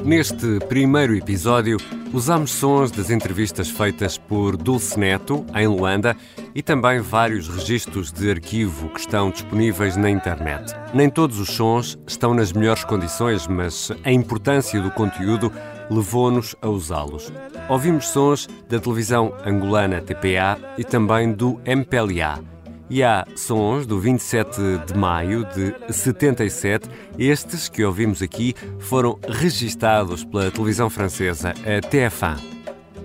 Neste 0.03 0.59
primeiro 0.68 1.13
episódio, 1.15 1.78
usamos 2.13 2.51
sons 2.51 2.91
das 2.91 3.09
entrevistas 3.09 3.70
feitas 3.70 4.18
por 4.18 4.55
Dulce 4.55 4.97
Neto, 4.97 5.45
em 5.53 5.68
Luanda, 5.68 6.15
e 6.57 6.63
também 6.63 6.99
vários 6.99 7.47
registros 7.47 8.11
de 8.11 8.31
arquivo 8.31 8.89
que 8.89 8.99
estão 8.99 9.29
disponíveis 9.29 9.95
na 9.95 10.09
internet. 10.09 10.73
Nem 10.91 11.07
todos 11.07 11.39
os 11.39 11.49
sons 11.49 11.99
estão 12.07 12.33
nas 12.33 12.51
melhores 12.51 12.83
condições, 12.83 13.45
mas 13.45 13.91
a 14.03 14.11
importância 14.11 14.81
do 14.81 14.89
conteúdo 14.89 15.53
levou-nos 15.87 16.55
a 16.59 16.67
usá-los. 16.67 17.31
Ouvimos 17.69 18.07
sons 18.07 18.47
da 18.67 18.79
televisão 18.79 19.35
angolana 19.45 20.01
TPA 20.01 20.57
e 20.79 20.83
também 20.83 21.31
do 21.31 21.61
MPLA. 21.63 22.43
E 22.89 23.03
há 23.03 23.23
sons 23.35 23.85
do 23.85 23.99
27 23.99 24.59
de 24.87 24.97
maio 24.97 25.45
de 25.45 25.75
77. 25.93 26.89
Estes 27.19 27.69
que 27.69 27.83
ouvimos 27.83 28.23
aqui 28.23 28.55
foram 28.79 29.19
registados 29.29 30.25
pela 30.25 30.49
televisão 30.49 30.89
francesa, 30.89 31.51
a 31.51 31.87
TF1. 31.87 32.56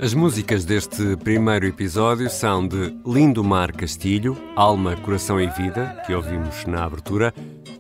As 0.03 0.15
músicas 0.15 0.65
deste 0.65 1.17
primeiro 1.19 1.65
episódio 1.65 2.29
são 2.29 2.67
de 2.67 2.93
Lindomar 3.07 3.73
Castilho, 3.73 4.37
Alma, 4.57 4.97
Coração 4.97 5.41
e 5.41 5.47
Vida, 5.47 6.03
que 6.05 6.13
ouvimos 6.13 6.67
na 6.67 6.83
abertura. 6.83 7.33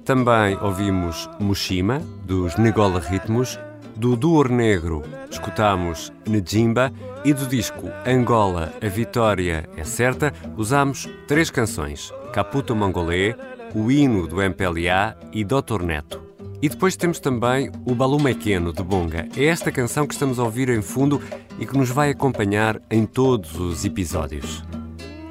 Também 0.04 0.56
ouvimos 0.62 1.28
Mushima, 1.40 1.98
dos 2.24 2.56
Negola 2.56 3.00
Ritmos. 3.00 3.58
Do 3.96 4.14
Duor 4.14 4.48
Negro, 4.48 5.02
escutamos 5.28 6.12
Nejimba. 6.24 6.92
E 7.24 7.34
do 7.34 7.44
disco 7.44 7.90
Angola, 8.06 8.72
a 8.80 8.88
Vitória 8.88 9.68
é 9.76 9.82
Certa, 9.82 10.32
usamos 10.56 11.08
três 11.26 11.50
canções: 11.50 12.12
Caputo 12.32 12.76
Mongolê, 12.76 13.34
o 13.74 13.90
hino 13.90 14.28
do 14.28 14.40
MPLA 14.40 15.16
e 15.32 15.42
Doutor 15.42 15.82
Neto. 15.82 16.31
E 16.62 16.68
depois 16.68 16.94
temos 16.94 17.18
também 17.18 17.72
o 17.84 17.92
Balumequeno 17.92 18.72
de 18.72 18.84
Bonga. 18.84 19.28
É 19.36 19.46
esta 19.46 19.72
canção 19.72 20.06
que 20.06 20.14
estamos 20.14 20.38
a 20.38 20.44
ouvir 20.44 20.68
em 20.68 20.80
fundo 20.80 21.20
e 21.58 21.66
que 21.66 21.76
nos 21.76 21.90
vai 21.90 22.10
acompanhar 22.10 22.80
em 22.88 23.04
todos 23.04 23.58
os 23.58 23.84
episódios. 23.84 24.62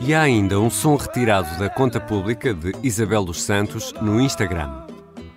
E 0.01 0.13
há 0.13 0.21
ainda 0.23 0.59
um 0.59 0.69
som 0.69 0.97
retirado 0.97 1.57
da 1.57 1.69
conta 1.69 2.01
pública 2.01 2.53
de 2.53 2.73
Isabel 2.83 3.23
dos 3.23 3.41
Santos 3.41 3.93
no 4.01 4.19
Instagram. 4.19 4.80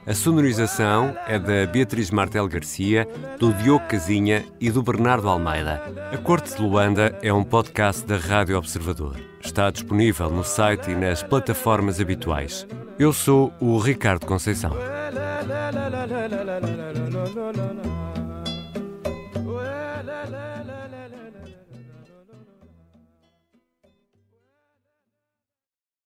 A 0.06 0.12
sonorização 0.12 1.16
é 1.26 1.38
da 1.38 1.66
Beatriz 1.66 2.10
Martel 2.10 2.46
Garcia, 2.46 3.08
do 3.38 3.54
Diogo 3.54 3.86
Casinha 3.88 4.44
e 4.60 4.70
do 4.70 4.82
Bernardo 4.82 5.26
Almeida. 5.28 5.82
A 6.12 6.18
Corte 6.18 6.54
de 6.54 6.60
Luanda 6.60 7.18
é 7.22 7.32
um 7.32 7.42
podcast 7.42 8.04
da 8.04 8.18
Rádio 8.18 8.58
Observador. 8.58 9.16
Está 9.40 9.70
disponível 9.70 10.28
no 10.28 10.44
site 10.44 10.90
e 10.90 10.94
nas 10.94 11.22
plataformas 11.22 12.00
habituais. 12.00 12.66
Eu 12.98 13.14
sou 13.14 13.50
o 13.58 13.78
Ricardo 13.78 14.26
Conceição. 14.26 14.72